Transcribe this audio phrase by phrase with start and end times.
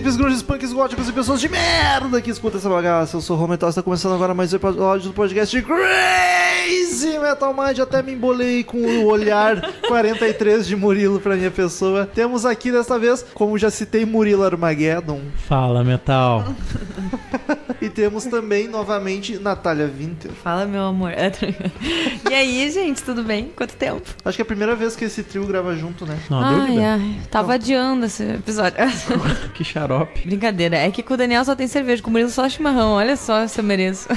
[0.00, 3.18] Hippies, grunges, punks, góticos e pessoas de merda que escutam essa bagaça.
[3.18, 7.80] Eu sou o Rometal, está começando agora mais um episódio do podcast Crazy Metal Mind.
[7.80, 12.06] Até me embolei com o olhar 43 de Murilo pra minha pessoa.
[12.06, 15.20] Temos aqui desta vez, como já citei, Murilo Armageddon.
[15.46, 16.46] Fala, Metal.
[17.90, 20.30] E temos também, novamente, Natália Winter.
[20.30, 21.10] Fala, meu amor.
[21.10, 21.44] É, tá
[22.30, 23.50] e aí, gente, tudo bem?
[23.56, 24.02] Quanto tempo?
[24.24, 26.16] Acho que é a primeira vez que esse trio grava junto, né?
[26.30, 26.92] Não ai, dúvida.
[26.94, 28.78] ai, tava adiando esse episódio.
[29.54, 30.20] Que xarope.
[30.24, 30.76] brincadeira.
[30.76, 32.92] É que com o Daniel só tem cerveja, com o Murilo só chimarrão.
[32.92, 34.08] Olha só se eu mereço.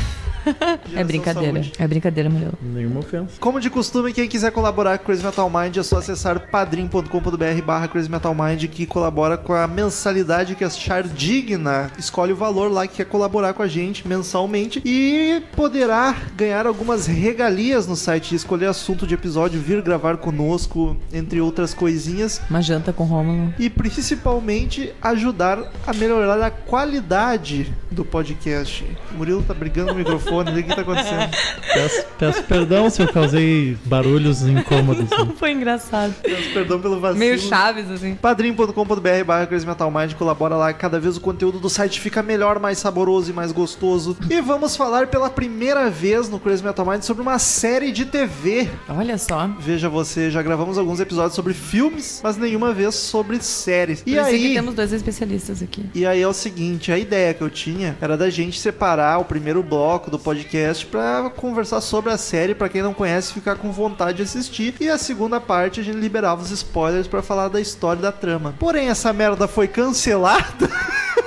[0.96, 1.64] É brincadeira.
[1.64, 1.74] saúde.
[1.78, 2.54] É brincadeira, Murilo.
[2.62, 3.34] Nenhuma ofensa.
[3.40, 7.62] Como de costume, quem quiser colaborar com o Crazy Metal Mind é só acessar padrim.com.br
[7.66, 11.92] barra Crazy Metal Mind que colabora com a mensalidade que achar digna.
[11.98, 17.06] Escolhe o valor lá que quer colaborar com a gente mensalmente e poderá ganhar algumas
[17.06, 22.42] regalias no site, escolher assunto de episódio, vir gravar conosco, entre outras coisinhas.
[22.50, 23.54] Uma janta com Rômulo.
[23.60, 28.86] E principalmente ajudar a melhorar a qualidade do podcast.
[29.12, 31.30] O Murilo tá brigando no microfone, o que tá acontecendo?
[31.74, 35.10] Peço, peço perdão se eu causei barulhos incômodos.
[35.10, 35.34] né?
[35.38, 36.14] Foi engraçado.
[36.22, 37.20] Peço Perdão pelo vacilo.
[37.20, 38.16] Meio chaves, assim.
[38.16, 42.60] padrim.com.br barra Crazy Metal Mind colabora lá, cada vez o conteúdo do site fica melhor,
[42.60, 44.16] mais saboroso e mais gostoso.
[44.30, 48.70] E vamos falar pela primeira vez no Crazy Metal Mind sobre uma série de TV.
[48.90, 49.50] Olha só.
[49.60, 54.02] Veja você, já gravamos alguns episódios sobre filmes, mas nenhuma vez sobre séries.
[54.02, 55.86] E Por que aí, temos dois especialistas aqui.
[55.94, 59.26] e aí é o seguinte, a ideia que eu tinha era da gente separar o
[59.26, 63.72] primeiro bloco do podcast pra conversar sobre a série, pra quem não conhece ficar com
[63.72, 67.60] vontade de assistir, e a segunda parte a gente liberava os spoilers pra falar da
[67.60, 68.56] história da trama.
[68.58, 70.70] Porém, essa merda foi cancelada.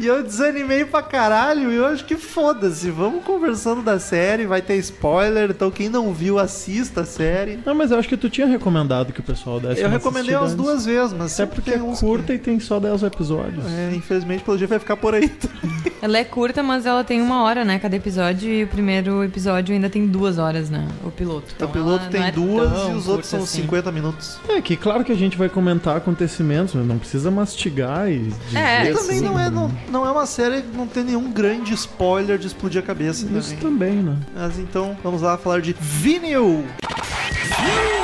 [0.00, 2.90] E eu desanimei pra caralho e eu acho que foda-se.
[2.90, 7.58] Vamos conversando da série, vai ter spoiler, então quem não viu, assista a série.
[7.64, 10.54] Não, mas eu acho que tu tinha recomendado que o pessoal desse Eu recomendei antes.
[10.54, 13.64] duas vezes, mas Até sempre porque é uns que- curta e tem só 10 episódios.
[13.66, 15.30] É, infelizmente, pelo jeito vai ficar por aí.
[16.02, 17.78] Ela é curta, mas ela tem uma hora, né?
[17.78, 18.46] Cada episódio.
[18.50, 20.86] E o primeiro episódio ainda tem duas horas, né?
[21.02, 21.46] O piloto.
[21.56, 23.62] Então o piloto tem é duas e os outros curta são assim.
[23.62, 24.38] 50 minutos.
[24.46, 28.58] É que claro que a gente vai comentar acontecimentos, mas não precisa mastigar e dizer
[28.58, 31.30] É, E Esse também não é, não, não é uma série que não tem nenhum
[31.30, 33.92] grande spoiler de explodir a cabeça Isso também.
[33.92, 34.16] também, né?
[34.34, 36.40] Mas então, vamos lá falar de Vinyl.
[36.40, 36.64] You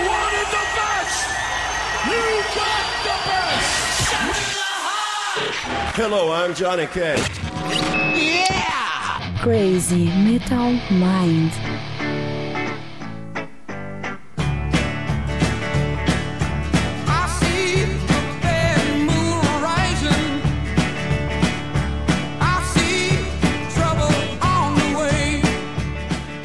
[0.06, 1.26] wanted the best!
[2.06, 2.22] You
[2.54, 3.60] got the best!
[6.00, 7.20] Hello, I'm Johnny Cash.
[9.42, 11.52] Crazy Metal Mind.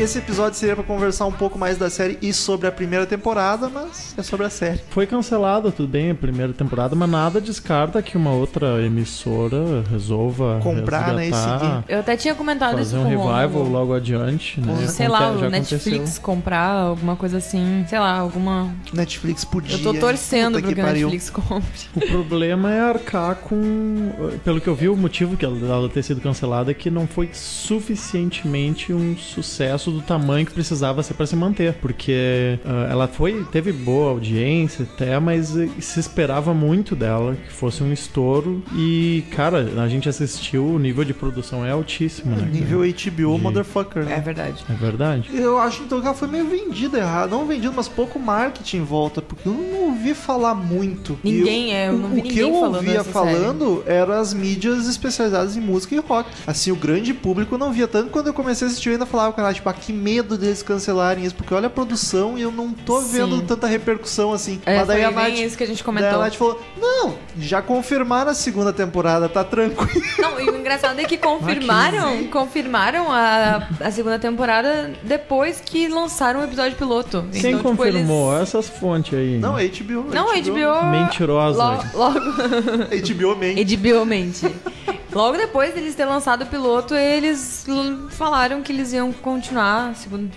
[0.06, 3.68] Esse episódio seria pra conversar um pouco mais da série e sobre a primeira temporada,
[3.68, 4.80] mas é sobre a série.
[4.92, 10.60] Foi cancelada, tudo bem, a primeira temporada, mas nada descarta que uma outra emissora resolva
[10.62, 11.84] Comprar, né, e seguir.
[11.88, 14.86] Eu até tinha comentado fazer isso um com o revival logo adiante, né?
[14.86, 16.22] Sei lá, o Netflix aconteceu.
[16.22, 17.84] comprar alguma coisa assim.
[17.90, 18.72] Sei lá, alguma.
[18.94, 19.76] Netflix podia.
[19.76, 21.10] Eu tô torcendo pro que, que o pariu.
[21.10, 21.80] Netflix compre.
[21.96, 24.12] O problema é arcar com.
[24.44, 27.08] Pelo que eu vi, o motivo que ela dela ter sido cancelada é que não
[27.08, 31.74] foi suficientemente um sucesso do tamanho que precisava ser pra se manter.
[31.76, 33.44] Porque ah, ela foi.
[33.52, 38.64] teve boa audiência até, mas eh, se esperava muito dela, que fosse um estouro.
[38.76, 42.38] E, cara, a gente assistiu, o nível de produção é altíssimo, né?
[42.42, 42.52] cara?
[42.52, 44.04] Nível HBO, De- motherfucker.
[44.04, 44.20] É Né?
[44.22, 44.64] verdade.
[44.70, 45.30] É verdade.
[45.34, 47.32] Eu acho então que ela foi meio vendida errado.
[47.32, 49.22] Não vendido, mas pouco marketing em volta.
[49.22, 51.18] Porque eu não ouvi falar muito.
[51.24, 55.56] Ninguém, é, eu não vi o que eu falando ouvia falando eram as mídias especializadas
[55.58, 56.30] em música e rock.
[56.46, 58.10] Assim, o grande público não via tanto.
[58.10, 61.24] Quando eu comecei a assistir, eu ainda falava, cara, tipo, ah, que medo deles cancelarem
[61.26, 61.36] isso.
[61.36, 63.08] Porque olha a produção e eu não tô Sim.
[63.12, 64.62] vendo tanta repercussão assim.
[64.66, 66.20] É, mas daí foi a Nath, isso que a gente daí a comentou.
[66.20, 70.06] Nath falou: Não, já confirmaram a segunda temporada, tá tranquilo.
[70.20, 76.42] Não, e o engraçado é que confirmaram, confirmaram a, a segunda temporada depois que lançaram
[76.42, 77.26] o episódio piloto.
[77.32, 78.36] Quem Então, tipo, confirmou?
[78.36, 79.38] eles- Essas fontes aí.
[79.38, 80.06] Não, é HBO.
[80.14, 80.86] Não, HBO.
[80.92, 81.58] Mentirosa.
[81.64, 83.76] Logo, logo, HBO mente.
[83.78, 84.46] HBO mente.
[85.16, 87.66] Logo depois deles ter lançado o piloto, eles
[88.10, 89.94] falaram que eles iam continuar,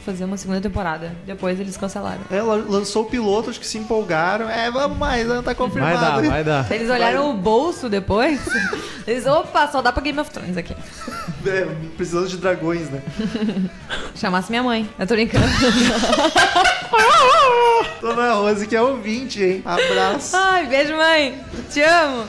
[0.07, 1.17] fazer uma segunda temporada.
[1.27, 2.21] Depois eles cancelaram.
[2.31, 4.49] É, lan- lançou o piloto, acho que se empolgaram.
[4.49, 5.43] É, vamos mais, né?
[5.45, 5.99] tá confirmado.
[5.99, 6.73] Vai dar, vai dar.
[6.73, 8.39] Eles olharam o bolso depois.
[9.05, 10.77] Eles, opa, só dá pra Game of Thrones aqui.
[11.47, 11.67] É,
[11.97, 13.03] precisando de dragões, né?
[14.15, 14.89] Chamasse minha mãe.
[14.97, 15.47] Eu tô brincando.
[18.01, 19.63] Dona Rose, que é ouvinte, hein?
[19.65, 20.37] Abraço.
[20.37, 21.41] Ai, beijo, mãe.
[21.73, 22.25] Te amo.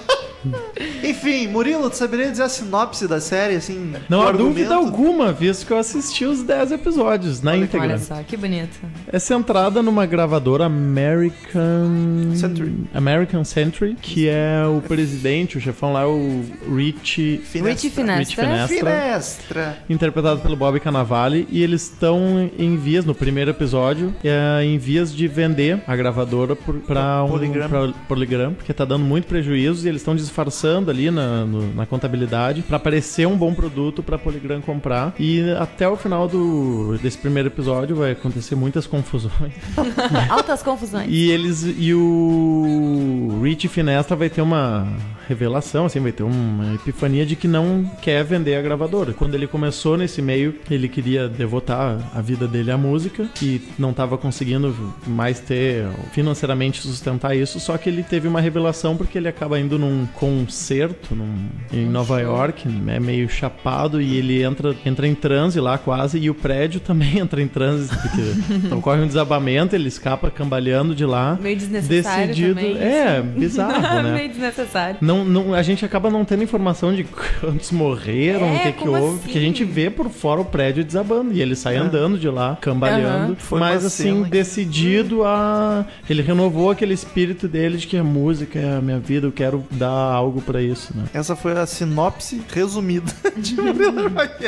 [1.04, 3.94] Enfim, Murilo, tu saberia dizer a sinopse da série, assim?
[4.08, 7.88] Não há dúvida alguma, visto que eu assisti os 10 episódios na íntegra.
[7.88, 8.80] Olha só, que bonito.
[9.08, 12.76] É centrada numa gravadora American Century.
[12.94, 17.72] American Century, que é o presidente, o chefão lá, o Rich Finestra.
[17.72, 18.18] Rich Finestra.
[18.20, 19.78] Rich Finestra, Finestra.
[19.90, 25.14] interpretado pelo Bob Cannavale, e eles estão em vias, no primeiro episódio, é, em vias
[25.14, 27.70] de vender a gravadora por, pra um Polygram.
[27.70, 31.86] pra Polygram, porque tá dando muito prejuízo e eles estão disfarçando ali na, no- na
[31.86, 35.14] contabilidade pra parecer um bom produto pra Polygram comprar.
[35.20, 39.54] E até o final do, desse primeiro episódio vai acontecer muitas confusões.
[40.30, 41.08] Altas confusões.
[41.10, 44.88] E eles e o Rich Finestra vai ter uma
[45.30, 49.14] revelação, assim, vai ter uma epifania de que não quer vender a gravadora.
[49.14, 53.92] Quando ele começou nesse meio, ele queria devotar a vida dele à música e não
[53.92, 54.76] estava conseguindo
[55.08, 59.78] mais ter financeiramente sustentar isso, só que ele teve uma revelação porque ele acaba indo
[59.78, 65.60] num concerto num- em Nova York, é meio chapado e ele entra entra em transe
[65.60, 70.32] lá quase e o prédio também entra em transe porque ocorre um desabamento, ele escapa
[70.32, 71.38] cambaleando de lá.
[71.40, 72.78] Meio desnecessário decidido, também.
[72.78, 74.14] é, bizarro, né?
[74.14, 74.98] Meio desnecessário.
[75.02, 77.04] Não, não, a gente acaba não tendo informação de
[77.42, 79.18] quantos morreram, É, o que, que como houve, assim?
[79.24, 82.58] porque a gente vê por fora o prédio desabando e ele sai andando de lá,
[82.62, 83.36] cambaleando.
[83.38, 85.86] Foi Mas assim, cena que- decidido a.
[86.10, 89.64] Ele renovou aquele espírito dele de que a música é a minha vida, eu quero
[89.72, 91.04] dar algo pra isso, né?
[91.14, 93.56] Essa foi a sinopse resumida de.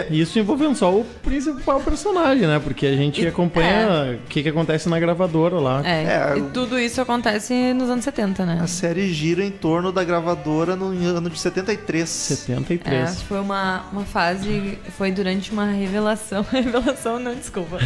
[0.09, 2.59] E isso envolvendo só o principal personagem, né?
[2.63, 5.81] Porque a gente E- acompanha o que, que acontece na gravadora lá.
[5.85, 8.59] É, É, e tudo isso acontece nos anos 70, né?
[8.62, 12.08] A série gira em torno da gravadora no ano de 73.
[12.08, 12.94] 73.
[12.94, 17.80] É, foi uma, uma fase, foi durante uma revelação, revelação não, desculpa,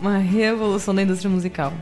[0.00, 1.72] uma revolução da indústria musical.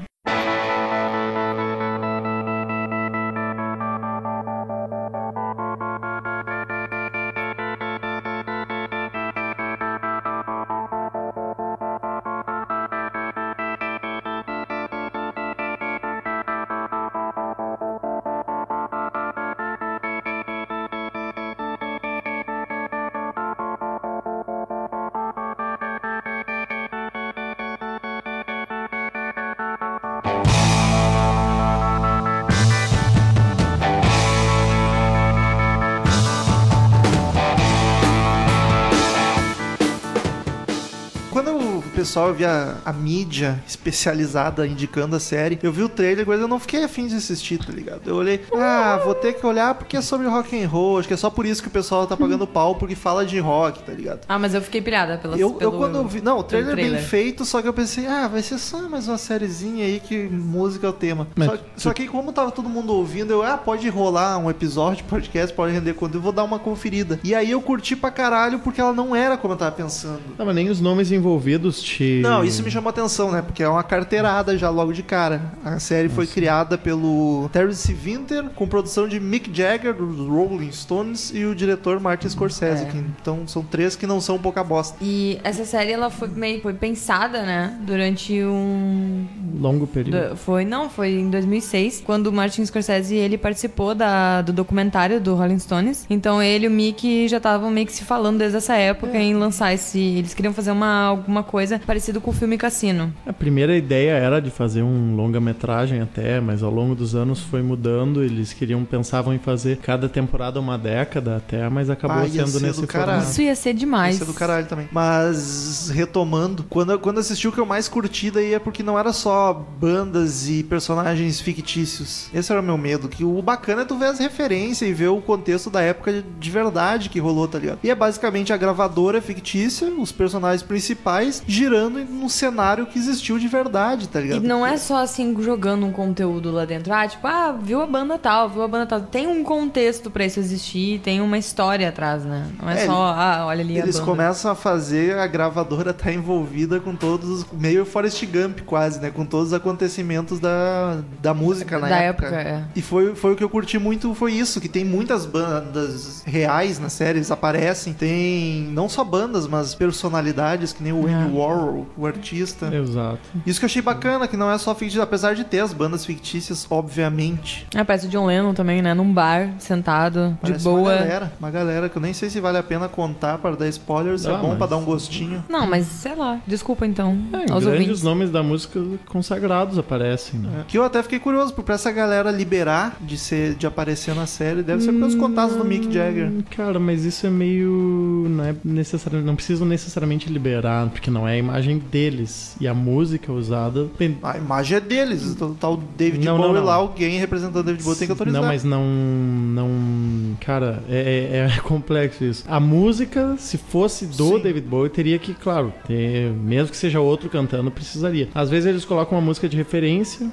[42.11, 46.59] Pessoal via a mídia especializada indicando a série, eu vi o trailer, mas eu não
[46.59, 48.00] fiquei afim de assistir, tá ligado?
[48.05, 51.14] Eu olhei, ah, vou ter que olhar porque é sobre rock and roll, acho que
[51.14, 53.93] é só por isso que o pessoal tá pagando pau porque fala de rock, tá
[53.93, 54.23] ligado?
[54.29, 55.73] Ah, mas eu fiquei pirada pela, Eu, pelo...
[55.75, 56.21] eu quando eu vi.
[56.21, 58.88] Não, o trailer, pelo é bem feito, só que eu pensei, ah, vai ser só
[58.88, 61.29] mais uma sériezinha aí que música é o tema.
[61.37, 64.50] Mas Só, tu- só que como tava todo mundo ouvindo, eu, ah, pode rolar um
[64.50, 67.21] episódio, podcast, pode render quando eu vou dar uma conferida.
[67.23, 70.21] E aí eu curti pra caralho porque ela não era como eu tava pensando.
[70.37, 71.81] Não, mas nem os nomes envolvidos
[72.23, 73.42] Não, isso me chamou atenção, né?
[73.42, 75.52] Porque é uma carteirada já logo de cara.
[75.64, 81.30] A série foi criada pelo Terence Winter, com produção de Mick Jagger, dos Rolling Stones,
[81.35, 82.83] e o diretor Martin Scorsese.
[82.85, 82.87] É.
[82.87, 84.97] que- então são três que não são pouca bosta.
[85.00, 89.26] E essa série, ela foi meio foi pensada, né, durante um...
[89.61, 90.30] Longo período.
[90.30, 95.21] do- Foi, não, foi em 2006, quando o Martin Scorsese, ele participou da, do documentário
[95.21, 96.07] do Rolling Stones.
[96.09, 99.35] Então ele e o Mick já estavam meio que se falando desde essa época em
[99.35, 99.99] lançar esse...
[99.99, 103.12] Eles queriam fazer uma, alguma coisa parecido com o filme Cassino.
[103.26, 107.62] A primeira ideia era de fazer um longa-metragem até, mas ao longo dos anos foi
[107.62, 108.23] mudando.
[108.23, 112.61] Eles queriam, pensavam em fazer cada temporada uma década até, mas acabou Ah, ia sendo
[112.61, 113.25] ser nesse formato.
[113.25, 114.14] Isso ia ser demais.
[114.14, 114.87] Isso é do caralho também.
[114.92, 118.97] Mas, retomando, quando, eu- quando assisti o que eu mais curti daí é porque não
[118.97, 122.28] era só bandas e personagens fictícios.
[122.32, 123.09] Esse era o meu medo.
[123.09, 126.50] Que o bacana é tu ver as referências e ver o contexto da época de
[126.52, 127.80] verdade que rolou, tá ligado?
[127.82, 133.49] E é basicamente a gravadora fictícia, os personagens principais, girando num cenário que existiu de
[133.49, 134.43] verdade, tá E ligado?
[134.43, 136.93] não é só assim jogando um conteúdo lá dentro.
[136.93, 139.01] Ah, tipo, ah, viu a banda tal, viu a banda tal.
[139.03, 142.47] Tem um contexto pra isso existir, tem uma história atrás, né?
[142.61, 146.13] Não é, É, só, ah, olha ali a Eles começam a fazer a gravadora tá
[146.13, 147.47] envolvida com todos os.
[147.53, 149.11] meio Forrest Gump, quase, né?
[149.11, 152.27] Com todos os acontecimentos da, da música na Da época.
[152.27, 152.65] época, é.
[152.75, 156.79] E foi, foi o que eu curti muito, foi isso, que tem muitas bandas reais
[156.79, 157.93] na série, eles aparecem.
[157.93, 161.39] Tem não só bandas, mas personalidades, que nem o Andy É.
[161.39, 162.75] Warhol, o artista.
[162.75, 163.19] Exato.
[163.47, 166.05] Isso que eu achei bacana, que não é só fictício, apesar de ter as bandas
[166.05, 167.67] fictícias, obviamente.
[167.75, 168.95] Ah, parece o John Lennon também, né?
[168.95, 170.81] Num bar, sentado, Parece de boa.
[170.81, 173.69] Uma galera, uma galera que eu nem sei se vale a pena contar para dar
[173.69, 175.45] spoilers, é Ah, bom mas- pra dar um gostinho.
[175.49, 176.41] Não, mas sei lá.
[176.47, 178.03] Desculpa então É, aos grandes ouvintes.
[178.03, 180.65] nomes da música consagrados aparecem, né?
[180.69, 184.27] Que eu até fiquei curioso, porque pra essa galera liberar de ser de aparecer na
[184.27, 186.29] série, deve ser pelos contatos do Mick Jagger.
[186.29, 188.27] Hum, Cara, mas isso é meio.
[188.29, 189.27] Não é necessariamente.
[189.27, 192.57] Não precisam necessariamente liberar, porque não é a imagem deles.
[192.61, 193.88] E a música usada.
[194.23, 195.23] A imagem é deles.
[195.25, 196.64] Então, tá o David Não, não, Bowie não.
[196.67, 198.40] lá, alguém representando o David Bowie tem que autorizar.
[198.40, 198.85] Não, mas não.
[198.85, 200.37] Não.
[200.40, 202.45] Cara, é, é- é complexo isso.
[202.49, 204.40] A música, se fosse do Sim.
[204.40, 206.31] David Bowie, teria que, claro, ter.
[206.33, 208.29] Mesmo que seja outro cantando, precisaria.
[208.35, 210.31] Às vezes eles colocam uma música de referência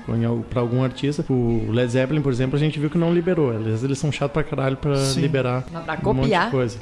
[0.49, 1.25] pra algum artista.
[1.29, 3.51] O Led Zeppelin, por exemplo, a gente viu que não liberou.
[3.55, 5.21] Às vezes eles são chatos pra caralho pra Sim.
[5.21, 5.65] liberar.
[5.71, 6.51] Mas pra um monte de copiar.
[6.51, 6.77] coisa.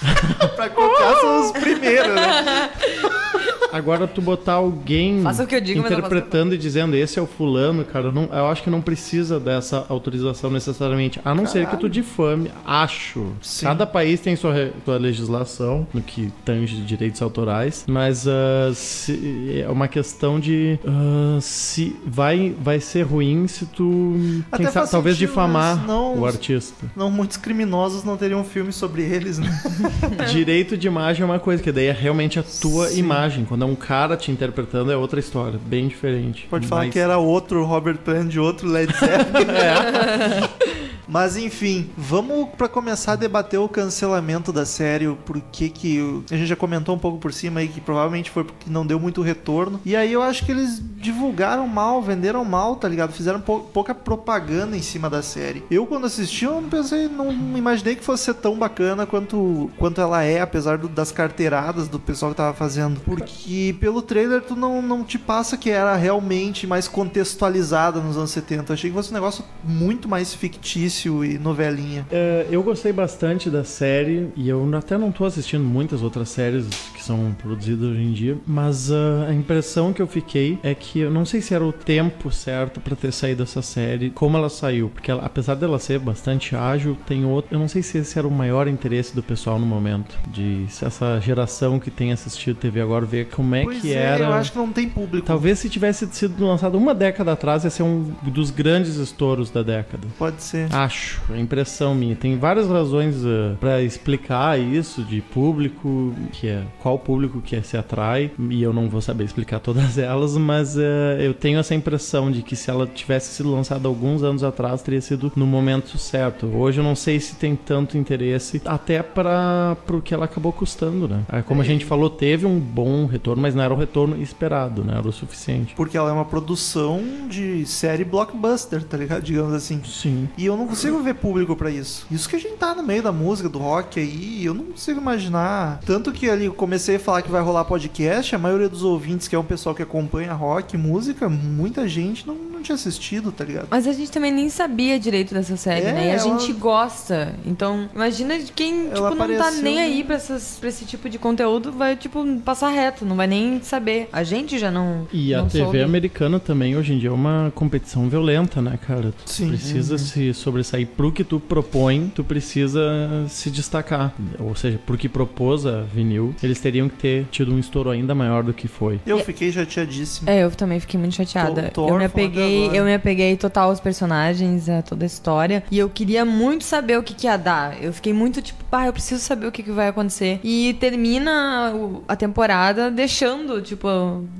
[0.56, 2.70] pra copiar são os primeiros, né?
[3.74, 6.18] Agora, tu botar alguém Faça o que eu digo, mas não faça o que eu
[6.18, 9.40] interpretando e dizendo esse é o fulano, cara, eu não, eu acho que não precisa
[9.40, 11.20] dessa autorização necessariamente.
[11.24, 13.32] A não ser que tu difame, acho.
[13.42, 13.66] Sim.
[13.66, 19.68] Cada país tem sua, sua legislação no que tange direitos autorais, mas ah, se- é
[19.68, 24.14] uma questão de ah, se vai, vai ser ruim se tu
[24.52, 26.86] Até sabe, talvez sentido, difamar não- o artista.
[26.94, 29.48] Não, muitos criminosos não teriam filme sobre eles, né?
[30.30, 33.00] Direito de imagem é uma coisa, que daí é realmente a tua Sim.
[33.00, 33.44] imagem.
[33.44, 36.46] Quando é um cara te interpretando, é outra história, bem diferente.
[36.48, 39.46] Pode falar Mas- que era outro Robert Plant de outro Led Zeppelin.
[41.08, 46.36] Mas enfim, vamos pra começar a debater o cancelamento da série, porquê que o- a
[46.36, 49.22] gente já comentou um pouco por cima aí que provavelmente foi porque não deu muito
[49.22, 49.80] retorno.
[49.84, 53.12] E aí eu acho que eles divulgaram mal, venderam mal, tá ligado?
[53.12, 55.62] Fizeram pou- pouca propaganda em cima da série.
[55.70, 60.00] Eu quando assisti, eu não pensei, não imaginei que fosse ser tão bacana quanto quanto
[60.00, 63.00] ela é, apesar do- das carteiradas do pessoal que tava fazendo.
[63.00, 68.30] Porque pelo trailer tu não, não te passa que era realmente mais contextualizada nos anos
[68.30, 68.72] 70.
[68.72, 70.93] Eu achei que fosse um negócio muito mais fictício
[71.24, 72.06] e novelinha.
[72.10, 76.66] É, eu gostei bastante da série e eu até não tô assistindo muitas outras séries
[77.04, 81.10] são produzidas hoje em dia, mas ah, a impressão que eu fiquei é que eu
[81.10, 84.88] não sei se era o tempo certo pra ter saído essa série, como ela saiu,
[84.88, 88.26] porque ela- apesar dela ser bastante ágil, tem outro, eu não sei se esse era
[88.26, 92.80] o maior interesse do pessoal no momento, de se essa geração que tem assistido TV
[92.80, 94.24] agora ver como é pois que é, era.
[94.24, 95.26] eu acho que não tem público.
[95.26, 99.62] Talvez se tivesse sido lançado uma década atrás, ia ser um dos grandes estouros da
[99.62, 100.06] década.
[100.18, 100.68] Pode ser.
[100.74, 102.16] Acho, é impressão minha.
[102.16, 107.76] Tem várias razões uh, para explicar isso de público, que é qual público que se
[107.76, 110.80] atrai, e eu não vou saber explicar todas elas, mas uh,
[111.20, 115.00] eu tenho essa impressão de que se ela tivesse sido lançada alguns anos atrás, teria
[115.00, 116.46] sido no momento certo.
[116.46, 121.08] Hoje eu não sei se tem tanto interesse, até para o que ela acabou custando,
[121.08, 121.22] né?
[121.28, 124.84] Ah, Como a gente falou, teve um bom retorno, mas não era o retorno esperado,
[124.84, 124.94] né?
[124.98, 125.74] Era o suficiente.
[125.74, 129.22] Porque ela é uma produção de série blockbuster, tá ligado?
[129.24, 129.80] Digamos assim.
[129.84, 130.28] Sim.
[130.36, 132.06] E eu não consigo ver público pra isso.
[132.10, 135.00] Isso que a gente tá no meio da música, do rock aí, eu não consigo
[135.00, 135.80] imaginar.
[135.84, 139.26] Tanto que ali eu comecei a falar que vai rolar podcast, a maioria dos ouvintes,
[139.26, 143.42] que é um pessoal que acompanha rock, música, muita gente não, não tinha assistido, tá
[143.42, 143.68] ligado?
[143.70, 146.06] Mas a gente também nem sabia direito dessa série, É, né?
[146.08, 147.34] E a ela- gente gosta.
[147.46, 151.08] Então, imagina de quem, Ela tipo, não tá nem aí pra, essas, pra esse tipo
[151.08, 154.10] de conteúdo, vai, tipo, passar reto, não vai nem saber.
[154.12, 155.06] A gente já não.
[155.10, 155.80] E a não TV soube.
[155.82, 159.14] americana também hoje em dia é uma competição violenta, né, cara?
[159.24, 159.48] Tu Sim.
[159.48, 162.82] precisa se sobressair pro que tu propõe, tu precisa
[163.30, 164.12] se destacar.
[164.38, 168.14] Ou seja, pro que propôs a vinil, eles teriam que ter tido um estouro ainda
[168.14, 169.00] maior do que foi.
[169.06, 170.28] Eu fiquei chateadíssimo.
[170.28, 171.70] É, eu também fiquei muito chateada.
[171.72, 175.62] Tô- tô eu me apeguei, eu me apeguei total aos personagens, a toda a história.
[175.70, 177.82] E eu queria muito saber o que, que ia dar.
[177.82, 180.40] Eu fiquei muito tipo, pá, eu preciso saber o que, que vai acontecer.
[180.42, 181.72] E termina
[182.08, 183.88] a temporada deixando, tipo,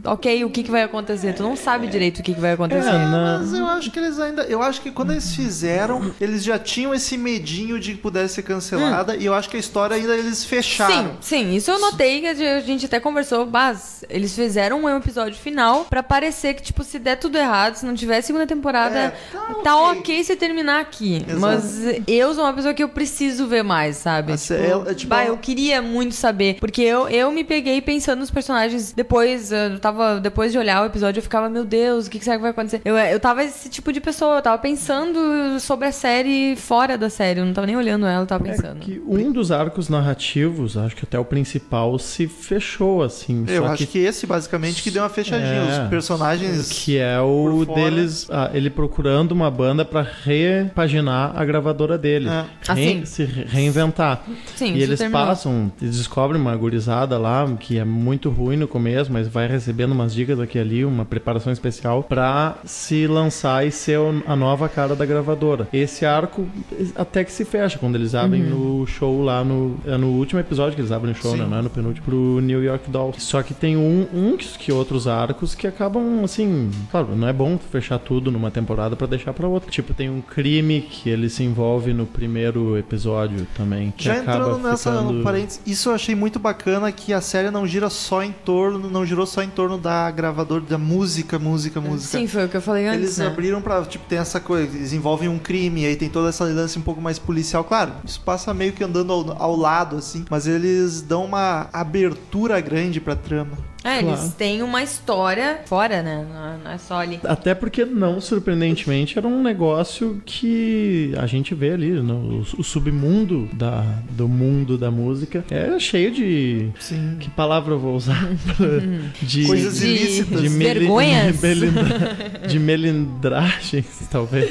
[0.05, 1.33] ok, o que, que vai acontecer?
[1.35, 2.89] Tu não sabe direito o que, que vai acontecer.
[2.89, 4.43] É, Mas eu acho que eles ainda.
[4.43, 8.43] Eu acho que quando eles fizeram, eles já tinham esse medinho de que pudesse ser
[8.43, 9.17] cancelada.
[9.17, 10.95] E eu acho que a história ainda eles fecharam.
[11.21, 15.85] Sim, sim, isso eu notei a gente até conversou, mas eles fizeram um episódio final
[15.85, 19.55] pra parecer que, tipo, se der tudo errado, se não tiver segunda temporada, É, tá
[19.63, 19.99] tá ok.
[20.01, 21.17] ok se terminar aqui.
[21.27, 21.39] Exato.
[21.41, 24.33] Mas eu sou uma pessoa que eu preciso ver mais, sabe?
[24.33, 28.21] Mas é- é tipo- bah, eu queria muito saber, porque eu, eu me peguei pensando
[28.21, 32.11] nos personagens depois, eu tava, depois de olhar o episódio, eu ficava, meu Deus, o
[32.11, 32.81] que, que será que vai acontecer?
[32.85, 37.09] Eu, eu tava esse tipo de pessoa, eu tava pensando sobre a série fora da
[37.11, 38.81] série, eu não tava nem olhando ela, eu tava pensando.
[38.81, 43.45] Que um dos arcos narrativos, acho que até o principal, se fechou, assim.
[43.49, 43.99] Eu só acho que...
[43.99, 45.49] esse, basicamente, que deu uma fechadinha.
[45.49, 45.83] É.
[45.85, 46.69] Os personagens.
[46.71, 52.29] Que é o deles, ah, ele procurando uma banda pra repaginar a gravadora dele.
[52.29, 52.43] É.
[52.43, 53.05] Re- Assim.
[53.05, 54.23] se re- reinventar.
[54.57, 55.27] Sim, e eles terminou.
[55.27, 59.93] passam, eles descobrem uma gurizada lá, que é muito ruim no começo, mas vai recebendo
[59.93, 64.69] umas dicas aqui e ali, uma preparação especial pra se lançar e ser a nova
[64.69, 65.69] cara da gravadora.
[65.73, 66.47] Esse arco
[66.95, 68.83] até que se fecha, quando eles abrem Uhum.
[68.83, 69.77] o show lá no.
[69.87, 71.39] É no último episódio que eles abrem o show, Sim.
[71.39, 71.47] né?
[71.49, 72.04] Não é no penúltimo.
[72.05, 73.25] Pro, New York Dolphins.
[73.25, 77.59] Só que tem um, um que, outros arcos que acabam, assim, claro, não é bom
[77.59, 79.71] fechar tudo numa temporada pra deixar pra outra.
[79.71, 83.93] Tipo, tem um crime que ele se envolve no primeiro episódio também.
[83.97, 85.23] Que Já acaba entrando nessa ficando...
[85.23, 89.05] parênteses, isso eu achei muito bacana que a série não gira só em torno, não
[89.05, 92.19] girou só em torno da gravadora da música, música, música.
[92.19, 93.27] Sim, foi o que eu falei antes, Eles né?
[93.27, 96.79] abriram pra, tipo, tem essa coisa, eles envolvem um crime, aí tem toda essa lance
[96.79, 97.65] um pouco mais policial.
[97.65, 102.61] Claro, isso passa meio que andando ao, ao lado, assim, mas eles dão uma abertura
[102.61, 103.74] grande pra trama.
[103.85, 104.19] É, Claro.
[104.19, 106.25] eles têm uma história fora, né?
[106.33, 107.21] Não- Não é só ali.
[107.25, 112.65] Até porque, não surpreendentemente, era um negócio que a gente vê ali, no, o, o
[112.65, 115.45] submundo da, do mundo da música.
[115.51, 116.71] É cheio de.
[116.81, 117.17] Sim.
[117.21, 118.27] Que palavra eu vou usar?
[119.21, 120.41] de, Coisas De- ilícitas.
[120.43, 121.37] de meli- vergonhas.
[121.41, 122.17] de melindra-
[122.49, 124.51] de melindragens, talvez.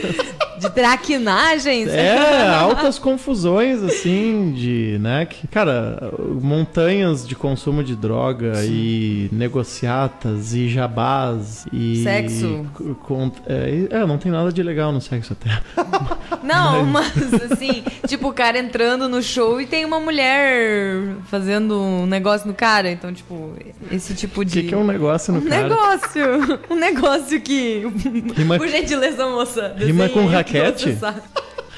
[0.60, 1.90] De traquinagens.
[1.90, 10.54] É, altas confusões, assim, de, né, que, cara, montanhas de consumo de droga e negociatas
[10.54, 12.04] e jabás e...
[12.04, 12.66] Sexo.
[12.78, 15.50] c- con- é, é, não tem nada de legal no sexo até.
[16.44, 17.14] Não, mas
[17.50, 22.54] assim, tipo, o cara entrando no show e tem uma mulher fazendo um negócio no
[22.54, 22.92] cara.
[22.92, 23.54] Então, tipo,
[23.90, 24.62] esse tipo O de.
[24.64, 25.70] que, que é um negócio no Um cara?
[25.70, 26.60] negócio!
[26.70, 27.88] Um negócio que.
[28.36, 29.74] Rima- Por gentileza, moça.
[29.78, 30.98] Rima com o raquete?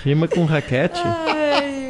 [0.04, 1.00] Rima com raquete?
[1.04, 1.85] Ai,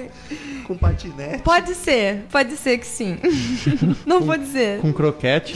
[0.66, 1.44] Com patinete.
[1.44, 3.18] Pode ser, pode ser que sim.
[4.06, 4.80] Não pode ser.
[4.82, 5.56] Com croquete?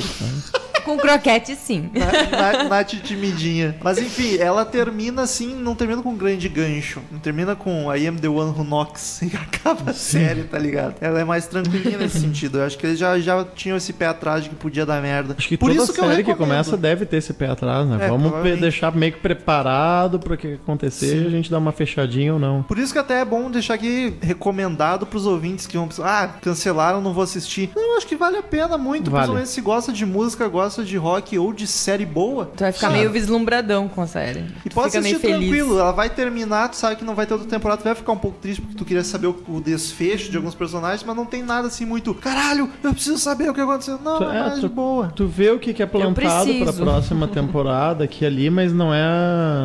[0.83, 1.89] Com croquete, sim.
[1.93, 3.75] Na- na- Nath timidinha.
[3.83, 7.01] Mas enfim, ela termina assim, não termina com um grande gancho.
[7.11, 10.95] Não termina com I am the one who knocks e acaba a série, tá ligado?
[11.01, 12.59] Ela é mais tranquilinha nesse sentido.
[12.59, 15.35] Eu acho que eles já, já tinham esse pé atrás de que podia dar merda.
[15.37, 17.97] Acho que Por toda isso que série que começa deve ter esse pé atrás, né?
[18.05, 21.71] É, Vamos deixar meio que preparado para o que acontecer e a gente dar uma
[21.71, 22.63] fechadinha ou não.
[22.63, 26.27] Por isso que até é bom deixar aqui recomendado pros ouvintes que vão pensar, ah,
[26.41, 27.71] cancelaram, não vou assistir.
[27.75, 29.23] Não, eu acho que vale a pena muito, Vale.
[29.23, 32.45] principalmente se gosta de música, gosta de rock ou de série boa.
[32.55, 32.93] Tu vai ficar Sim.
[32.97, 34.45] meio vislumbradão com a série.
[34.65, 35.49] E Tu pode fica meio assistir feliz.
[35.49, 38.11] tranquilo, ela vai terminar, tu sabe que não vai ter outra temporada, tu vai ficar
[38.11, 41.25] um pouco triste porque tu queria saber o, o desfecho de alguns personagens, mas não
[41.25, 43.99] tem nada assim muito, caralho, eu preciso saber o que aconteceu.
[44.03, 45.13] Não, Tu- é é, mais tu- de boa.
[45.15, 48.93] Tu vê o que, que é plantado pra próxima temporada aqui e ali, mas não
[48.93, 48.99] é.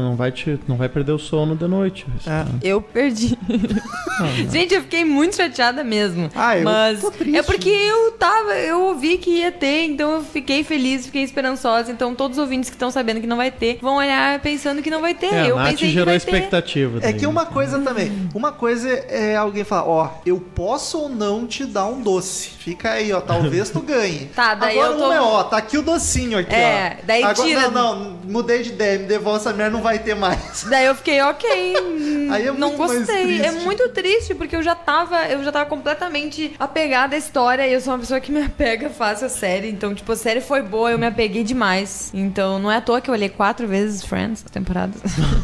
[0.03, 2.07] Não vai, te, não vai perder o sono de noite.
[2.27, 2.31] É.
[2.31, 2.47] né?
[2.63, 3.37] Eu perdi.
[4.51, 6.31] Gente, eu fiquei muito chateada mesmo.
[6.35, 7.37] Ah, eu Mas tô triste.
[7.37, 11.91] é porque eu tava, eu ouvi que ia ter, então eu fiquei feliz, fiquei esperançosa.
[11.91, 14.91] Então todos os ouvintes que estão sabendo que não vai ter vão olhar pensando que
[14.91, 15.33] não vai ter.
[15.35, 16.31] É, eu a Nath pensei que gerou vai ter.
[16.31, 16.99] expectativa.
[16.99, 17.15] É daí.
[17.15, 21.65] que uma coisa também, uma coisa é alguém falar, ó, eu posso ou não te
[21.65, 22.51] dar um doce.
[22.51, 24.31] Fica aí, ó, talvez tu ganhe.
[24.35, 27.07] Tá, daí Agora eu tô- uma é, ó, tá aqui o docinho aqui, É, ó.
[27.07, 30.15] daí Agora, tira- Não, não, mudei de ideia, me devolve essa merda, não vai ter
[30.15, 30.65] mais.
[30.69, 31.49] Daí eu fiquei, ok.
[32.31, 33.41] Aí é não muito mais gostei.
[33.43, 35.25] É muito triste, porque eu já tava.
[35.27, 37.67] Eu já tava completamente apegada à história.
[37.67, 39.69] E eu sou uma pessoa que me apega fácil à série.
[39.71, 42.11] Então, tipo, a série foi boa, eu me apeguei demais.
[42.15, 44.93] Então, não é à toa que eu olhei quatro vezes Friends na temporada.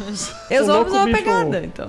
[0.51, 1.89] eu sou uma pessoa apegada, então.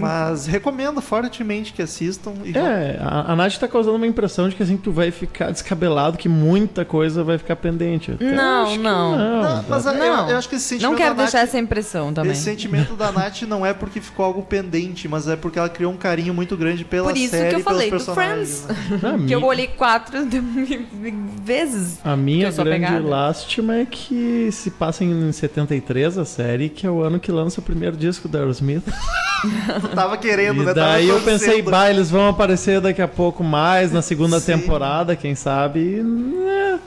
[0.00, 2.32] Mas recomendo fortemente que assistam.
[2.44, 5.50] E É, a, a Nath tá causando uma impressão de que assim tu vai ficar
[5.50, 8.12] descabelado, que muita coisa vai ficar pendente.
[8.12, 9.16] Até Não, que não.
[9.18, 10.30] Não, mas eu- Não.
[10.30, 12.32] eu, acho que esse sentimento Não quero da Nath, deixar essa impressão também.
[12.32, 15.92] Esse sentimento da Nath não é porque ficou algo pendente, mas é porque ela criou
[15.92, 18.64] um carinho muito grande pela Por isso série que eu pelos falei do personagens.
[18.66, 19.02] Friends.
[19.02, 19.18] né?
[19.24, 20.18] A Que eu olhei quatro
[21.44, 21.98] vezes.
[22.04, 23.08] A minha eu sou grande apegada.
[23.08, 27.60] lástima é que se passa em 73 a série, que é o ano que lança
[27.60, 28.84] o primeiro disco da Aerosmith.
[29.94, 30.74] Tava querendo, E né?
[30.74, 34.58] Tava daí eu pensei, bah, eles vão aparecer daqui a pouco mais na segunda Sim.
[34.58, 35.80] temporada, quem sabe.
[35.80, 36.78] e, né,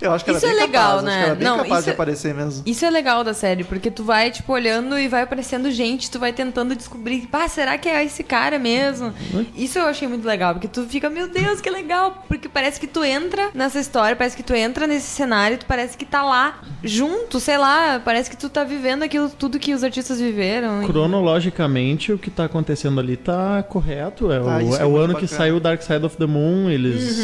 [0.00, 1.18] Eu acho que era Isso bem é legal, capaz, acho né?
[1.18, 2.62] que era bem Não, capaz isso de é- aparecer mesmo.
[2.66, 6.18] Isso é legal da série, porque tu vai, tipo, olhando e vai aparecendo gente, tu
[6.18, 9.12] vai tentando descobrir, pá, será que é esse cara mesmo?
[9.56, 12.86] Isso eu achei muito legal, porque tu fica, meu Deus, que legal, porque parece que
[12.86, 16.60] tu entra nessa história, parece que tu entra nesse cenário, tu parece que tá lá,
[16.82, 20.82] junto, sei lá, parece que tu tá vivendo aquilo tudo que os artistas viveram.
[20.86, 24.30] Cronologicamente, o que tá acontecendo ali tá correto.
[24.32, 25.38] É, Ah, o, isso é é o ano que bacana.
[25.38, 26.68] saiu Dark Side of the Moon.
[26.70, 27.20] Eles.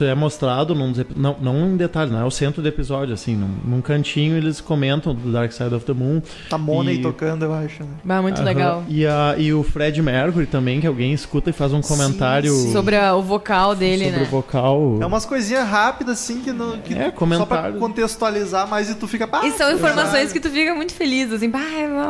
[0.00, 0.10] É.
[0.10, 3.48] É mostrado num não, não em detalhe, não é o centro do episódio, assim, num,
[3.64, 6.22] num cantinho eles comentam do Dark Side of the Moon.
[6.48, 7.82] Tá Money E- tocando, eu acho.
[7.82, 7.88] Né?
[8.04, 8.44] Bah, muito Aham.
[8.44, 8.84] legal.
[8.88, 12.72] E, a, e o Fred Mercury também, que alguém escuta e faz um comentário sim.
[12.72, 14.26] Sobre a- o vocal dele, sobre né?
[14.26, 14.69] o vocal.
[15.00, 17.78] É umas coisinhas rápidas, assim, que, não, que É, só pra comentário.
[17.78, 19.28] contextualizar mais e tu fica...
[19.32, 21.58] "Ah, E são informações caralho." que tu fica muito feliz, assim, pá,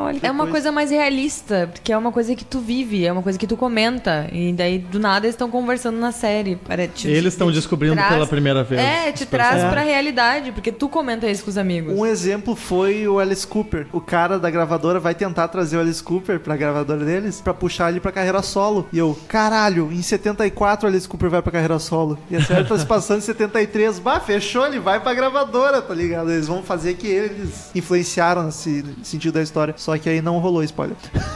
[0.04, 0.18] olha.
[0.22, 0.50] É uma coisa.
[0.50, 3.56] coisa mais realista, porque é uma coisa que tu vive, é uma coisa que tu
[3.56, 4.28] comenta.
[4.32, 6.56] E daí, do nada, eles estão conversando na série.
[6.56, 8.80] Para, te- Eles estão descobrindo traz- pela primeira vez.
[8.80, 9.70] É, te traz É.
[9.70, 11.96] pra realidade, porque tu comenta isso com os amigos.
[11.98, 13.86] Um exemplo foi o Alice Cooper.
[13.92, 17.90] O cara da gravadora vai tentar trazer o Alice Cooper pra gravadora deles pra puxar
[17.90, 18.86] ele pra carreira solo.
[18.92, 22.18] E eu, caralho, em 74 o Alice Cooper vai pra carreira solo.
[22.30, 23.98] E a série tá se passando em 73.
[23.98, 26.30] Bah, fechou, ele vai pra gravadora, tá ligado?
[26.30, 29.74] Eles vão fazer que eles influenciaram nesse sentido da história.
[29.76, 30.96] Só que aí não rolou spoiler.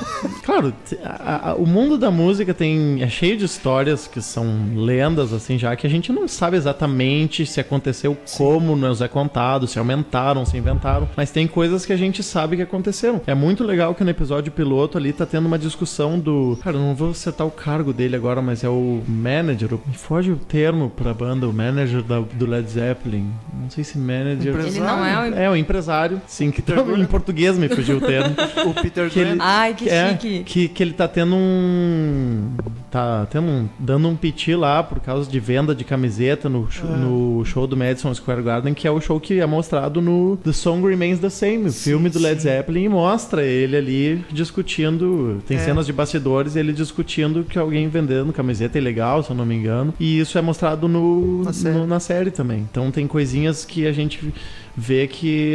[0.44, 4.46] Claro, a- a- o mundo da música tem é cheio de histórias que são
[4.77, 9.66] lendas, assim, já que a gente não sabe exatamente se aconteceu como nos é contado,
[9.66, 13.22] se aumentaram, se inventaram, mas tem coisas que a gente sabe que aconteceram.
[13.27, 16.59] É muito legal que no episódio piloto ali tá tendo uma discussão do.
[16.62, 20.37] Cara, não vou citar o cargo dele agora, mas é o manager, me foge o
[20.37, 23.31] termo pra banda, o manager da- do Led Zeppelin.
[23.62, 24.55] Não sei se manager.
[24.55, 25.35] Empre- Ele não é o.
[25.35, 28.35] É, o empresário, sim, que tá, em português me fugiu o termo.
[28.67, 29.38] O Peter Que ele-.
[29.40, 30.43] Ai, que É, chique.
[30.45, 32.49] que, que ele tá tendo um.
[32.94, 33.68] Tá tendo um.
[33.76, 37.76] dando um piti lá por causa de venda de camiseta no, show- no show do
[37.76, 41.28] Madison Square Garden, que é o show que é mostrado no The Song Remains the
[41.28, 45.42] Same, o filme do Led Zeppelin, e mostra ele ali discutindo.
[45.44, 45.61] Tem É.
[45.61, 49.57] cenas de bastidores, ele discutindo que alguém vendendo camiseta é ilegal, se eu não me
[49.57, 49.92] engano.
[49.98, 51.76] E isso é mostrado no, Na série.
[51.76, 52.61] no- na série também.
[52.70, 54.33] Então tem coisinhas que a gente
[54.76, 55.54] vê que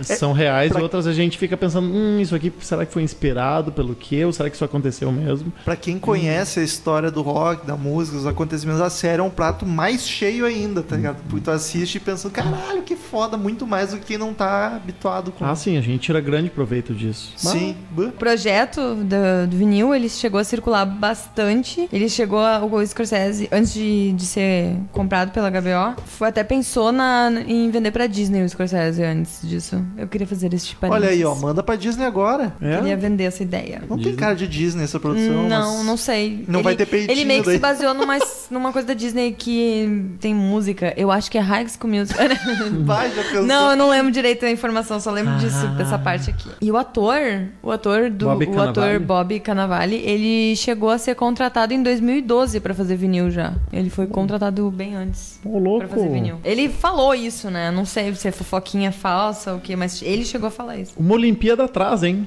[0.00, 3.02] eh, são reais, pra- outras a gente fica pensando, hum, isso aqui será que foi
[3.02, 4.24] inspirado pelo quê?
[4.24, 5.52] Ou será que isso aconteceu mesmo?
[5.64, 9.30] Pra quem conhece a história do rock, da música, os acontecimentos da série, é um
[9.30, 11.16] prato mais cheio ainda, tá ligado?
[11.28, 14.76] Porque tu assiste e pensa, caralho, que foda, muito mais do que quem não tá
[14.76, 15.44] habituado com.
[15.44, 17.32] Ah, sim, a gente tira grande proveito disso.
[17.36, 17.76] Sim.
[17.90, 18.04] Bah.
[18.04, 21.88] O projeto do, do vinil, ele chegou a circular bastante.
[21.92, 26.92] Ele chegou a, o Scorsese, antes de, de ser comprado pela HBO, foi, até pensou
[26.92, 29.82] na, em vender pra Disney o Scorsese antes disso.
[29.96, 32.54] Eu queria fazer esse tipo Olha aí, ó, manda pra Disney agora.
[32.60, 32.76] É?
[32.76, 33.80] Queria vender essa ideia.
[33.88, 34.16] Não tem Disney.
[34.18, 35.48] cara de Disney essa produção.
[35.48, 36.44] Não, mas- não sei.
[36.48, 37.56] Não ele, vai ter peitinho Ele meio que daí.
[37.56, 38.18] se baseou numa,
[38.50, 40.92] numa coisa da Disney que tem música.
[40.96, 42.26] Eu acho que é High School Musical.
[42.84, 43.42] Vai, já pensou.
[43.44, 45.74] Não, eu não lembro direito da informação, só lembro disso, Ah.
[45.76, 46.48] dessa parte aqui.
[46.60, 47.18] E o ator,
[47.62, 48.70] o ator do Bob o Cannavale?
[48.70, 53.52] ator Bob Cannavale, ele chegou a ser contratado em 2012 pra fazer vinil já.
[53.72, 55.38] Ele foi contratado bem antes.
[55.44, 55.86] Ô, louco.
[55.86, 56.36] Pra fazer vinil.
[56.44, 57.70] Ele falou isso, né?
[57.70, 60.94] Não sei se é fofoquinha falsa o que, mas ele chegou a falar isso.
[60.98, 62.26] Uma Olimpíada atrás, hein?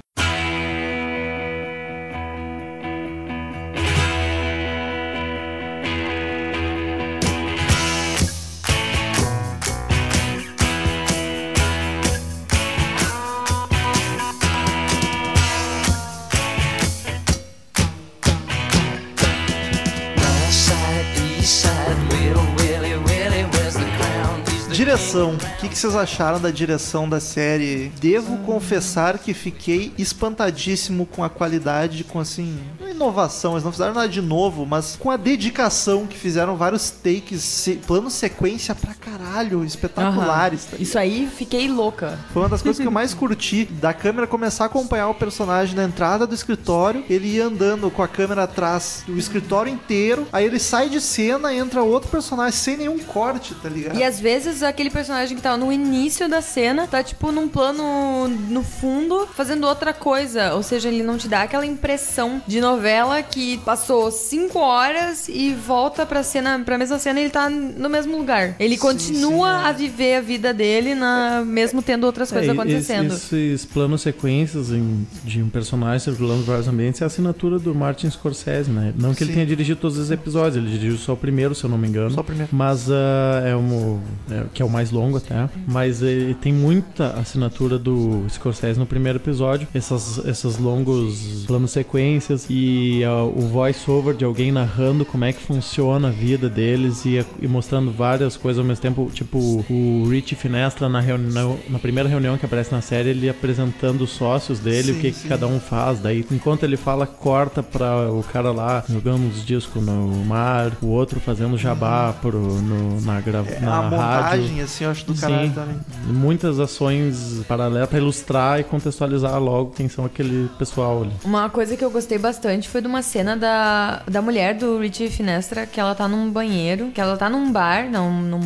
[25.63, 27.89] Que, que vocês acharam da direção da série?
[27.99, 32.59] Devo confessar que fiquei espantadíssimo com a qualidade, com assim,
[32.93, 37.69] inovação, eles não fizeram nada de novo, mas com a dedicação que fizeram vários takes,
[37.85, 40.65] plano sequência pra caralho, espetaculares.
[40.65, 42.19] tá Isso aí, fiquei louca.
[42.31, 45.75] Foi uma das coisas que eu mais curti da câmera começar a acompanhar o personagem
[45.75, 50.45] na entrada do escritório, ele ia andando com a câmera atrás do escritório inteiro, aí
[50.45, 53.97] ele sai de cena, entra outro personagem sem nenhum corte, tá ligado?
[53.97, 58.27] E às vezes aquele personagem que tá no início da cena tá tipo num plano
[58.27, 60.53] no fundo fazendo outra coisa.
[60.53, 62.82] Ou seja, ele não te dá aquela impressão de novela
[63.29, 67.89] que passou cinco horas e volta pra cena, pra mesma cena e ele tá no
[67.89, 68.55] mesmo lugar.
[68.59, 69.69] Ele Sim, continua sim, é.
[69.69, 73.13] a viver a vida dele na, mesmo tendo outras coisas É, acontecendo.
[73.13, 77.73] Esses, esses planos sequências em- de um personagem circulando vários ambientes é a assinatura do
[77.73, 78.93] Martin Scorsese, né?
[78.97, 79.35] Não que ele Sim.
[79.35, 82.11] tenha dirigido todos os episódios, ele dirigiu só o primeiro, se eu não me engano.
[82.11, 82.49] Só o primeiro.
[82.53, 83.99] Mas ah, é um.
[84.31, 85.49] é- que é o mais longo até.
[85.67, 89.67] Mas ele tem muita assinatura do Scorsese no primeiro episódio.
[89.73, 92.72] Essas, esses longos planos sequências e
[93.05, 97.47] ah, o voice-over de alguém narrando como é que funciona a vida deles e, e
[97.47, 99.09] mostrando várias coisas ao mesmo tempo.
[99.13, 104.01] Tipo, o Rich Finestra na, reunião, na primeira reunião que aparece na série, ele apresentando
[104.03, 105.27] os sócios dele, o Sim, que, que sim.
[105.27, 105.99] cada um faz.
[105.99, 110.87] Daí, enquanto ele fala, corta pra o cara lá jogando os discos no mar, o
[110.87, 113.97] outro fazendo jabá pro, no, na, grava, É, na a rádio.
[113.97, 115.75] montagem, assim, eu acho do caralho também.
[116.07, 121.11] Muitas ações paralelas pra ilustrar e contextualizar logo quem são aquele pessoal ali.
[121.23, 125.09] Uma coisa que eu gostei bastante foi de uma cena da, da mulher do Richie
[125.09, 128.39] Finestra, que ela tá num banheiro, que ela tá num bar, não, num-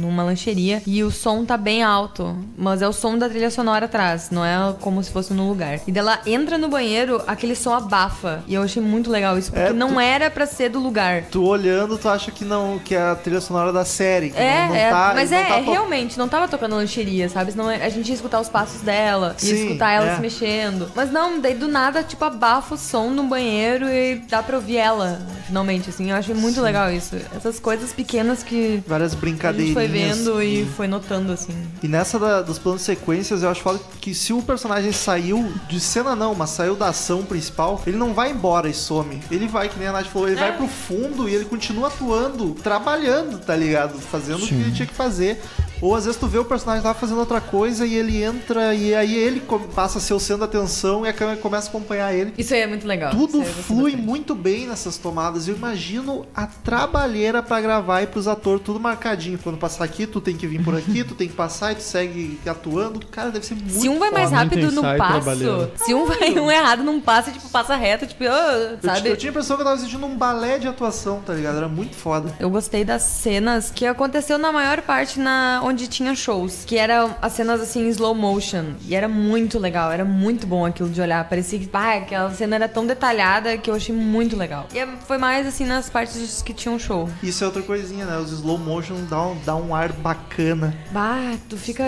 [0.00, 3.86] numa lancheria, e o som tá bem alto, mas é o som da trilha sonora
[3.86, 5.80] atrás, não é como se fosse no lugar.
[5.86, 9.68] E dela entra no banheiro, aquele som abafa, e eu achei muito legal isso, porque
[9.70, 11.24] É, não tu- era pra ser do lugar.
[11.30, 14.30] Tu olhando, tu acha que não, que é a trilha sonora da série.
[14.30, 17.28] que É, não, não é, tá, mas é, tá to- realmente, não tava tocando lancheria,
[17.28, 17.52] sabe?
[17.52, 20.14] Senão a gente ia escutar os passos dela, ia Sim, escutar ela é.
[20.16, 20.90] se mexendo.
[20.94, 23.57] Mas não, daí do nada, tipo, abafa o som no banheiro
[23.88, 26.10] e dá pra ouvir ela, finalmente, assim.
[26.10, 27.16] Eu achei muito legal isso.
[27.34, 29.74] Essas coisas pequenas que Várias a gente brincadeirinhas.
[29.74, 31.52] foi vendo e foi notando, assim.
[31.82, 35.52] E nessa da- dos planos de sequências, eu acho foda que se o personagem saiu
[35.68, 39.20] de cena não, mas saiu da ação principal, ele não vai embora e some.
[39.30, 40.40] Ele vai, que nem a Nath falou, ele É.
[40.48, 43.98] vai pro fundo e ele continua atuando, trabalhando, tá ligado?
[43.98, 45.40] Fazendo o que ele tinha que fazer.
[45.80, 48.94] Ou às vezes tu vê o personagem lá fazendo outra coisa e ele entra e
[48.94, 49.42] aí ele
[49.74, 52.34] passa a ser o centro da atenção e a câmera começa a acompanhar ele.
[52.36, 53.10] Isso aí é muito legal.
[53.12, 55.46] Tudo eu flui muito bem nessas tomadas.
[55.48, 59.38] Eu imagino a trabalheira pra gravar e pros atores tudo marcadinho.
[59.38, 61.82] Quando passar aqui, tu tem que vir por aqui, tu tem que passar e tu
[61.82, 63.00] segue atuando.
[63.06, 66.50] Cara, deve ser muito Se um vai mais rápido no passo, se um vai um
[66.50, 69.08] errado num passo, tipo, passa reto, tipo, Eu, ti- sabe?
[69.08, 71.56] eu tinha a impressão que eu tava assistindo um balé de atuação, tá ligado?
[71.58, 72.34] Era muito foda.
[72.40, 77.14] Eu gostei das cenas que aconteceu na maior parte na onde tinha shows, que eram
[77.20, 81.00] as cenas assim em slow motion, e era muito legal, era muito bom aquilo de
[81.00, 84.66] olhar, parecia que ah, aquela cena era tão detalhada que eu achei muito legal.
[84.74, 87.08] E é- foi mais assim nas partes que tinham show.
[87.22, 88.18] Isso é outra coisinha, né?
[88.18, 90.74] Os slow motion dá um, dá um ar bacana.
[90.90, 91.84] Bah, tu fica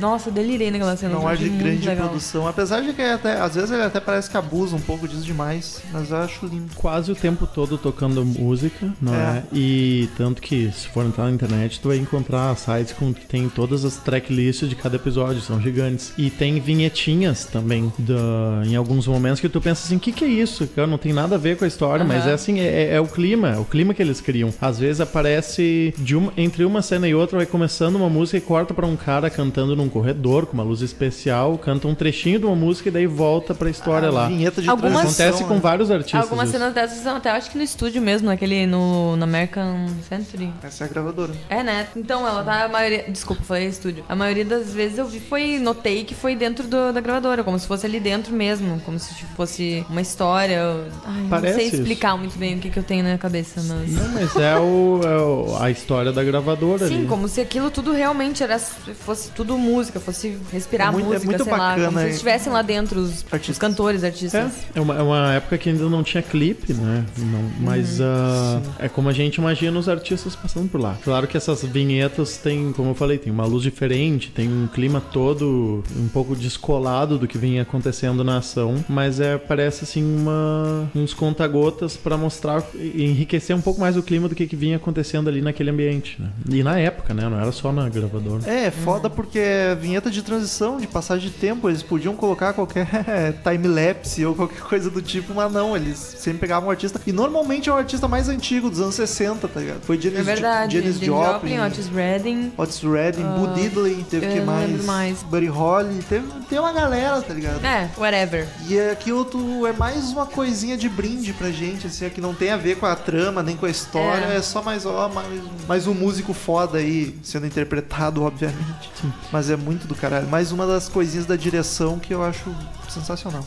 [0.00, 1.14] nossa, delirei naquela cena.
[1.14, 2.08] Dá um ar de grande legal.
[2.08, 2.46] produção.
[2.46, 5.80] Apesar de que até, às vezes ele até parece que abusa um pouco disso demais.
[5.92, 6.74] Mas eu acho lindo.
[6.76, 9.38] Quase o tempo todo tocando música, não É.
[9.38, 9.42] é?
[9.52, 13.48] E tanto que se for entrar na internet, tu vai encontrar sites com que tem
[13.48, 16.12] todas as tracklists de cada episódio, são gigantes.
[16.18, 20.24] E tem vinhetinhas também da, em alguns momentos que tu pensa assim, o que, que
[20.24, 20.66] é isso?
[20.68, 22.30] Cara, não tem nada a ver com a história, mas Aham.
[22.30, 24.52] é assim, é, é o clima, é o clima que eles criam.
[24.60, 28.40] Às vezes aparece de uma, entre uma cena e outra, vai começando uma música e
[28.40, 32.46] corta pra um cara cantando num corredor com uma luz especial, canta um trechinho de
[32.46, 34.28] uma música e daí volta pra história lá.
[34.28, 35.60] Vinheta de Algumas- Acontece com né?
[35.60, 36.20] vários artistas.
[36.22, 36.58] Algumas isso.
[36.58, 40.52] cenas dessas são até, acho que no estúdio mesmo, naquele, no, no American Century.
[40.62, 41.32] Essa é a gravadora.
[41.48, 41.86] É, né?
[41.96, 43.04] Então, ela tá maioria.
[43.08, 44.04] Desculpa, falei estúdio.
[44.08, 45.58] A maioria das vezes eu vi, foi.
[45.58, 48.80] Notei que foi dentro do- da gravadora, como se fosse ali dentro mesmo.
[48.84, 50.62] Como se tipo, fosse uma história.
[51.04, 51.76] Ai, não Parece sei isso.
[51.76, 53.90] explicar muito bem o que, que eu tenho na cabeça, mas.
[53.92, 57.06] Não, mas é, o, é o- a história da gravadora Sim, ali.
[57.06, 61.26] como se aquilo tudo realmente era, fosse tudo música, fosse respirar É muito- é música,
[61.26, 61.58] muito sei lá.
[61.58, 62.06] bacana, Como se é.
[62.06, 63.48] eles estivessem lá dentro, os, Artistas.
[63.56, 64.52] os cantores, É, artistas.
[64.74, 67.04] é uma, é uma época que ainda não tinha clipe, né?
[67.16, 70.96] Não, mas ah, é como a gente imagina os artistas passando por lá.
[71.02, 75.00] Claro que essas vinhetas têm, como eu falei, tem uma luz diferente, tem um clima
[75.00, 80.90] todo um pouco descolado do que vinha acontecendo na ação, mas é parece assim uma,
[80.94, 84.76] uns conta-gotas pra mostrar e enriquecer um pouco mais o clima do que, que vinha
[84.76, 86.28] acontecendo ali naquele ambiente, né?
[86.48, 87.28] E na época, né?
[87.28, 88.42] Não era só na gravadora.
[88.46, 91.68] É, é foda porque é vinheta de transição, de passagem de tempo.
[91.68, 92.86] Eles podiam colocar qualquer
[93.42, 97.00] time-lapse ou qualquer coisa do tipo, mas não, eles sempre pegavam um artista.
[97.06, 99.80] E normalmente é o artista mais antigo, dos anos 60, tá ligado?
[99.82, 100.78] Foi Janis, É verdade.
[100.78, 102.52] Janis Janis Joplin, Otis Redding.
[102.58, 104.84] Otis Redding, Ah, Boo Diddley, teve que mais?
[104.84, 105.22] mais.
[105.22, 107.64] Buddy Holly, teve, tem uma galera, tá ligado?
[107.64, 108.48] É, whatever.
[108.66, 112.50] E aqui outro é mais uma coisinha de brinde pra gente, assim, que não tem
[112.50, 114.42] a ver com a trama, nem com a história, é, É.
[114.42, 115.28] só mais, ó, mais,
[115.68, 118.90] mais um músico foda aí, sendo interpretado, obviamente.
[119.30, 120.26] Mas é muito do caralho.
[120.26, 122.52] Mais uma das coisinhas da direção que eu acho
[122.88, 123.44] sensacional.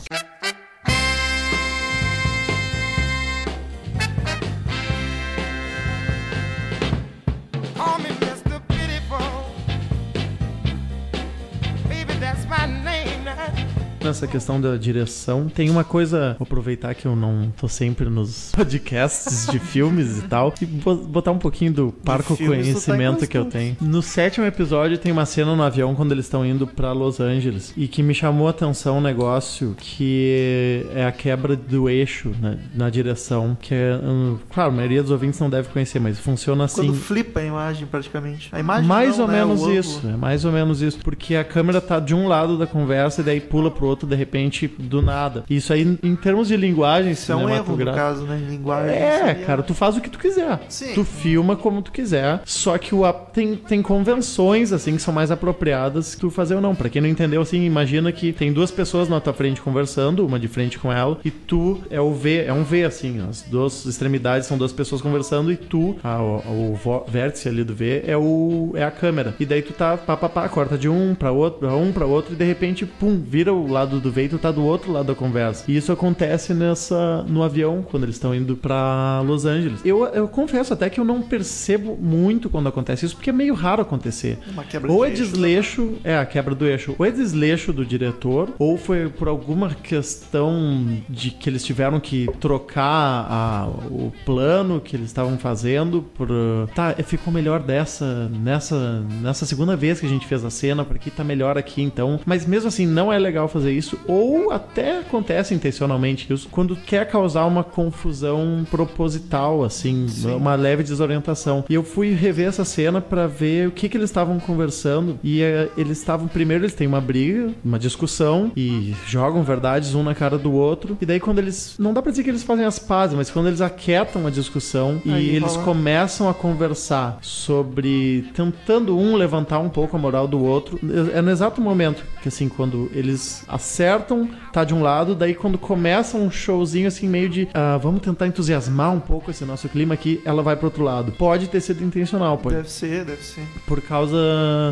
[13.36, 13.71] night.
[14.04, 18.50] Nessa questão da direção, tem uma coisa, vou aproveitar que eu não tô sempre nos
[18.56, 23.36] podcasts de filmes e tal, e bo- botar um pouquinho do parco tá conhecimento que
[23.38, 23.76] eu tenho.
[23.80, 27.72] No sétimo episódio tem uma cena no avião quando eles estão indo pra Los Angeles
[27.76, 32.56] e que me chamou a atenção um negócio que é a quebra do eixo na,
[32.74, 36.64] na direção, que é, hum, claro, a maioria dos ouvintes não deve conhecer, mas funciona
[36.64, 36.82] assim.
[36.86, 38.48] Quando flipa a imagem, praticamente.
[38.52, 41.44] A imagem Mais não, ou né, menos isso, é mais ou menos isso, porque a
[41.44, 45.00] câmera tá de um lado da conversa e daí pula pro outro de repente do
[45.02, 45.44] nada.
[45.48, 48.38] Isso aí, em termos de linguagem Isso é um erro, no caso, né?
[48.42, 48.94] Em linguagem.
[48.94, 50.60] É, cara, tu faz o que tu quiser.
[50.68, 50.92] Sim.
[50.94, 52.40] Tu filma como tu quiser.
[52.44, 56.54] Só que o ap- tem, tem convenções, assim, que são mais apropriadas que tu fazer
[56.54, 56.74] ou não.
[56.74, 60.38] Pra quem não entendeu, assim, imagina que tem duas pessoas na tua frente conversando, uma
[60.38, 63.84] de frente com ela, e tu é o V, é um V, assim, as duas
[63.86, 68.16] extremidades são duas pessoas conversando, e tu, a- o, o vértice ali do V, é,
[68.16, 69.34] o, é a câmera.
[69.40, 72.06] E daí tu tá, pá, pá, pá, corta de um pra outro, pra um pra
[72.06, 74.92] outro, e de repente, pum, vira o lado do V e tu tá do outro
[74.92, 75.64] lado da conversa.
[75.68, 79.80] E isso acontece nessa no avião, quando eles estão indo pra Los Angeles.
[79.84, 83.54] Eu, eu confesso até que eu não percebo muito quando acontece isso, porque é meio
[83.54, 84.38] raro acontecer.
[84.52, 87.72] Uma quebra Ou de é eixo, desleixo, é a quebra do eixo, ou é desleixo
[87.72, 94.12] do diretor, ou foi por alguma questão de que eles tiveram que trocar a- o
[94.24, 96.28] plano que eles estavam fazendo por
[96.74, 101.10] tá, ficou melhor dessa nessa nessa segunda vez que a gente fez a cena, porque
[101.10, 102.20] tá melhor aqui então.
[102.26, 106.76] Mas mesmo assim não é legal fazer fazer isso, ou até acontece intencionalmente isso, quando
[106.76, 110.06] quer causar uma confusão proposital, assim,
[110.36, 111.64] uma leve desorientação.
[111.68, 115.42] E eu fui rever essa cena pra ver o que que eles estavam conversando, e
[115.42, 120.14] eh, eles estavam, primeiro eles têm uma briga, uma discussão, e jogam verdades um na
[120.14, 122.78] cara do outro, e daí quando eles, não dá pra dizer que eles fazem as
[122.78, 128.30] pazes, mas quando eles aquietam a discussão, e Aí eles rola- começam a conversar sobre
[128.34, 130.78] tentando um levantar um pouco a moral do outro.
[131.14, 135.56] É no exato momento que assim, quando eles acertam, tá de um lado, daí quando
[135.56, 139.94] começa um showzinho assim meio de ah, vamos tentar entusiasmar um pouco esse nosso clima
[139.94, 141.12] aqui, ela vai pro outro lado.
[141.12, 143.46] Pode ter sido intencional, pode Deve ser, deve ser.
[143.66, 144.16] por causa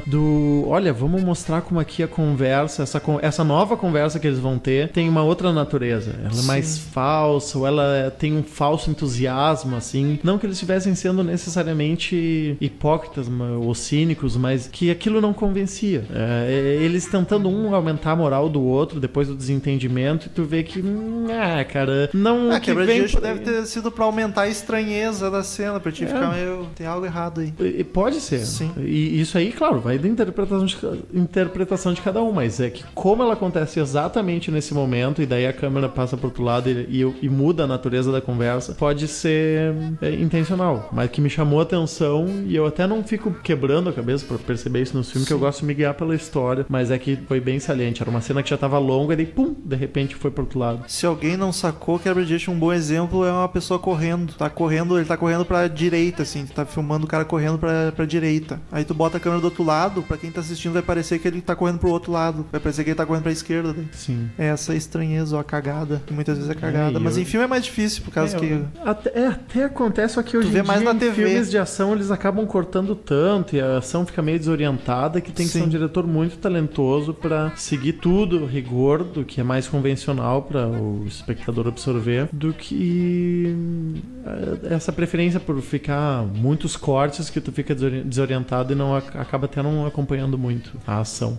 [0.06, 0.64] do.
[0.66, 4.88] Olha, vamos mostrar como aqui a conversa, essa, essa nova conversa que eles vão ter,
[4.90, 6.14] tem uma outra natureza.
[6.24, 10.18] Ela é mais falsa, ou ela tem um falso entusiasmo, assim.
[10.24, 13.28] Não que eles estivessem sendo necessariamente hipócritas
[13.62, 16.04] ou cínicos, mas que aquilo não convencia.
[16.12, 20.44] É, é, eles tentando um aumentar a moral do outro depois do desentendimento, e tu
[20.44, 20.82] vê que.
[21.30, 22.50] Ah, cara, não.
[22.50, 25.78] Ah, que quebra de vem por- deve ter sido pra aumentar a estranheza da cena,
[25.80, 26.06] pra te É.
[26.06, 26.66] ficar meio.
[26.74, 27.52] Tem algo errado aí.
[27.60, 28.38] E- Pode ser.
[28.46, 28.70] Sim.
[28.78, 30.76] E isso aí, claro, vai da interpretação de,
[31.12, 35.46] interpretação de cada um, mas é que como ela acontece exatamente nesse momento, e daí
[35.46, 39.06] a câmera passa pro outro lado e, e- e muda a natureza da conversa, pode
[39.08, 40.88] ser é, intencional.
[40.92, 44.38] Mas que me chamou a atenção, e eu até não fico quebrando a cabeça pra
[44.38, 47.16] perceber isso no filme, que eu gosto de me guiar pela história, mas é que
[47.28, 48.00] foi bem saliente.
[48.02, 50.58] Era uma cena que já tava longa, e daí, pum, de repente foi pro outro
[50.58, 50.84] lado.
[50.88, 54.34] Se alguém não sacou, quebra de eixo, um bom exemplo é uma pessoa correndo.
[54.34, 56.44] Tá correndo, ele tá correndo pra direita, assim.
[56.46, 58.60] Tu tá filmando o cara correndo pra, pra direita.
[58.70, 61.28] Aí tu bota a câmera do outro lado, pra quem tá assistindo vai parecer que
[61.28, 62.46] ele tá correndo pro outro lado.
[62.50, 63.72] Vai parecer que ele tá correndo pra esquerda.
[63.72, 63.88] Daí.
[63.92, 64.28] Sim.
[64.38, 66.98] É essa estranheza, ou a cagada, que muitas vezes é cagada.
[66.98, 68.60] e Mas eu- em filme é mais difícil, por causa É, que.
[68.84, 71.24] Até, é, até acontece, só que hoje vê em mais dia na em TV.
[71.26, 75.46] filmes de ação eles acabam cortando tanto e a ação fica meio desorientada que tem
[75.46, 75.64] que ser Sim.
[75.66, 81.04] um diretor muito talentoso pra seguir tudo, rigor do que é mais convencional pra o
[81.06, 83.54] espectador absorver, do que
[84.26, 89.16] eh, essa preferência por ficar muitos cortes que tu fica desori- desorientado e não ac-
[89.16, 91.38] acaba até não acompanhando muito a ação.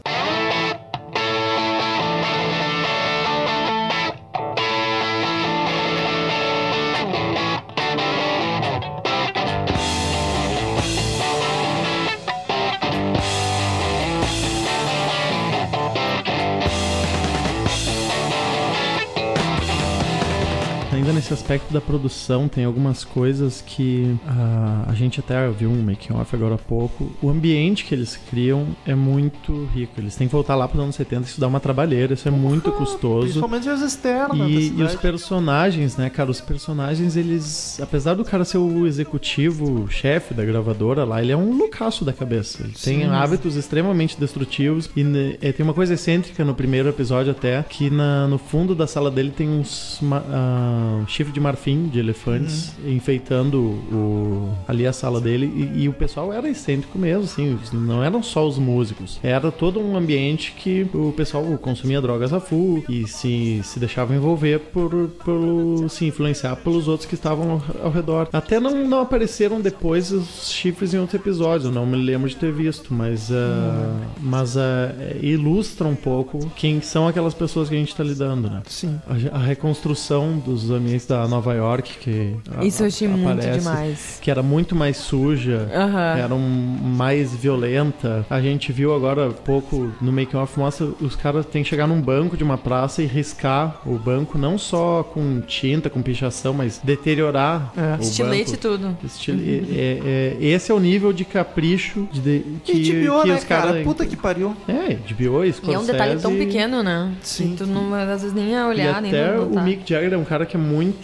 [21.32, 26.14] Nesse aspecto da produção, tem algumas coisas que ah, a gente até viu um making
[26.14, 27.12] off agora há pouco.
[27.22, 29.94] O ambiente que eles criam é muito rico.
[29.98, 32.32] Eles têm que voltar lá para os anos 70 isso dá uma trabalheira, isso é
[32.32, 33.22] muito custoso.
[33.28, 36.30] Principalmente as externas E, e os personagens, né, cara?
[36.30, 37.80] Os personagens, eles.
[37.82, 42.12] Apesar do cara ser o executivo, chefe da gravadora lá, ele é um loucaço da
[42.14, 42.64] cabeça.
[42.64, 44.90] Ele tem hábitos extremamente destrutivos.
[44.96, 48.76] E né, é, tem uma coisa excêntrica no primeiro episódio, até, que na- no fundo
[48.76, 49.98] da sala dele tem uns.
[50.02, 55.46] ma- ah, um chifre de marfim de elefantes enfeitando o, ali a sala dele.
[55.46, 57.60] E, e o pessoal era excêntrico mesmo, assim.
[57.74, 59.20] Não eram só os músicos.
[59.22, 64.16] Era todo um ambiente que o pessoal consumia drogas a full e se, se deixava
[64.16, 68.28] envolver por, por se influenciar pelos outros que estavam ao, ao redor.
[68.34, 72.36] Até não, não apareceram depois os chifres em outro episódio, eu não me lembro de
[72.36, 77.78] ter visto, mas, ah, mas ah, ilustra um pouco quem são aquelas pessoas que a
[77.78, 78.62] gente tá lidando, né?
[78.68, 79.00] Sim.
[79.08, 83.60] A, a reconstrução dos ambientes da Nova York que a- Isso eu achei muito aparece,
[83.60, 84.20] demais.
[84.22, 86.18] que era muito mais suja Aham.
[86.18, 86.40] era um,
[86.82, 88.26] mais violenta.
[88.30, 91.86] A gente viu agora há pouco no Make Off mostra os caras têm que chegar
[91.88, 96.54] num banco de uma praça e riscar o banco não só com tinta, com pichação,
[96.54, 97.98] mas deteriorar É.
[97.98, 98.62] o Estilete e banco.
[98.62, 98.98] tudo.
[99.04, 103.28] Estile- é- é- esse é o nível de capricho de, de- que, Que HBO, que
[103.30, 103.68] né, os cara?
[103.68, 104.56] caras Puta que pariu.
[104.68, 107.12] é, HBO, E Scorsese é um detalhe tão pequeno, né?
[107.22, 107.52] Sim.
[107.52, 110.18] Que tu não, às vezes nem ia e olhar, nem até o Mick Jagger é
[110.18, 111.01] um cara que é muito.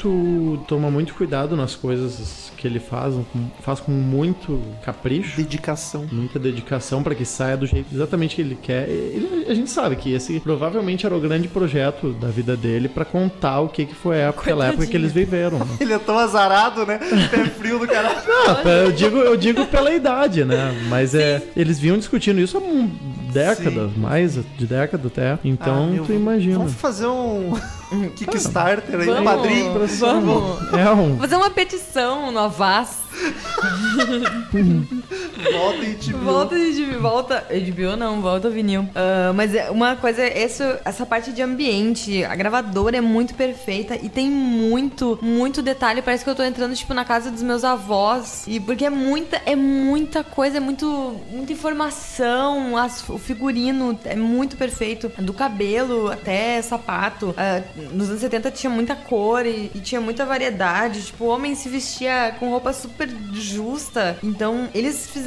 [0.67, 3.13] Toma muito cuidado nas coisas que ele faz,
[3.61, 5.37] faz com muito capricho.
[5.37, 6.07] Dedicação.
[6.11, 8.89] muita dedicação para que saia do jeito exatamente que ele quer.
[8.89, 13.05] Ele- a gente sabe que esse provavelmente era o grande projeto da vida dele para
[13.05, 15.59] contar o que, que foi a época, aquela época que eles viveram.
[15.59, 15.65] né?
[15.79, 16.97] Ele é tão azarado, né?
[17.29, 18.09] Pé frio do cara.
[18.09, 20.75] Ah, eu digo, eu digo pela idade, né?
[20.89, 22.89] Mas é, eles vinham discutindo isso há um-
[23.37, 25.37] décadas, mais de década até.
[25.43, 26.57] Então Ah, tu imagina.
[26.57, 27.53] Vamos fazer um
[28.15, 29.87] Kickstarter aí, um Vamos, padrinho.
[29.99, 30.73] vamos.
[30.73, 32.97] É um, Fazer uma petição no Avaz.
[35.51, 37.45] Volta te Volta de volta.
[37.49, 38.87] HBO não, volta vinil.
[38.95, 43.95] Ah, mas é uma coisa, essa, essa parte de ambiente, a gravadora é muito perfeita
[43.95, 46.01] e tem muito, muito detalhe.
[46.01, 48.43] Parece que eu tô entrando, tipo, na casa dos meus avós.
[48.47, 52.75] E porque é muita, é muita coisa, é muito, muita informação.
[52.77, 55.11] as- o figurino é muito perfeito.
[55.19, 57.33] Do cabelo até sapato.
[57.37, 57.61] Ah,
[57.93, 61.03] nos anos 70 tinha muita cor e, e tinha muita variedade.
[61.07, 64.17] Tipo, o homem se vestia com roupa super justa.
[64.23, 65.26] Então, eles fizeram.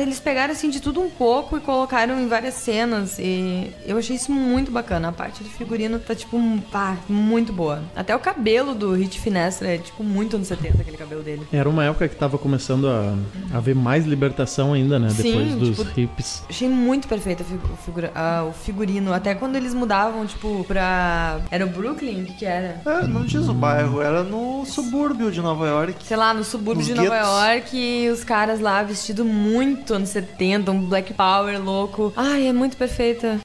[0.00, 3.18] Eles pegaram assim de tudo um pouco e colocaram em várias cenas.
[3.18, 5.08] E eu achei isso muito bacana.
[5.08, 6.38] A parte do figurino tá, tipo,
[6.70, 7.82] pá, muito boa.
[7.96, 11.46] Até o cabelo do Hit Finestra é, tipo, muito anos 70, aquele cabelo dele.
[11.52, 12.98] Era uma época que tava começando a
[13.52, 15.08] a haver mais libertação ainda, né?
[15.10, 16.42] Sim, Depois dos tipo, hips.
[16.48, 18.12] Achei muito perfeito o, figura-
[18.48, 19.12] o figurino.
[19.12, 21.38] Até quando eles mudavam, tipo, pra.
[21.50, 22.22] Era o Brooklyn?
[22.22, 22.80] O que, que era?
[22.84, 26.04] É, não diz o bairro, era no subúrbio de Nova York.
[26.04, 27.28] sei lá, no subúrbio Nos de Nova guetos.
[27.28, 32.12] York, e os caras lá vestidos muito anos 70, um Black Power louco.
[32.16, 33.38] Ai, é muito perfeita.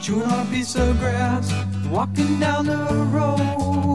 [0.00, 1.52] Chewing on a piece of grass,
[1.90, 2.76] walking down the
[3.12, 3.89] road.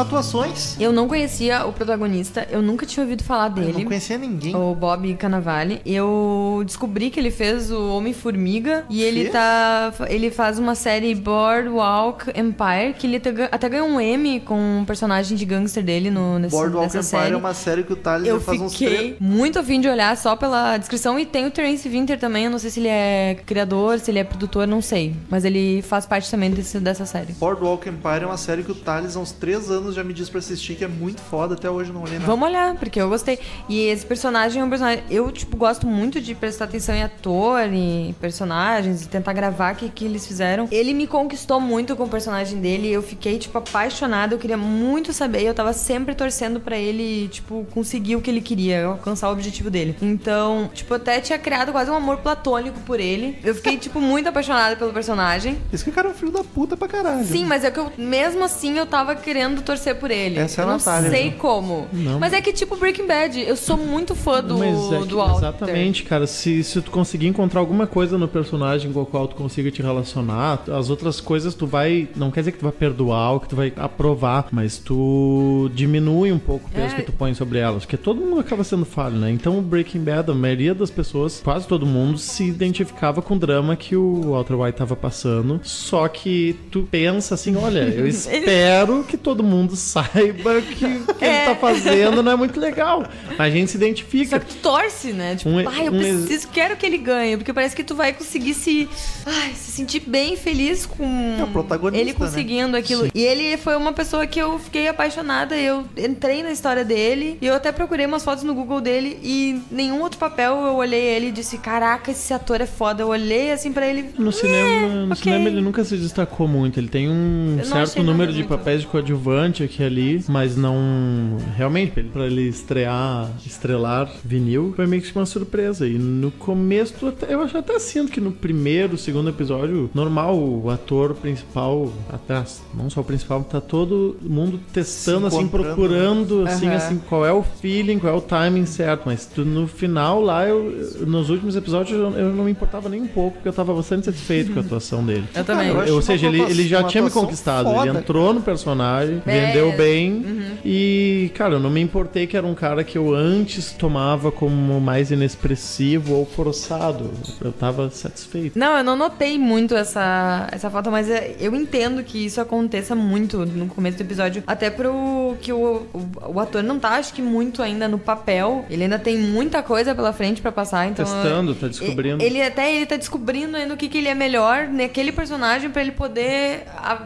[0.00, 0.76] Atuações.
[0.80, 3.72] Eu não conhecia o protagonista, eu nunca tinha ouvido falar Eu dele.
[3.72, 4.54] não conhecia ninguém.
[4.54, 5.80] O Bob Cannavale.
[5.84, 9.92] Eu descobri que ele fez o Homem-Formiga e ele tá.
[10.08, 14.78] Ele faz uma série Boardwalk Empire, que ele até gan- até ganhou um M com
[14.80, 17.34] um personagem de gangster dele no, nesse, Boardwalk nessa Empire série.
[17.34, 20.36] é uma série que o Thales Eu faz uns fiquei muito afim de olhar só
[20.36, 21.18] pela descrição.
[21.18, 22.44] E tem o Terence Winter também.
[22.44, 25.14] Eu não sei se ele é criador, se ele é produtor, não sei.
[25.28, 27.32] Mas ele faz parte também desse, dessa série.
[27.34, 30.30] Boardwalk Empire é uma série que o Thales há uns três anos já me disse
[30.30, 32.26] pra assistir, que é muito foda, até hoje eu não olhei nada.
[32.26, 33.38] Vamos olhar, porque eu gostei.
[33.68, 35.04] E esse personagem é um personagem.
[35.10, 39.76] Eu, tipo, gosto muito de prestar atenção em ator e personagens e tentar gravar o
[39.76, 40.68] que, que eles fizeram.
[40.70, 42.88] Ele me conquistou muito com o personagem dele.
[42.90, 44.34] Eu fiquei, tipo, apaixonada.
[44.34, 45.42] Eu queria muito saber.
[45.42, 49.70] Eu tava sempre torcendo pra ele, tipo, conseguir o que ele queria, alcançar o objetivo
[49.70, 49.96] dele.
[50.00, 53.38] Então, tipo, até tinha criado quase um amor platônico por ele.
[53.42, 55.58] Eu fiquei, tipo, muito apaixonada pelo personagem.
[55.72, 57.24] Isso que o cara é um filho da puta pra caralho.
[57.24, 60.38] Sim, mas é que eu, mesmo assim, eu tava querendo torcer por ele.
[60.38, 61.34] Essa é a eu não Natália, sei né?
[61.38, 61.86] como.
[61.92, 62.18] Não.
[62.18, 65.16] Mas é que tipo Breaking Bad, eu sou muito fã do, Mas é que- do
[65.16, 65.36] Walter.
[65.38, 66.26] exatamente, cara.
[66.26, 69.82] Se, se tu conseguir encontrar alguma coisa no personagem com o qual tu consiga te
[69.82, 72.08] relacionar, as outras coisas tu vai.
[72.16, 76.32] Não quer dizer que tu vai perdoar ou que tu vai aprovar, mas tu diminui
[76.32, 76.96] um pouco o peso É.
[76.96, 77.84] que tu põe sobre elas.
[77.84, 79.30] Porque todo mundo acaba sendo falho, né?
[79.30, 83.38] Então o Breaking Bad, a maioria das pessoas, quase todo mundo, se identificava com o
[83.38, 85.60] drama que o Walter White tava passando.
[85.62, 91.24] Só que tu pensa assim: olha, eu espero que todo mundo saiba que o que
[91.24, 91.36] É.
[91.44, 93.04] ele tá fazendo não é muito legal.
[93.38, 94.40] A gente se Só identifica.
[94.40, 95.36] que tu torce, né?
[95.36, 97.36] Tipo, Um- ai, eu um ex- preciso, quero que ele ganhe.
[97.36, 98.88] Porque parece que tu vai conseguir se,
[99.26, 103.04] ai, se sentir bem feliz com É o protagonista, ele conseguindo aquilo.
[103.04, 103.10] Sim.
[103.14, 105.56] E ele foi uma pessoa que eu fiquei apaixonada.
[105.56, 107.38] Eu entrei na história dele.
[107.40, 109.18] E eu até procurei umas fotos no Google dele.
[109.22, 113.02] E nenhum outro papel eu olhei ele e disse: Caraca, esse ator é foda.
[113.02, 114.10] Eu olhei assim pra ele.
[114.18, 115.22] No cinema, no ok.
[115.22, 116.78] cinema ele nunca se destacou muito.
[116.80, 118.48] Ele tem um certo número de muito.
[118.48, 121.36] papéis de coadjuvante aqui e ali, mas não.
[121.56, 125.86] Realmente, pra ele- pra ele estrear, estrelar vinil, foi meio que uma surpresa.
[125.86, 126.94] E no começo,
[127.28, 132.42] eu acho até sinto que no primeiro, segundo episódio, normal, o ator principal, até
[132.74, 136.76] não só o principal, tá todo mundo testando, assim, encontrando, procurando, assim, Aham.
[136.76, 139.02] assim, qual é o feeling, qual é o timing certo.
[139.06, 143.00] Mas tu, no final, lá, eu, nos últimos episódios, eu, eu não me importava nem
[143.02, 145.24] um pouco, porque eu tava bastante satisfeito com a atuação dele.
[145.34, 145.68] Eu também.
[145.68, 147.66] eu Ou seja, ele, ele já tinha me conquistado.
[147.70, 150.24] foda, ele entrou no personagem, É, vendeu bem.
[150.64, 154.80] E, cara, eu não me importei que era um cara que eu antes tomava como
[154.80, 157.10] mais inexpressivo ou forçado.
[157.40, 158.58] Eu tava satisfeito.
[158.58, 162.94] Não, eu não notei muito essa, essa falta, mas é- eu entendo que isso aconteça
[162.94, 164.42] muito no começo do episódio.
[164.46, 168.64] Até pro que o, o, o ator não tá, acho que muito ainda no papel.
[168.68, 171.04] Ele ainda tem muita coisa pela frente pra passar, então.
[171.04, 172.22] Testando, tá descobrindo.
[172.22, 175.82] Ele até ele tá descobrindo ainda o que, que ele é melhor naquele personagem pra
[175.82, 176.64] ele poder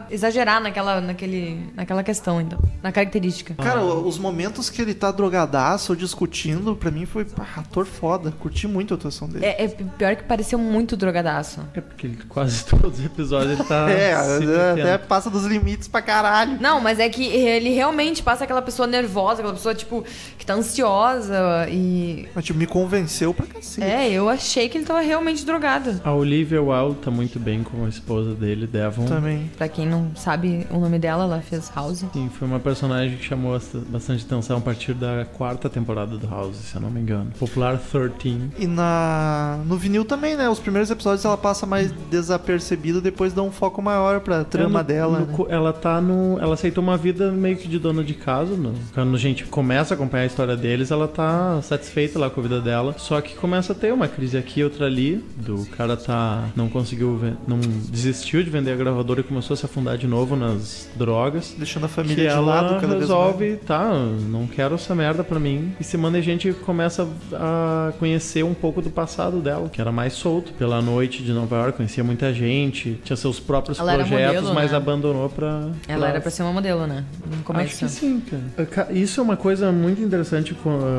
[0.09, 2.59] exagerar naquela, naquele, naquela questão, então.
[2.81, 3.53] Na característica.
[3.55, 8.31] Cara, os momentos que ele tá drogadaço ou discutindo, pra mim foi pá, ator foda.
[8.31, 9.45] Curti muito a atuação dele.
[9.45, 11.61] É, é pior que pareceu muito drogadaço.
[11.73, 13.83] É porque ele, quase todos os episódios ele tá.
[13.93, 16.57] É, se até passa dos limites pra caralho.
[16.59, 20.03] Não, mas é que ele realmente passa aquela pessoa nervosa, aquela pessoa, tipo,
[20.37, 22.27] que tá ansiosa e.
[22.33, 23.85] Mas tipo, me convenceu pra cacete.
[23.85, 26.01] É, eu achei que ele tava realmente drogado.
[26.03, 29.05] A Olivia Wilde tá muito bem com a esposa dele, Devon.
[29.05, 29.51] Também.
[29.57, 32.03] Pra quem não sabe o nome dela, ela fez House.
[32.13, 33.59] Sim, foi uma personagem que chamou
[33.89, 37.31] bastante atenção a partir da quarta temporada do House, se eu não me engano.
[37.39, 38.51] Popular 13.
[38.59, 40.47] E na no vinil também, né?
[40.47, 44.83] Os primeiros episódios ela passa mais desapercebida, depois dá um foco maior pra trama É,
[44.83, 45.19] no- dela.
[45.21, 45.45] no né?
[45.49, 46.37] Ela tá no.
[46.39, 48.53] Ela aceitou uma vida meio que de dona de casa.
[48.93, 52.43] quando a gente começa a acompanhar a história deles, ela tá satisfeita lá com a
[52.43, 52.93] vida dela.
[52.99, 55.23] Só que começa a ter uma crise aqui, outra ali.
[55.35, 56.43] Do cara tá.
[56.55, 57.19] Não conseguiu.
[57.47, 61.55] Não desistiu de vender a gravadora e começou a se afundar de novo nas drogas.
[61.57, 63.91] Deixando a Que família de ela lado cada resolve, tá,
[64.29, 65.73] não quero essa merda pra mim.
[65.79, 70.13] E semana a gente começa a conhecer um pouco do passado dela, que era mais
[70.13, 70.53] solto.
[70.53, 74.53] Pela noite de Nova York, conhecia muita gente, tinha seus próprios Ela era projetos, modelo,
[74.55, 74.77] mas né?
[74.77, 75.69] abandonou pra.
[75.87, 77.03] Ela era pra ser uma modelo, né?
[77.37, 77.85] No começo.
[77.85, 78.21] Acho que sim,
[78.55, 78.65] cara.
[78.67, 80.55] Ca- Isso é uma coisa muito interessante.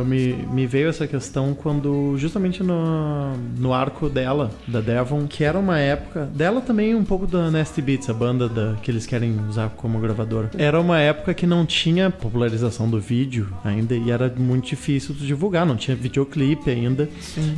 [0.06, 5.58] Me, me veio essa questão quando, justamente no, no arco dela, da Devon, que era
[5.58, 6.28] uma época.
[6.34, 9.98] Dela também um pouco da Nasty Beats, a banda da, que eles querem usar como
[9.98, 10.50] gravadora.
[10.56, 15.26] Era uma época que não tinha popularização do vídeo ainda e era muito difícil de
[15.26, 17.08] divulgar, não tinha videoclipe ainda.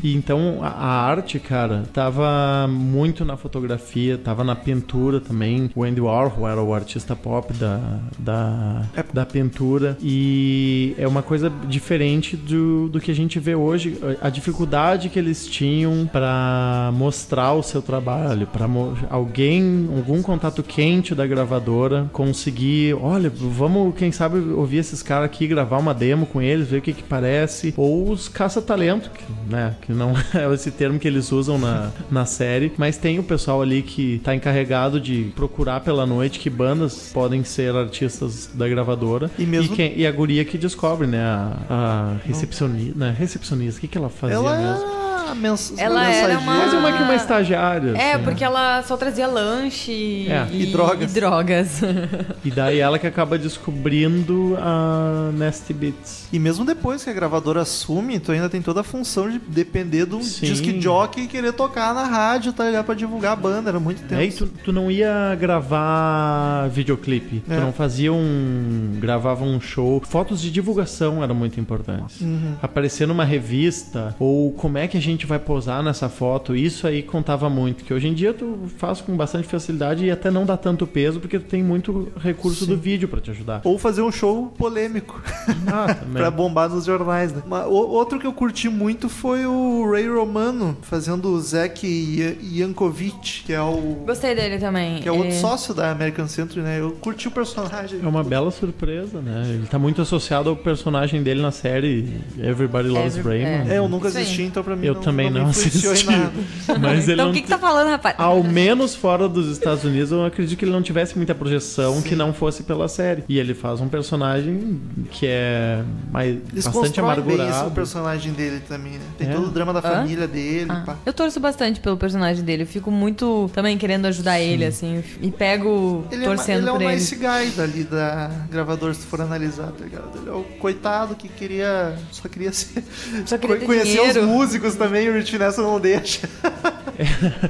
[0.03, 5.71] E então a, a arte, cara, tava muito na fotografia, tava na pintura também.
[5.75, 8.83] O Andy Warhol era o artista pop da, da,
[9.13, 9.97] da pintura.
[10.03, 13.99] E é uma coisa diferente do, do que a gente vê hoje.
[14.21, 20.63] A dificuldade que eles tinham pra mostrar o seu trabalho, pra mo- alguém, algum contato
[20.63, 26.27] quente da gravadora conseguir, olha, vamos, quem sabe, ouvir esses caras aqui, gravar uma demo
[26.27, 27.73] com eles, ver o que que parece.
[27.77, 29.11] Ou os caça-talento,
[29.49, 33.23] né, que não é esse termo que eles usam na, na série, mas tem o
[33.23, 38.69] pessoal ali que tá encarregado de procurar pela noite que bandas podem ser artistas da
[38.69, 39.31] gravadora.
[39.39, 43.81] E mesmo- quem- e a guria que descobre, né, a, a recepcionista, né, recepcionista, o
[43.81, 45.06] que que ela fazia Ela mesmo?
[45.33, 46.39] É mens Ela era mensageira.
[46.41, 47.91] uma- Mas é uma que uma estagiária.
[47.97, 48.25] É, assim.
[48.25, 51.11] porque ela só trazia lanche É, e drogas.
[51.11, 51.81] E drogas.
[52.45, 56.29] E daí ela que acaba descobrindo a Nasty Beats.
[56.33, 60.07] E mesmo depois que a gravadora assume, tu ainda tem toda a função de depender
[60.07, 60.47] de um Sim.
[60.47, 62.85] disc jockey e querer tocar na rádio, tá ligado?
[62.85, 64.21] Pra divulgar a banda, era muito tempo.
[64.21, 65.35] Aí tu, tu não ia
[65.81, 67.55] gravar videoclipe, É.
[67.57, 68.97] tu não fazia um.
[69.01, 70.01] gravava um show.
[70.07, 72.21] Fotos de divulgação eram muito importantes.
[72.21, 72.55] Uhum.
[72.63, 77.03] Aparecer numa revista, ou como é que a gente vai posar nessa foto, isso aí
[77.03, 77.85] contava muito.
[77.85, 81.21] Que hoje em dia tu faz com bastante facilidade e até não dá tanto peso,
[81.21, 83.61] porque tu tem muito recurso do vídeo pra te ajudar.
[83.65, 85.23] Ou fazer um show polêmico
[85.73, 87.43] Ah, pra bombar nos jornais, né?
[87.47, 92.35] Mas o- outro que eu curti muito foi o Ray Romano fazendo o Zack Yan-
[92.71, 95.01] Yankovic, que é o Gostei dele também.
[95.01, 96.81] que é o outro sócio da American Century, né?
[96.81, 98.01] Eu curti o personagem.
[98.03, 99.45] É uma bela surpresa, né?
[99.49, 102.09] Ele tá muito associado ao personagem dele na série
[102.39, 103.71] Everybody Loves Every- Raymond.
[103.71, 105.87] É, eu nunca assisti, então pra mim Eu não, também não, não, assisti.
[106.81, 108.17] Mas ele Então o que, que tá falando, rapaz?
[108.19, 112.15] Ao menos fora dos Estados Unidos, eu acredito que ele não tivesse muita projeção que
[112.17, 113.23] não fosse pela série.
[113.29, 114.81] E ele faz um personagem
[115.11, 117.71] que é mais, Eles bastante constroem bem esse o amargurado.
[117.71, 119.01] personagem dele também, né?
[119.17, 119.33] Tem É.
[119.33, 119.83] todo o drama da Hã?
[119.83, 120.97] família dele, Ah, pá.
[121.07, 122.65] eu torço bastante pelo personagem dele.
[122.65, 125.03] Eu fico muito também querendo ajudar ele, assim.
[125.23, 126.95] E pego Ele é, uma- torcendo ele é por o ele.
[126.95, 130.19] nice guy dali da gravadora, se tu for analisar, tá ligado?
[130.21, 131.95] Ele é o coitado que queria.
[132.11, 132.83] Só queria ser.
[133.25, 134.21] Só queria ter conhecer dinheiro.
[134.23, 136.29] os músicos também, o Rich Nessa não deixa.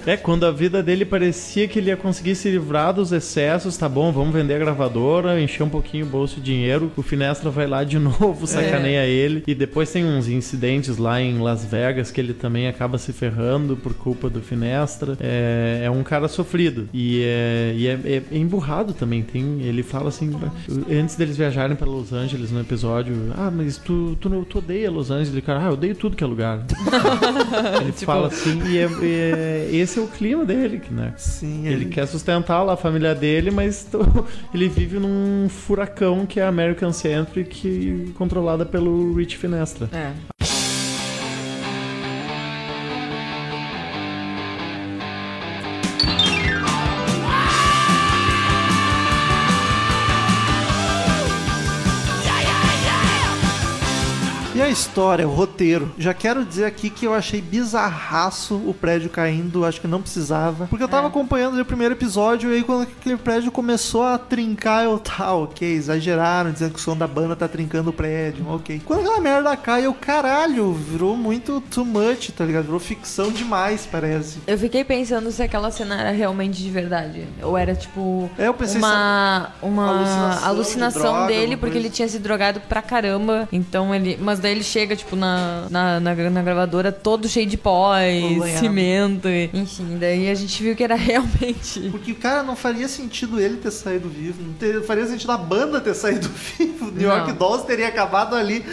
[0.05, 3.89] É, quando a vida dele parecia que ele ia conseguir se livrar dos excessos, tá
[3.89, 7.67] bom, vamos vender a gravadora, encher um pouquinho o bolso de dinheiro, o Finestra vai
[7.67, 9.45] lá de novo, sacaneia ele.
[9.47, 13.77] E depois tem uns incidentes lá em Las Vegas que ele também acaba se ferrando
[13.77, 15.17] por culpa do Finestra.
[15.21, 16.89] É, é um cara sofrido.
[16.93, 19.23] E é, e é, é- é emburrado também.
[19.23, 20.33] Tem, ele fala assim,
[20.91, 25.11] antes deles viajarem para Los Angeles no episódio, ah, mas tu, tu, tu odeia Los
[25.11, 25.33] Angeles?
[25.33, 26.65] Ele, cara, ah, eu odeio tudo que é lugar.
[27.81, 31.13] ele fala assim, e é- é- esse é o clima dele, né?
[31.17, 33.87] Sim, Ele quer sustentar lá a família dele, mas
[34.55, 39.89] ele vive num furacão que é a American Century, que controlada pelo Rich Finestra.
[39.93, 40.13] É.
[54.67, 55.95] a história, o roteiro?
[55.97, 60.67] Já quero dizer aqui que eu achei bizarraço o prédio caindo, acho que não precisava.
[60.67, 64.19] Porque eu tava acompanhando ali o primeiro episódio e aí quando aquele prédio começou a
[64.19, 68.45] trincar, eu tá, ok, exageraram, dizendo que o som da banda tá trincando o prédio,
[68.49, 68.83] ok.
[68.85, 72.65] Quando aquela merda cai, eu, caralho, virou muito too much, tá ligado?
[72.65, 74.41] Virou ficção demais, parece.
[74.49, 77.25] Eu fiquei pensando se aquela cena era realmente de verdade.
[77.41, 78.29] Ou era tipo.
[78.37, 81.87] É, eu pensei uma, uma alucinação alucinação, de droga, dele, porque coisa.
[81.87, 83.49] ele tinha se drogado pra caramba.
[83.53, 84.19] Então ele.
[84.21, 88.41] Mas daí ele chega, tipo, na, na, na, na gravadora todo cheio de pó e
[88.59, 89.29] cimento.
[89.29, 91.89] E, enfim, daí a gente viu que era realmente.
[91.91, 94.43] Porque, cara, não faria sentido ele ter saído vivo.
[94.43, 96.29] Não ter- faria sentido a banda ter saído
[96.59, 96.91] vivo.
[96.91, 97.33] New York.
[97.33, 98.65] Dolls teria acabado ali.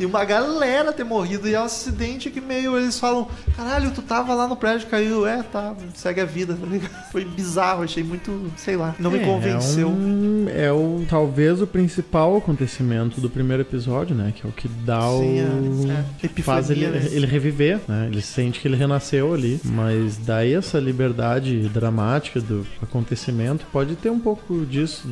[0.00, 1.46] E uma galera ter morrido.
[1.48, 5.26] E é um acidente que meio eles falam: caralho, tu tava lá no prédio, caiu.
[5.26, 6.54] É, tá, segue a vida.
[6.54, 6.90] tá ligado?
[7.12, 9.88] Foi bizarro, achei muito, sei lá, não me É, convenceu.
[9.88, 14.32] É, um- é o talvez o principal acontecimento do primeiro episódio, né?
[14.34, 15.90] Que é o que dá Sim, o.
[15.90, 16.42] é, é.
[16.42, 17.06] faz ele, né?
[17.10, 18.08] ele reviver, né?
[18.10, 19.60] Ele sente que ele renasceu ali.
[19.64, 25.08] Mas daí essa liberdade dramática do acontecimento pode ter um pouco disso.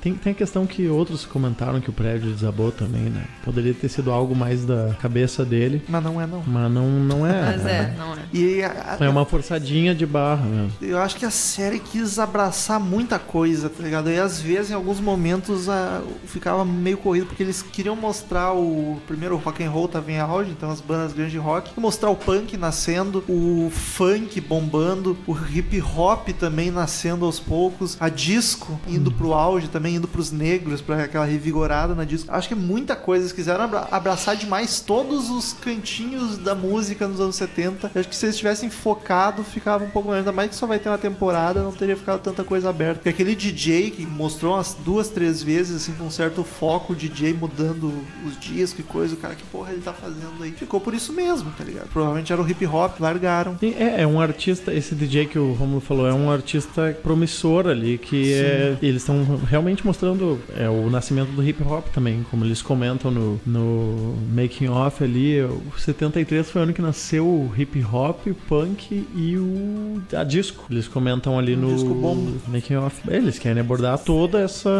[0.00, 3.24] tem, tem a questão que outros comentaram que o prédio desabou também, né?
[3.44, 5.82] Poderia ter sido algo mais da cabeça dele.
[5.88, 6.42] Mas não é, não.
[6.46, 7.42] Mas não, não é.
[7.56, 8.16] Mas é, não é.
[8.32, 10.72] E a- a- É uma forçadinha de barra mesmo.
[10.80, 14.10] Eu acho que a série quis abraçar muita coisa, tá ligado?
[14.10, 18.98] E às vezes, em alguns momentos, a- ficava meio corrido, porque eles queriam mostrar o.
[19.06, 21.70] Primeiro, o rock and roll tava em auge, então as bandas grandes de rock.
[21.78, 28.08] Mostrar o punk nascendo, o funk bombando, o hip hop também nascendo aos poucos, a
[28.08, 32.30] disco indo pro auge também, indo pros negros, pra aquela revigorada na disco.
[32.32, 33.22] Acho que é muita coisa.
[33.24, 37.90] Eles quiseram abra- abraçar demais todos os cantinhos da música nos anos 70.
[37.94, 40.20] Eu acho que se eles tivessem focado, ficava um pouco melhor.
[40.20, 42.94] Ainda mais que só vai ter uma temporada, não teria ficado tanta coisa aberta.
[42.94, 46.96] Porque aquele DJ que mostrou umas duas, três vezes, assim, com um certo foco, o
[46.96, 47.92] DJ mudando
[48.26, 50.52] os discos e coisa, o cara, que porra ele tá fazendo aí?
[50.52, 51.88] Ficou por isso mesmo, tá ligado?
[51.88, 53.58] Provavelmente era o hip hop, largaram.
[53.58, 57.66] Sim, É, é um artista, esse DJ que o Romulo falou, é um artista promissor
[57.66, 62.44] ali, que é, eles estão realmente mostrando é, o nascimento do hip hop também, como
[62.44, 67.52] eles comentam no, no making off ali, o 73 foi o ano que nasceu o
[67.56, 70.64] hip hop, o punk e o a disco.
[70.70, 72.32] Eles comentam ali O no disco bomba.
[72.48, 73.00] making off.
[73.08, 74.70] Eles querem abordar toda essa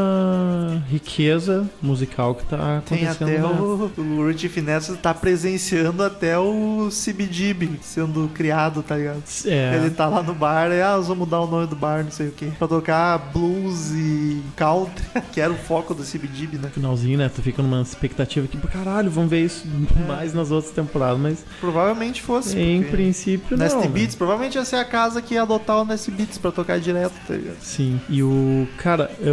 [0.91, 3.29] riqueza musical que tá Tem acontecendo.
[3.31, 9.22] até na- o, o Rich Finesse tá presenciando até o CBGB sendo criado, tá ligado?
[9.47, 9.77] É.
[9.77, 12.11] Ele tá lá no bar e, ah, nós vamos mudar o nome do bar, não
[12.11, 12.47] sei o que.
[12.53, 16.70] Pra tocar blues e country, que era o foco do CBGB, né?
[16.72, 17.31] finalzinho, né?
[17.35, 19.64] Tu fica numa expectativa que, caralho, vamos ver isso
[20.07, 22.59] mais nas outras temporadas, mas Provavelmente fosse.
[22.59, 23.80] em princípio não.
[23.80, 23.88] né?
[23.88, 27.14] Beats, provavelmente ia ser a casa que ia adotar o Nasty Beats pra tocar direto,
[27.26, 27.57] tá ligado?
[27.61, 28.66] Sim, e o.
[28.78, 29.30] Cara, é,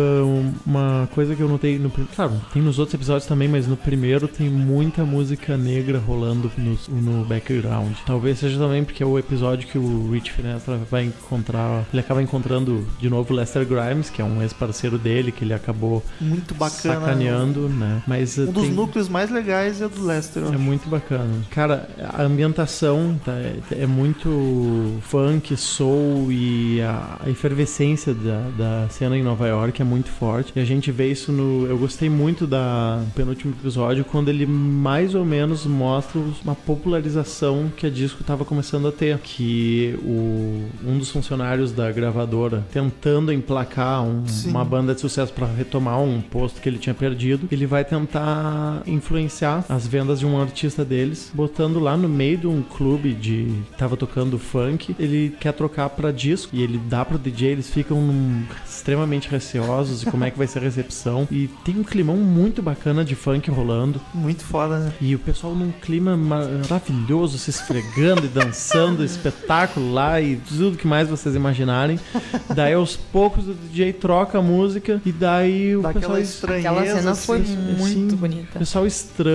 [0.65, 1.89] uma coisa que eu notei no.
[2.15, 6.77] Claro, tem nos outros episódios também, mas no primeiro tem muita música negra rolando no,
[7.01, 7.93] no background.
[8.05, 11.83] Talvez seja também porque é o episódio que o Rich Finestra vai encontrar.
[11.91, 16.03] Ele acaba encontrando de novo Lester Grimes, que é um ex-parceiro dele, que ele acabou
[16.19, 16.99] Muito bacana.
[16.99, 18.01] sacaneando, né?
[18.07, 20.05] Mas Um uh, dos tem- núcleos mais legais é o do
[20.53, 21.29] É muito bacana.
[21.49, 28.89] Cara, a ambientação tá, é, é muito funk, soul e a, a efervescência da, da
[28.89, 30.51] cena em Nova York é muito forte.
[30.55, 31.65] E a gente vê isso no.
[31.67, 37.85] Eu gostei muito da penúltimo episódio, quando ele mais ou menos mostra uma popularização que
[37.85, 39.17] a disco estava começando a ter.
[39.19, 45.47] Que o, um dos funcionários da gravadora, tentando emplacar um- uma banda de sucesso para
[45.47, 50.39] retomar um posto que ele tinha perdido, ele vai tentar influenciar as vendas de um
[50.41, 53.33] artista deles, botando lá no meio de um clube de
[53.71, 57.69] que tava tocando funk, ele quer trocar pra disco e ele dá pro DJ, eles
[57.69, 61.27] ficam num- extremamente receosos e como é que vai ser a recepção.
[61.31, 63.99] E tem um climão muito bacana de funk rolando.
[64.13, 64.93] Muito foda, né?
[65.01, 70.87] E o pessoal num clima maravilhoso, se esfregando e dançando, espetáculo lá e tudo que
[70.87, 71.99] mais vocês imaginarem.
[72.55, 76.69] Daí aos poucos o DJ troca a música e daí o Dá pessoal estranheza.
[76.69, 77.25] Aquela cena assim.
[77.25, 78.59] foi assim, muito o bonita.
[78.59, 78.85] pessoal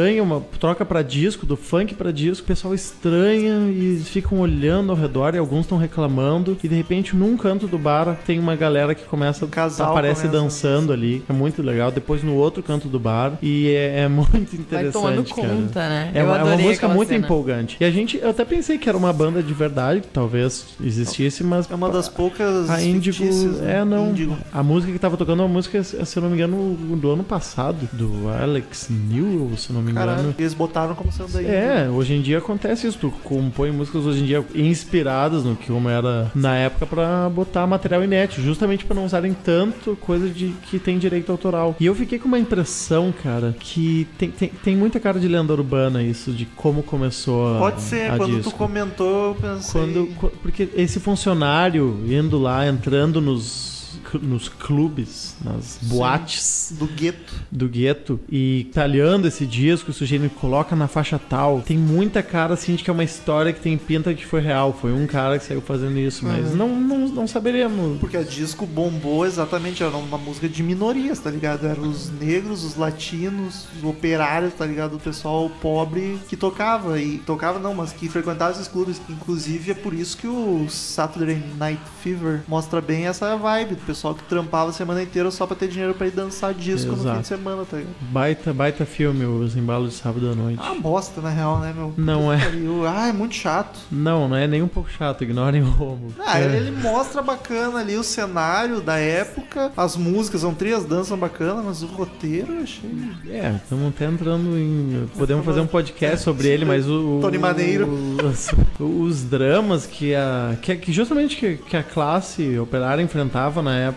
[0.09, 4.91] estranha, uma troca pra disco, do funk pra disco, o pessoal estranha e ficam olhando
[4.91, 6.57] ao redor e alguns estão reclamando.
[6.63, 10.23] E de repente, num canto do bar, tem uma galera que começa, Um casal aparece
[10.23, 11.91] começa a dançando ali, é muito legal.
[11.91, 14.31] Depois no outro canto do bar e é, é muito
[14.71, 15.49] Vai tomando interessante, cara.
[15.49, 16.11] conta, né?
[16.15, 17.25] É Eu uma, é uma música muito cena.
[17.25, 17.77] empolgante.
[17.81, 21.45] E a gente, eu até pensei que era uma banda de verdade, que talvez existisse,
[21.45, 23.25] mas É uma das poucas a Índigo.
[23.25, 23.79] né?
[23.81, 24.11] É, não.
[24.11, 24.37] Índigo.
[24.53, 27.25] A música que tava tocando é uma música, se eu não me engano, do ano
[27.25, 29.98] passado, do Alex Newell, se eu não me engano.
[29.99, 31.49] Caralho, eles botaram como sendo Índigo.
[31.53, 32.99] É, hoje em dia acontece isso.
[32.99, 37.67] Tu compõe músicas hoje em dia inspiradas no que como era na época pra botar
[37.67, 41.77] material inédito, justamente pra não usarem tanto coisa de que tem direito autoral.
[41.81, 45.53] E eu fiquei com uma impressão, cara, que tem, tem, tem muita cara de lenda
[45.53, 47.59] urbana isso, de como começou a.
[47.59, 48.51] Pode ser, a quando disco.
[48.51, 49.81] tu comentou, eu pensei.
[49.81, 53.78] Quando, qu- porque esse funcionário indo lá, entrando nos
[54.17, 57.35] nos clubes, nas boates Do gueto.
[57.51, 61.61] do gueto e talhando esse disco, o sujeito coloca na faixa tal.
[61.61, 64.77] Tem muita cara assim de que é uma história que tem pinta que foi real.
[64.81, 67.99] Foi um cara que saiu fazendo isso, mas não, não, não saberemos.
[67.99, 71.67] Porque a disco bombou exatamente, era uma música de minorias, tá ligado?
[71.67, 74.97] Eram os negros, os latinos, os operários, tá ligado?
[74.97, 77.01] O pessoal pobre que tocava.
[77.01, 79.01] E tocava não, mas que frequentava esses clubes.
[79.09, 83.98] Inclusive é por isso que o Saturday Night Fever mostra bem essa vibe do pessoal
[84.15, 87.03] que trampava a semana inteira só pra ter dinheiro pra ir dançar disco no fim
[87.03, 87.21] Exato.
[87.21, 87.95] de semana, tá ligado?
[88.01, 90.61] Baita, baita filme, os embalos de sábado à noite.
[90.63, 91.93] Ah, bosta, na real, né, meu?
[91.97, 92.39] Não é.
[92.39, 92.87] Pariu.
[92.87, 93.79] Ah, é muito chato.
[93.91, 96.15] Não, não é nem um pouco chato, ignorem o Romulo.
[96.25, 96.45] Ah, É.
[96.45, 101.65] ele, ele mostra bacana ali o cenário da época, as músicas, são três danças bacanas,
[101.65, 102.91] mas o roteiro eu achei.
[103.29, 105.09] É, estamos até entrando em.
[105.17, 107.19] Podemos fazer um podcast sobre ele, mas o.
[107.21, 107.89] Tony Maneiro.
[108.29, 108.49] Os,
[108.81, 110.57] os dramas que a.
[110.61, 113.88] Que, que justamente que, que a classe operária enfrentava na época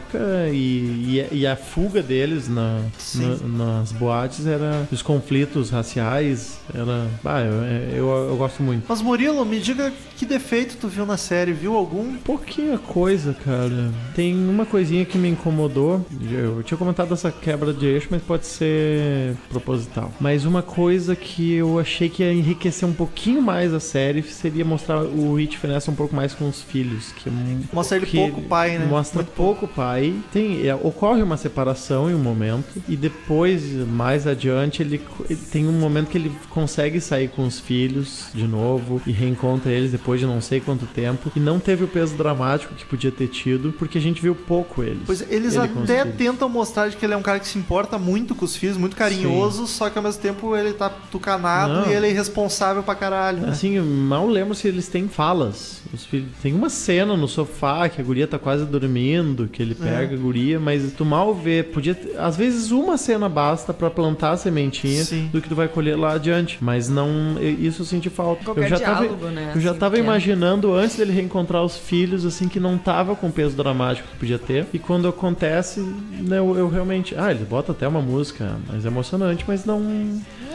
[0.52, 2.82] e, e, e a fuga deles na,
[3.16, 3.48] na-
[3.80, 6.60] nas boates era os conflitos raciais.
[6.74, 7.08] Era.
[7.26, 8.86] Ah, eu, eu, eu gosto muito.
[8.88, 12.16] Mas Murilo, me diga que defeito tu viu na série, viu algum?
[12.18, 13.92] Pouquinha coisa, cara.
[14.16, 16.06] Tem uma coisinha que me incomodou.
[16.32, 20.12] Eu tinha comentado essa quebra de eixo, mas pode ser proposital.
[20.20, 24.64] Mas uma coisa que eu achei que ia enriquecer um pouquinho mais a série seria
[24.64, 27.12] mostrar o Rich Finesse um pouco mais com os filhos.
[27.14, 27.32] Que, é
[27.74, 28.86] Mostra ele pouco pai, né?
[28.86, 29.81] Mostra Muito pouco pai.
[30.32, 32.82] Tem, é, ocorre uma separação em um momento.
[32.88, 37.60] E depois, mais adiante, ele, ele tem um momento que ele consegue sair com os
[37.60, 41.32] filhos de novo e reencontra eles depois de não sei quanto tempo.
[41.36, 44.84] E não teve o peso dramático que podia ter tido, porque a gente viu pouco
[44.84, 45.04] eles.
[45.06, 47.98] Pois eles Ele até tentam mostrar de que ele é um cara que se importa
[47.98, 51.90] muito com os filhos, muito carinhoso, só que ao mesmo tempo ele tá tucanado Não.
[51.90, 53.42] e ele é irresponsável pra caralho.
[53.42, 53.50] Né?
[53.50, 55.81] Assim, eu mal lembro se eles têm falas.
[55.94, 56.30] Os filhos...
[56.42, 60.18] Tem uma cena no sofá que a guria tá quase dormindo, que ele pega a
[60.18, 61.64] guria, mas tu mal vê.
[61.64, 65.30] Podia ter- Às vezes uma cena basta pra plantar a sementinha Sim.
[65.32, 66.58] do que tu vai colher lá adiante.
[66.62, 67.08] Mas não.
[67.42, 68.44] Isso eu senti falta.
[68.46, 70.10] Qualquer eu já tava, diálogo, né, eu já assim, tava pequeno.
[70.10, 74.18] imaginando antes dele reencontrar os filhos, assim, que não tava com o peso dramático que
[74.18, 74.66] podia ter.
[74.74, 77.14] E quando acontece, né, eu, eu realmente.
[77.18, 79.82] Ah, ele bota até uma música mais emocionante, mas não.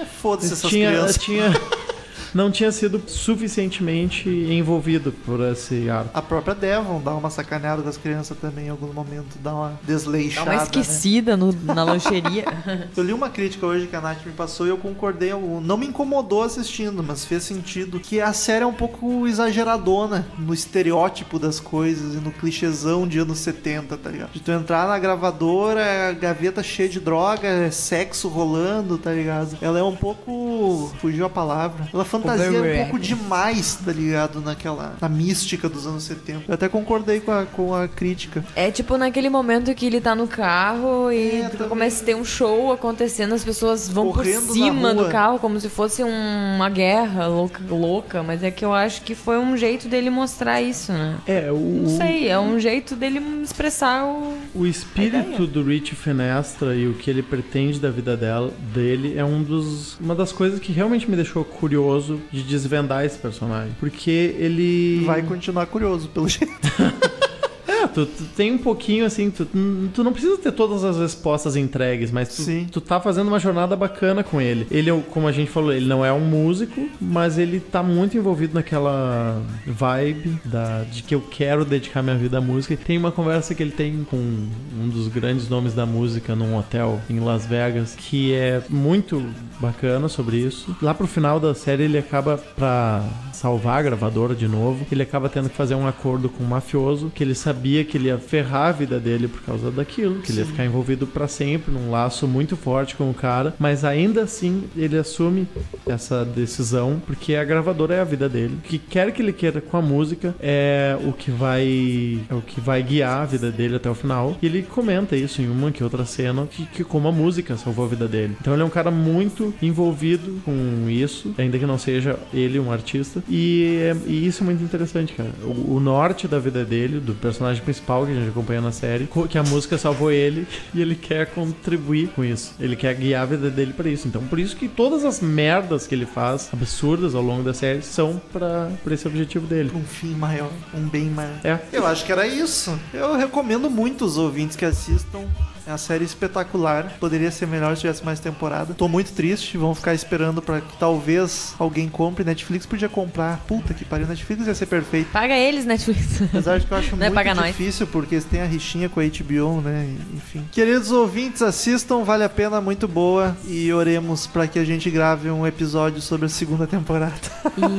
[0.00, 1.16] É, Foda-se essas tinha, crianças.
[1.18, 1.52] tinha,
[2.36, 6.10] não tinha sido suficientemente envolvido por esse arco.
[6.12, 9.68] A própria Devon dá uma sacaneada com as crianças também em algum momento, dá uma
[9.70, 10.50] Dá desleixada.
[10.50, 10.62] uma né?
[10.62, 12.44] esquecida no- na lancheria.
[12.96, 15.32] Eu li uma crítica hoje que a Nath me passou e eu concordei.
[15.32, 17.98] Eu- Não me incomodou assistindo, mas fez sentido.
[18.00, 23.18] Que a série é um pouco exageradona no estereótipo das coisas e no clichêzão de
[23.18, 24.32] anos 70, tá ligado?
[24.32, 29.12] De tu entrar na gravadora, é a gaveta cheia de droga, é sexo rolando, tá
[29.12, 29.56] ligado?
[29.62, 30.92] Ela é um pouco.
[31.00, 31.88] Fugiu a palavra.
[31.92, 32.90] Ela fantasia um Overreact.
[32.90, 34.40] pouco demais, tá ligado?
[34.40, 34.94] Naquela.
[35.00, 36.42] Na mística dos anos 70.
[36.48, 38.44] Eu até concordei com a, com a crítica.
[38.54, 41.68] É tipo naquele momento que ele tá no carro e É, também.
[41.68, 45.58] começa a ter um show acontecendo, as pessoas vão Correndo por cima do carro como
[45.60, 49.56] se fosse um- uma guerra louca, louca, mas é que eu acho que foi um
[49.56, 51.16] jeito dele mostrar isso, né?
[51.26, 54.34] É, o, Não sei, é um jeito dele expressar o.
[54.54, 59.24] o espírito do Rich Fenestra e o que ele pretende da vida dela, dele é
[59.24, 63.74] um dos, uma das coisas que realmente me deixou curioso de desvendar esse personagem.
[63.78, 65.02] Porque ele.
[65.04, 66.52] Vai continuar curioso, pelo jeito.
[67.68, 69.44] É, tu, tu tem um pouquinho assim, tu,
[69.92, 72.66] tu não precisa ter todas as respostas entregues, mas tu, Sim.
[72.70, 74.66] tu tá fazendo uma jornada bacana com ele.
[74.70, 78.16] Ele, é como a gente falou, ele não é um músico, mas ele tá muito
[78.16, 82.74] envolvido naquela vibe da, de que eu quero dedicar minha vida à música.
[82.74, 86.56] E tem uma conversa que ele tem com um dos grandes nomes da música num
[86.56, 89.22] hotel em Las Vegas, que é muito
[89.60, 90.76] bacana sobre isso.
[90.80, 95.28] Lá pro final da série ele acaba pra salvar a gravadora de novo, ele acaba
[95.28, 98.68] tendo que fazer um acordo com um mafioso, que ele sabia que ele ia ferrar
[98.68, 102.26] a vida dele por causa daquilo, que ele ia ficar envolvido pra sempre num laço
[102.26, 105.46] muito forte com o cara, mas ainda assim ele assume
[105.86, 108.54] essa decisão porque a gravadora é a vida dele.
[108.54, 112.40] O que quer que ele queira com a música é o que vai é o
[112.40, 114.36] que vai guiar a vida dele até o final.
[114.40, 117.84] E ele comenta isso em uma que outra cena que, que como a música salvou
[117.84, 118.36] a vida dele.
[118.40, 122.70] Então ele é um cara muito envolvido com isso, ainda que não seja ele um
[122.72, 123.22] artista.
[123.28, 125.30] E, é- e isso é muito interessante, cara.
[125.42, 129.08] O, o norte da vida dele, do personagem principal que a gente acompanha na série,
[129.28, 132.54] que a música salvou ele e ele quer contribuir com isso.
[132.60, 134.06] Ele quer guiar a vida dele pra isso.
[134.08, 137.82] Então por isso que todas as merdas que ele faz, absurdas ao longo da série,
[137.82, 139.70] são pra esse objetivo dele.
[139.74, 141.38] um fim maior, um bem maior.
[141.44, 141.58] É.
[141.72, 142.78] Eu acho que era isso.
[142.92, 145.24] Eu recomendo muito os ouvintes que assistam
[145.66, 146.92] É uma série espetacular.
[147.00, 148.72] Poderia ser melhor se tivesse mais temporada.
[148.74, 149.58] Tô muito triste.
[149.58, 152.24] Vamos ficar esperando pra que talvez alguém compre.
[152.24, 153.38] Netflix podia comprar.
[153.48, 154.06] Puta que pariu.
[154.06, 155.10] Netflix ia ser perfeito.
[155.10, 156.22] Paga eles, Netflix.
[156.22, 157.46] Apesar de que eu acho Não é muito nós.
[157.46, 159.88] difícil, porque eles têm a rixinha com a HBO, né?
[160.14, 160.44] Enfim.
[160.52, 163.36] Queridos ouvintes, assistam, vale a pena, muito boa.
[163.48, 167.14] E oremos pra que a gente grave um episódio sobre a segunda temporada.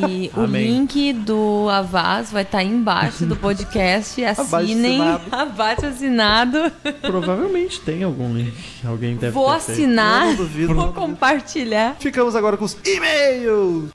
[0.10, 0.66] E o Amém.
[0.68, 4.22] link do Avaz vai estar embaixo do podcast.
[4.26, 5.02] Assinem.
[5.02, 5.24] assinado.
[5.32, 6.72] Abaixo assinado.
[7.02, 8.54] Provavelmente tem algum link.
[8.86, 9.72] Alguém deve Vou ter feito.
[9.82, 10.22] assinar.
[10.24, 11.02] Eu não duvido, Vou não duvido.
[11.08, 11.96] compartilhar.
[12.00, 13.92] Ficamos agora com os e-mails.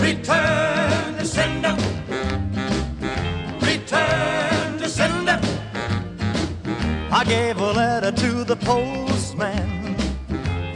[0.00, 1.74] Return to sender.
[3.60, 5.38] Return to sender.
[7.10, 9.96] I gave a letter to the postman.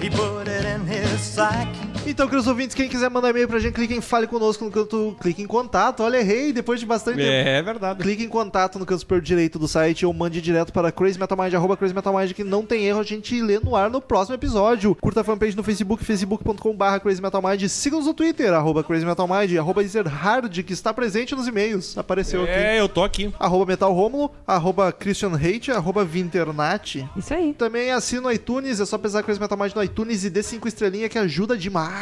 [0.01, 1.67] He put it in his sack.
[2.11, 5.15] Então, queridos ouvintes, quem quiser mandar e-mail pra gente, clique em Fale Conosco no canto.
[5.21, 6.03] Clique em contato.
[6.03, 7.29] Olha, errei depois de bastante tempo.
[7.29, 8.03] É verdade.
[8.03, 11.77] Clique em contato no canto superior direito do site ou mande direto para crazymetalmind, arroba
[11.77, 14.95] crazymetalmind, que não tem erro, a gente lê no ar no próximo episódio.
[14.95, 17.69] Curta a fanpage no Facebook, facebook.com.br crazymetalmind.
[17.69, 21.97] Siga-nos no Twitter, arroba crazymetalmind, arroba Ezerhard, que está presente nos e-mails.
[21.99, 22.53] Apareceu aqui.
[22.53, 23.31] É, eu tô aqui.
[23.39, 27.07] Arroba metalromulo, arroba christian hate, arroba vinternat.
[27.15, 27.53] Isso aí.
[27.53, 30.67] Também assina no iTunes, é só pesar Crazy Metal Mind no iTunes e dê 5
[30.67, 31.98] estrelinhas que ajuda demais.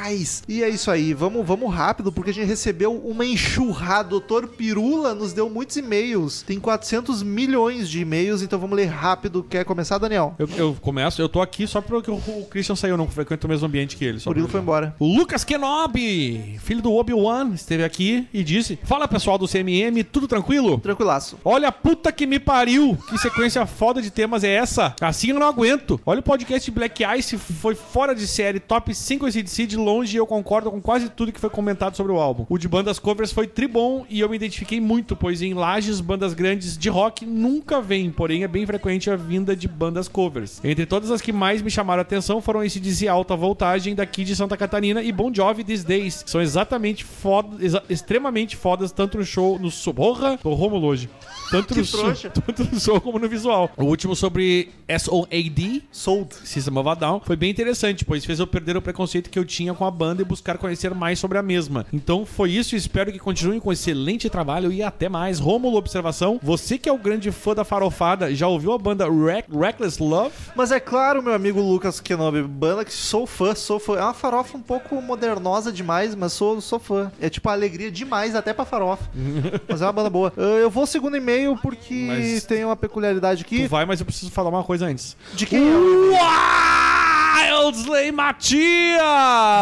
[0.49, 4.09] E é isso aí, vamos, vamos rápido, porque a gente recebeu uma enxurrada.
[4.09, 6.43] Doutor Pirula nos deu muitos e-mails.
[6.43, 9.43] Tem 400 milhões de e-mails, então vamos ler rápido.
[9.43, 10.35] Quer começar, Daniel?
[10.39, 13.51] Eu, eu começo, eu tô aqui só porque o, o Christian saiu, não frequento o
[13.51, 14.21] mesmo ambiente que ele.
[14.21, 14.95] Só O Murilo foi embora.
[14.99, 20.29] O Lucas Kenobi, filho do Obi-Wan, esteve aqui e disse: Fala pessoal do CMM, tudo
[20.29, 20.79] tranquilo?
[20.79, 21.39] Tranquilaço.
[21.45, 22.97] Olha a puta que me pariu!
[23.09, 24.95] Que sequência foda de temas é essa?
[25.01, 26.01] Assim eu não aguento.
[26.07, 30.19] Olha o podcast Black Ice, foi fora de série, top 5 ACDC de longe e
[30.19, 32.47] eu concordo com quase tudo que foi comentado sobre o álbum.
[32.49, 36.35] O de bandas covers foi tribom e eu me identifiquei muito, pois em lajes, bandas
[36.35, 40.61] grandes de rock nunca vêm, porém é bem frequente a vinda de bandas covers.
[40.65, 44.35] Entre todas as que mais me chamaram a atenção foram ACDC Alta Voltagem daqui de
[44.37, 46.25] Santa Catarina e Bon Jovi These Days.
[46.27, 51.09] São exatamente foda, exa- extremamente fodas, tanto no show, no porra, tô Romulo hoje.
[51.51, 53.71] Tanto Que no, show, tanto no show como no visual.
[53.77, 56.35] O último sobre SOAD, Sold.
[56.45, 59.45] System of a Down, foi bem interessante, pois fez eu perder o preconceito que eu
[59.45, 61.87] tinha com a banda e buscar conhecer mais sobre a mesma.
[61.93, 65.39] Então foi isso e espero que continuem com excelente trabalho e até mais.
[65.39, 69.49] Rômulo, observação, você que é o grande fã da farofada, já ouviu a banda Reck-
[69.53, 70.33] Reckless Love?
[70.55, 73.97] Mas é claro, meu amigo Lucas Kenobi, banda que sou fã, sou fã.
[73.97, 77.11] É uma farofa um pouco modernosa demais, mas sou, sou fã.
[77.21, 79.05] É tipo alegria demais até pra farofa.
[79.69, 80.33] mas é uma banda boa.
[80.37, 83.67] Ah, Eu vou segundo e-mail porque Mas- tem uma peculiaridade Tu aqui.
[83.69, 85.17] vai, mas eu preciso falar uma coisa antes.
[85.35, 86.13] De quem é e-mail?
[87.51, 89.01] Wildsley Matias!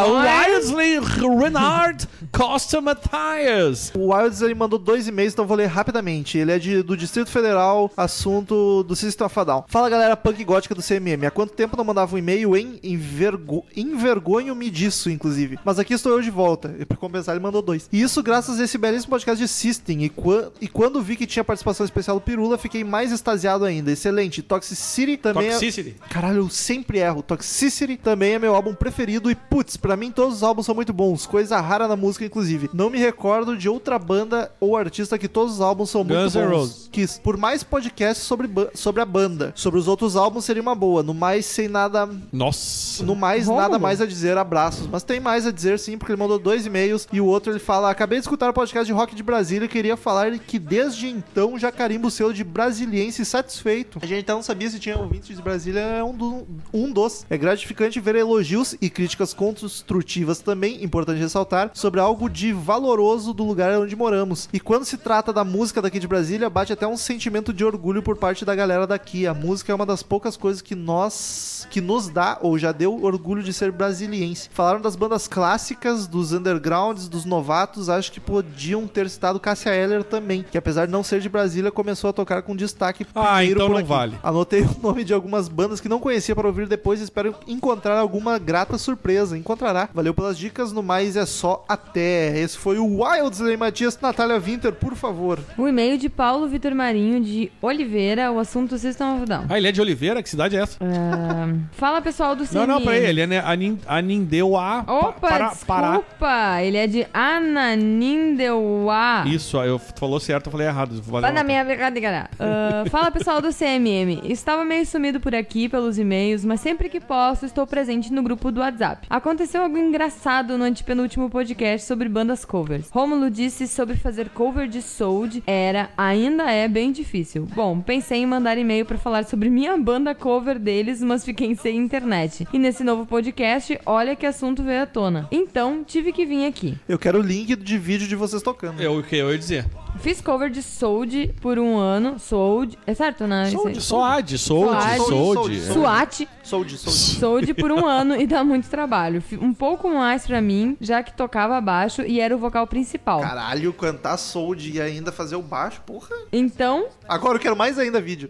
[0.07, 0.99] Wildsley
[1.39, 3.91] Renard Costa Matthias!
[3.95, 6.37] O Wilds ele mandou dois e-mails, então vou ler rapidamente.
[6.37, 9.63] Ele é de- do Distrito Federal, assunto do System of a Down.
[9.67, 11.25] Fala galera punk gótica do CMM.
[11.27, 12.79] Há quanto tempo não mandava um e-mail, hein?
[12.83, 13.63] Envergo...
[13.75, 15.59] Envergonho-me disso, inclusive.
[15.63, 16.75] Mas aqui estou eu de volta.
[16.79, 17.87] E pra compensar, ele mandou dois.
[17.93, 20.03] E isso graças a esse belíssimo podcast de System.
[20.03, 23.91] E, quan- e quando vi que tinha participação especial do Pirula, fiquei mais extasiado ainda.
[23.91, 24.41] Excelente.
[24.41, 25.51] Toxicity também é...
[25.51, 25.95] Toxicity.
[26.09, 27.21] Caralho, eu sempre erro.
[27.21, 30.93] Toxicity também é meu álbum preferido e, putz, pra mim todos os álbuns são muito
[30.93, 31.25] bons.
[31.25, 32.69] Coisa rara na música, inclusive.
[32.73, 36.35] Não me recordo de outra banda ou artista que todos os álbuns são muito Guns
[36.35, 36.51] N' bons.
[36.51, 36.89] Roses.
[36.91, 39.51] Que, por mais podcasts sobre, sobre a banda.
[39.55, 41.03] Sobre os outros álbuns seria uma boa.
[41.03, 42.09] No mais, sem nada...
[42.31, 43.03] Nossa.
[43.03, 44.87] No mais, nada mais a dizer, abraços.
[44.87, 47.59] Mas tem mais a dizer sim, porque ele mandou dois e-mails e o outro ele
[47.59, 51.07] fala: Acabei de escutar o podcast de rock de Brasília e queria falar que desde
[51.07, 53.99] então já carimbo o selo de brasiliense satisfeito.
[54.01, 57.25] A gente até não sabia se tinha ouvintes de Brasília, é um, do- um dos.
[57.29, 63.43] É gratificante ver elogios e críticas construtivas também, importante ressaltar, sobre algo de valoroso do
[63.43, 64.47] lugar onde moramos.
[64.53, 68.01] E quando se trata da música daqui de Brasília, bate até um sentimento de orgulho
[68.03, 69.25] por parte da galera daqui.
[69.27, 73.03] A música é uma das poucas coisas que nós que nos dá ou já deu
[73.03, 74.49] orgulho de ser brasiliense.
[74.53, 80.03] Falaram das bandas clássicas, dos undergrounds, dos novatos, acho que podiam ter citado Cássia Eller
[80.03, 83.51] também, que apesar de não ser de Brasília, começou a tocar com destaque Ah, primeiro
[83.55, 83.87] então por não aqui.
[83.89, 84.19] vale.
[84.21, 88.37] Anotei o nome de algumas bandas que não conhecia para ouvir depois espero encontrar alguma
[88.37, 89.37] grata surpresa.
[89.37, 89.89] Encontrará.
[89.93, 92.37] Valeu pelas dicas, no mais é só até.
[92.39, 93.97] Esse foi o Wildsley Matias.
[94.01, 95.39] Natália Winter, por favor.
[95.57, 99.45] O e-mail de Paulo Vitor Marinho de Oliveira, o assunto System of a Down.
[99.49, 100.21] Ah, ele é de Oliveira?
[100.21, 100.77] Que cidade é essa?
[100.81, 102.67] Ah, fala pessoal do Não, CMM.
[102.67, 104.83] não, peraí, ele é né, Anin- Anindeuá.
[104.83, 106.61] pa- Opa, para- desculpa.
[106.61, 109.23] Ele é de Ananindeua.
[109.27, 111.01] Isso, eu falou certo, eu falei errado.
[111.01, 112.29] Valeu, minha brincadeira.
[112.39, 114.21] Ah, fala pessoal do CMM.
[114.25, 118.51] Estava meio sumido por aqui pelos e-mails, mas sempre que posso estou presente no grupo
[118.51, 119.07] do WhatsApp.
[119.09, 122.89] Aconteceu algo engraçado no antepenúltimo podcast sobre bandas covers.
[122.89, 127.47] Rômulo disse sobre fazer cover de Sold era, ainda é bem difícil.
[127.55, 131.77] Bom, pensei em mandar e-mail pra falar sobre minha banda cover deles, mas fiquei sem
[131.77, 132.47] internet.
[132.51, 135.27] E nesse novo podcast, olha que assunto veio à tona.
[135.31, 136.77] Então, tive que vir aqui.
[136.87, 138.81] Eu quero o link de vídeo de vocês tocando.
[138.81, 139.84] É o que eu ia dizer.
[139.99, 142.19] Fiz cover de Sold por um ano.
[142.19, 142.77] Sold.
[142.85, 143.49] É certo, né?
[143.49, 144.97] Sold, Soad, Sold.
[144.97, 145.35] Sold.
[145.35, 145.61] Sold.
[145.61, 146.27] SWAT.
[146.43, 146.97] Sold, sold.
[146.97, 149.23] Sold por um ano e dá muito trabalho.
[149.41, 153.21] Um pouco mais pra mim, já que tocava baixo e era o vocal principal.
[153.21, 156.15] Caralho, cantar sold e ainda fazer o baixo, porra.
[156.31, 158.29] Então, Agora eu quero mais ainda vídeo.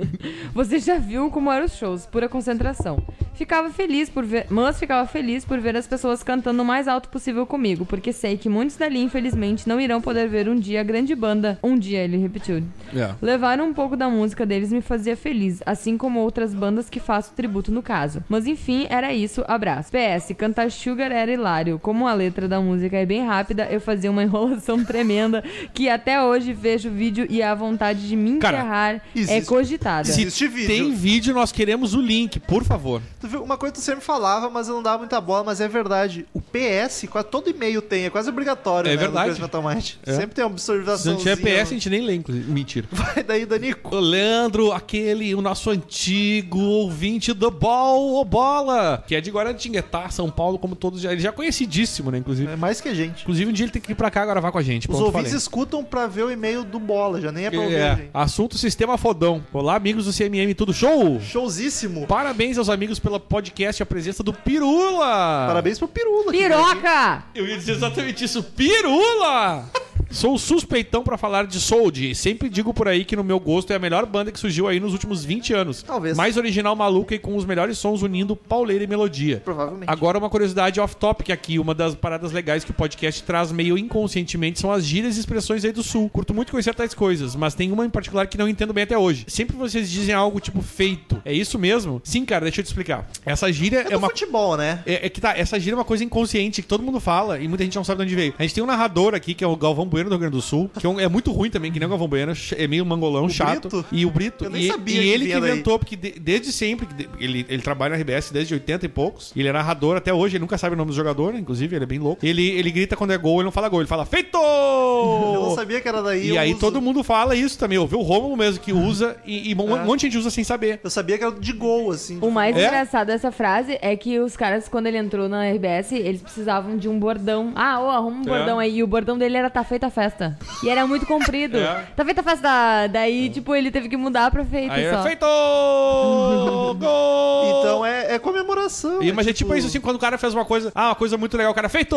[0.54, 3.02] você já viu como eram os shows, pura concentração.
[3.34, 7.08] Ficava feliz por ver, mas ficava feliz por ver as pessoas cantando o mais alto
[7.08, 10.84] possível comigo, porque sei que muitos dali, infelizmente, não irão poder ver um dia a
[11.04, 11.58] grande banda.
[11.62, 12.62] Um dia, ele repetiu.
[12.94, 13.14] É.
[13.20, 17.32] Levar um pouco da música deles me fazia feliz, assim como outras bandas que faço
[17.36, 18.24] tributo no caso.
[18.28, 19.90] Mas enfim, era isso, abraço.
[19.92, 21.78] PS, cantar Sugar era hilário.
[21.78, 25.44] Como a letra da música é bem rápida, eu fazia uma enrolação tremenda
[25.74, 29.46] que até hoje vejo o vídeo e a vontade de me Cara, enterrar é existe-
[29.48, 30.04] cogitada.
[30.04, 30.66] Se- Existe vídeo.
[30.68, 33.02] Tem vídeo, nós queremos o link, por favor.
[33.20, 35.60] Tu viu, uma coisa que tu sempre falava, mas eu não dava muita bola, mas
[35.60, 36.24] é verdade.
[36.32, 38.96] O PS, quase todo e-mail tem, é quase obrigatório, É né?
[38.96, 39.34] verdade.
[39.34, 39.90] Mind.
[40.06, 40.12] É.
[40.14, 40.50] Sempre tem uma
[40.98, 42.50] Se não tiver PS, a gente nem lê, inclusive.
[42.50, 42.86] Mentira.
[42.92, 43.94] Vai daí, Danico.
[43.96, 50.08] O Leandro, aquele, o nosso antigo ouvinte do Ball ou Bola, que é de Guaratinguetá,
[50.10, 51.12] São Paulo, como todos já.
[51.12, 52.18] Ele já é conhecidíssimo, né?
[52.18, 52.50] Inclusive.
[52.52, 53.22] É mais que a gente.
[53.22, 54.90] Inclusive, um dia ele tem que ir pra cá gravar com a gente.
[54.90, 55.36] Os ouvintes falei.
[55.38, 58.10] escutam pra ver o e-mail do Bola, já nem é pra ouvir, É, gente.
[58.12, 59.42] assunto Sistema Fodão.
[59.52, 61.20] Olá, amigos do CMM, tudo show?
[61.20, 62.06] Showzíssimo.
[62.06, 65.46] Parabéns aos amigos pela podcast e a presença do Pirula.
[65.48, 66.30] Parabéns pro Pirula.
[66.32, 67.24] Piroca!
[67.34, 68.42] Eu ia dizer exatamente isso.
[68.42, 69.68] Pirula!
[70.10, 70.38] Sou
[70.84, 72.14] suspeitão pra falar de Sold.
[72.14, 74.78] Sempre digo por aí que no meu gosto é a melhor banda que surgiu aí
[74.78, 75.82] nos últimos 20 anos.
[75.82, 76.16] Talvez.
[76.16, 79.40] Mais original, maluca e com os melhores sons unindo pauleira e melodia.
[79.44, 79.88] Provavelmente.
[79.88, 84.60] Agora uma curiosidade off-topic aqui, uma das paradas legais que o podcast traz meio inconscientemente
[84.60, 86.08] são as gírias e expressões aí do sul.
[86.10, 88.98] Curto muito conhecer tais coisas, mas tem uma em particular que não entendo bem até
[88.98, 89.24] hoje.
[89.28, 91.20] Sempre vocês dizem algo tipo feito.
[91.24, 92.00] É isso mesmo?
[92.04, 93.08] Sim, cara, deixa eu te explicar.
[93.24, 94.82] Essa gíria É é, do uma futebol, né?
[94.84, 97.48] é, é que tá, essa gíria é uma coisa inconsciente que todo mundo fala e
[97.48, 98.34] muita gente não sabe de onde veio.
[98.38, 100.42] A gente tem um narrador aqui, que é o Galvão Bueno do Rio Grande do
[100.42, 102.84] Sul, que é, um- é muito ruim também, que nem o Galvão Bueno, é meio
[102.84, 103.68] mangolão, chato.
[103.68, 103.84] Brito?
[103.92, 104.44] E o Brito.
[104.44, 105.50] Eu nem e, sabia e que ele que vinha daí.
[105.52, 106.86] inventou, porque de- desde sempre,
[107.18, 110.36] ele, ele trabalha na RBS desde 80 e poucos, e ele é narrador até hoje,
[110.36, 112.24] ele nunca sabe o nome do jogador, inclusive, ele é bem louco.
[112.24, 114.36] Ele, ele grita quando é gol, ele não fala gol, ele fala feito!
[114.36, 116.30] Eu não sabia que era daí.
[116.30, 116.60] E aí uso.
[116.60, 117.76] todo mundo fala isso também.
[117.76, 119.84] Eu vi o Rômulo mesmo que usa e, e um É.
[119.84, 120.80] monte de gente usa sem saber.
[120.82, 122.18] Eu sabia que era de gol, assim.
[122.20, 122.66] O mais É?
[122.66, 126.88] engraçado dessa frase é que os caras, quando ele entrou na RBS, eles precisavam de
[126.88, 127.52] um bordão.
[127.54, 128.24] Ah, ô, arruma um É.
[128.38, 128.76] bordão aí.
[128.78, 130.38] E o bordão dele era tá feita a festa.
[130.62, 131.58] E era muito comprido.
[131.58, 131.86] É.
[131.96, 132.86] Tá feita a festa.
[132.88, 135.00] Daí, tipo, ele teve que mudar pra feito Aí só.
[135.00, 135.26] é feito!
[136.78, 137.60] Gol!
[137.60, 139.02] Então é, é comemoração.
[139.02, 141.16] E, mas é tipo isso assim, quando o cara fez uma coisa, ah, uma coisa
[141.16, 141.96] muito legal, o cara feito!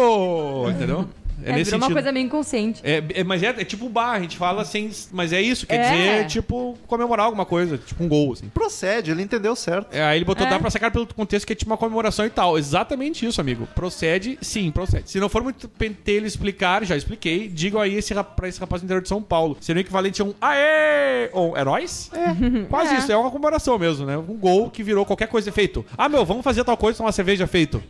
[0.69, 1.07] Entendeu?
[1.43, 2.81] É, virou uma coisa meio inconsciente.
[2.83, 4.89] É, é- mas é, é tipo bar, a gente fala sem.
[5.11, 5.91] Mas é isso, quer É.
[5.91, 8.47] dizer, tipo, comemorar alguma coisa, tipo um gol, assim.
[8.49, 9.93] Procede, ele entendeu certo.
[9.95, 10.49] É, aí ele botou, É.
[10.49, 12.57] dá pra sacar pelo contexto que é tipo uma comemoração e tal.
[12.57, 13.67] Exatamente isso, amigo.
[13.75, 15.09] Procede, sim, procede.
[15.09, 18.81] Se não for muito pentelho explicar, já expliquei, digam aí esse, rap- pra esse rapaz
[18.81, 19.57] do interior de São Paulo.
[19.61, 21.29] Seria o equivalente a um aê!
[21.33, 22.09] Ou é nóis?
[22.13, 22.27] É.
[22.69, 22.97] Quase É.
[22.99, 24.17] isso, é uma comemoração mesmo, né?
[24.17, 25.85] Um gol que virou qualquer coisa feito.
[25.97, 27.81] Ah, meu, vamos fazer tal coisa, tomar cerveja feito.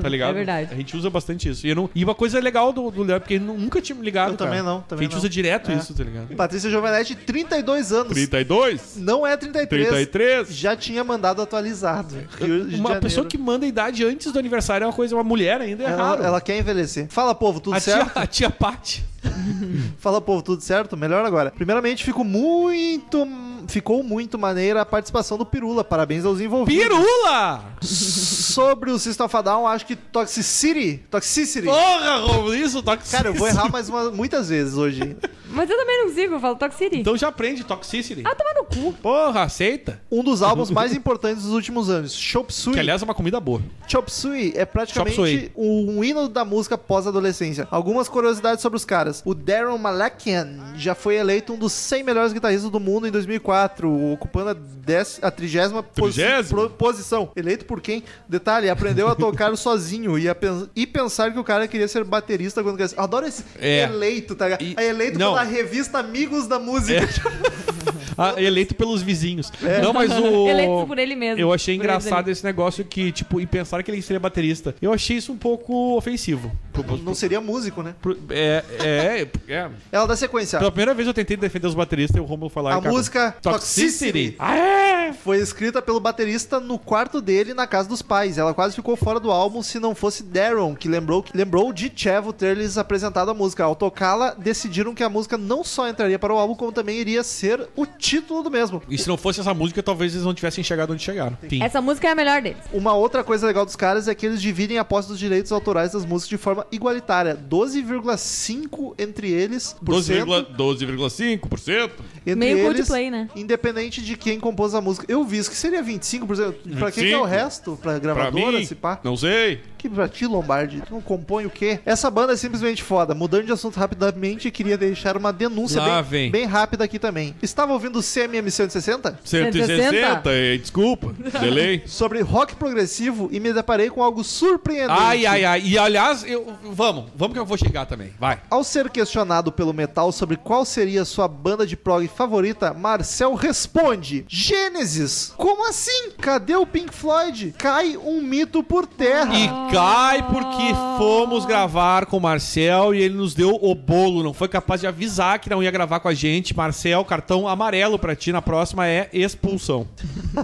[0.00, 0.30] Tá ligado?
[0.40, 0.72] É verdade.
[0.72, 1.66] A gente usa bastante isso.
[1.66, 4.04] E, não- e uma coisa legal do, do Léo, porque ele nu- nunca tinha me
[4.04, 4.32] ligado.
[4.32, 4.70] Eu também cara.
[4.70, 5.18] não, também Que a gente não.
[5.18, 5.74] usa direto É.
[5.74, 6.34] isso, tá ligado?
[6.34, 8.12] Patrícia Giovanetti, 32 anos.
[8.12, 8.96] 32?
[8.96, 9.88] Não é 33.
[9.88, 10.54] 33?
[10.54, 12.14] Já tinha mandado atualizado.
[12.38, 13.00] Rio de Uma Janeiro.
[13.00, 15.86] pessoa que manda a idade antes do aniversário é uma coisa, uma mulher ainda é
[15.86, 16.22] Ela, raro.
[16.22, 17.06] ela quer envelhecer.
[17.10, 18.16] Fala, povo, tudo a, tia, certo?
[18.16, 19.04] a tia Paty.
[19.98, 20.96] Fala, povo, tudo certo?
[20.96, 21.50] Melhor agora.
[21.50, 23.26] Primeiramente, fico muito.
[23.70, 25.84] Ficou muito maneira a participação do Pirula.
[25.84, 26.82] Parabéns aos envolvidos.
[26.82, 27.64] Pirula!
[27.80, 31.04] Sobre o System of a Down, acho que Toxicity.
[31.10, 31.66] Toxicity.
[31.66, 33.16] Porra, Romulo, isso, toxicity.
[33.16, 35.16] Cara, eu vou errar mais uma, muitas vezes hoje.
[35.50, 36.98] Mas eu também não consigo, eu falo Toxicity.
[36.98, 38.22] Então já aprende toxicity.
[38.24, 38.92] Ah, toma no cu.
[38.94, 40.00] Porra, aceita.
[40.10, 42.12] Um dos álbuns mais importantes dos últimos anos.
[42.14, 42.74] Chop Suey.
[42.74, 43.60] Que aliás é uma comida boa.
[43.88, 47.66] Chop Suey é praticamente um hino da música pós-adolescência.
[47.70, 49.22] Algumas curiosidades sobre os caras.
[49.24, 54.12] O Darren Malakian já foi eleito um dos 100 melhores guitarristas do mundo em 2004,
[54.12, 57.30] ocupando a, dez, a 30 posi pro- posição.
[57.34, 58.04] Eleito por quem?
[58.28, 62.04] Detalhe, aprendeu a tocar sozinho e, a pen- e pensar que o cara queria ser
[62.04, 62.98] baterista quando cresceu.
[62.98, 63.82] Eu Adoro esse É.
[63.84, 64.62] eleito, tá ligado?
[64.62, 65.34] E- É eleito não.
[65.44, 67.08] Revista Amigos da Música.
[68.16, 69.52] Ah, eleito pelos vizinhos.
[69.62, 69.80] É.
[69.80, 70.48] Não, mas o.
[70.50, 71.40] Eleito por ele mesmo.
[71.40, 74.74] Eu achei engraçado esse negócio que, tipo, e pensar que ele seria baterista.
[74.80, 76.50] Eu achei isso um pouco ofensivo.
[76.72, 77.94] Pro- pro- Não seria músico, né?
[78.00, 79.70] pro- é, é, é.
[79.92, 80.58] Ela dá sequência.
[80.58, 82.92] Pela primeira vez eu tentei defender os bateristas e o Romulo foi lá A cagou.
[82.92, 84.34] música Toxicity.
[84.38, 85.08] Ah, é?
[85.08, 85.12] é?
[85.12, 88.38] Foi escrita pelo baterista no quarto dele na casa dos pais.
[88.38, 91.90] Ela quase ficou fora do álbum se não fosse Darren, que lembrou, que lembrou de
[91.94, 93.64] Chevo ter lhes apresentado a música.
[93.64, 97.22] Ao tocá-la, decidiram que a música não só entraria para o álbum, como também iria
[97.24, 98.82] ser o título do mesmo.
[98.88, 101.36] E se não fosse essa música, talvez eles não tivessem chegado onde chegaram.
[101.48, 101.62] Fim.
[101.62, 102.58] Essa música é a melhor deles.
[102.72, 105.92] Uma outra coisa legal dos caras é que eles dividem a posse dos direitos autorais
[105.92, 107.36] das músicas de forma igualitária.
[107.48, 109.76] 12,5 entre eles.
[109.84, 110.02] por 12,5%.
[110.02, 110.54] cento.
[110.56, 111.90] 12,5%.
[112.26, 113.28] entre Meio eles, Coldplay, né?
[113.36, 115.06] Independente de quem compôs a música.
[115.08, 116.76] Eu vi isso que seria 25%.
[116.78, 117.24] Pra quem que é o 25?
[117.24, 117.78] resto?
[117.80, 119.00] Pra Pra gravadora, mim, se pá?
[119.02, 119.60] não sei.
[119.76, 121.80] Que pra ti, Lombardi, tu não compõe o quê?
[121.86, 123.14] Essa banda é simplesmente foda.
[123.14, 127.34] Mudando de assunto rapidamente, queria deixar uma denúncia bem, bem rápida aqui também.
[127.42, 129.20] Estava ouvindo o CMM 160?
[129.24, 131.82] 160, eh, desculpa, delay.
[131.86, 135.00] Sobre rock progressivo e me deparei com algo surpreendente.
[135.00, 135.62] Ai, ai, ai.
[135.64, 138.12] E aliás, eu, vamos, vamos que eu vou chegar também.
[138.18, 138.40] Vai.
[138.50, 144.24] Ao ser questionado pelo Metal sobre qual seria sua banda de prog favorita, Marcel responde:
[144.28, 145.32] Gênesis!
[145.36, 146.10] Como assim?
[146.20, 147.54] Cadê o Pink Floyd?
[147.58, 149.34] Cai um mito por terra.
[149.34, 154.22] E cai porque fomos gravar com o Marcel e ele nos deu o bolo.
[154.22, 156.56] Não foi capaz de avisar que não ia gravar com a gente.
[156.56, 159.86] Marcel, cartão amarelo pra ti na próxima é expulsão.